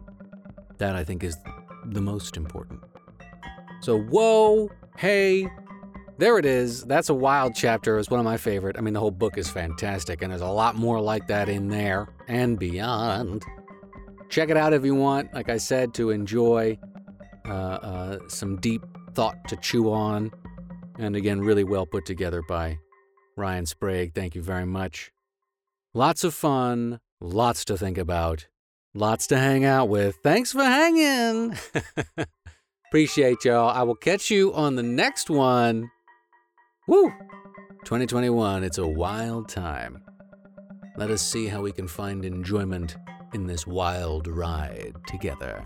That 0.79 0.95
I 0.95 1.03
think 1.03 1.23
is 1.23 1.37
the 1.85 2.01
most 2.01 2.35
important. 2.35 2.79
So, 3.81 3.99
whoa, 3.99 4.71
hey, 4.97 5.47
there 6.17 6.39
it 6.39 6.47
is. 6.47 6.83
That's 6.83 7.09
a 7.09 7.13
wild 7.13 7.53
chapter. 7.53 7.99
It's 7.99 8.09
one 8.09 8.19
of 8.19 8.25
my 8.25 8.37
favorite. 8.37 8.75
I 8.75 8.81
mean, 8.81 8.95
the 8.95 8.99
whole 8.99 9.11
book 9.11 9.37
is 9.37 9.51
fantastic, 9.51 10.23
and 10.23 10.31
there's 10.31 10.41
a 10.41 10.47
lot 10.47 10.77
more 10.77 10.99
like 10.99 11.27
that 11.27 11.47
in 11.47 11.67
there 11.67 12.07
and 12.27 12.57
beyond. 12.57 13.45
Check 14.33 14.49
it 14.49 14.57
out 14.57 14.73
if 14.73 14.83
you 14.83 14.95
want, 14.95 15.31
like 15.35 15.47
I 15.47 15.57
said, 15.57 15.93
to 15.93 16.09
enjoy 16.09 16.79
uh, 17.47 17.51
uh, 17.51 18.17
some 18.29 18.55
deep 18.55 18.81
thought 19.13 19.47
to 19.47 19.55
chew 19.57 19.91
on. 19.91 20.31
And 20.97 21.15
again, 21.15 21.39
really 21.39 21.63
well 21.63 21.85
put 21.85 22.07
together 22.07 22.41
by 22.49 22.79
Ryan 23.37 23.67
Sprague. 23.67 24.15
Thank 24.15 24.33
you 24.33 24.41
very 24.41 24.65
much. 24.65 25.11
Lots 25.93 26.23
of 26.23 26.33
fun, 26.33 26.99
lots 27.21 27.63
to 27.65 27.77
think 27.77 27.99
about, 27.99 28.47
lots 28.95 29.27
to 29.27 29.37
hang 29.37 29.65
out 29.65 29.87
with. 29.87 30.17
Thanks 30.23 30.51
for 30.51 30.63
hanging. 30.63 31.55
Appreciate 32.87 33.45
y'all. 33.45 33.69
I 33.69 33.83
will 33.83 33.93
catch 33.93 34.31
you 34.31 34.51
on 34.55 34.75
the 34.75 34.81
next 34.81 35.29
one. 35.29 35.91
Woo! 36.87 37.11
2021, 37.85 38.63
it's 38.63 38.79
a 38.79 38.87
wild 38.87 39.47
time. 39.47 40.01
Let 40.97 41.11
us 41.11 41.21
see 41.21 41.45
how 41.45 41.61
we 41.61 41.71
can 41.71 41.87
find 41.87 42.25
enjoyment 42.25 42.95
in 43.33 43.47
this 43.47 43.65
wild 43.65 44.27
ride 44.27 44.93
together. 45.07 45.65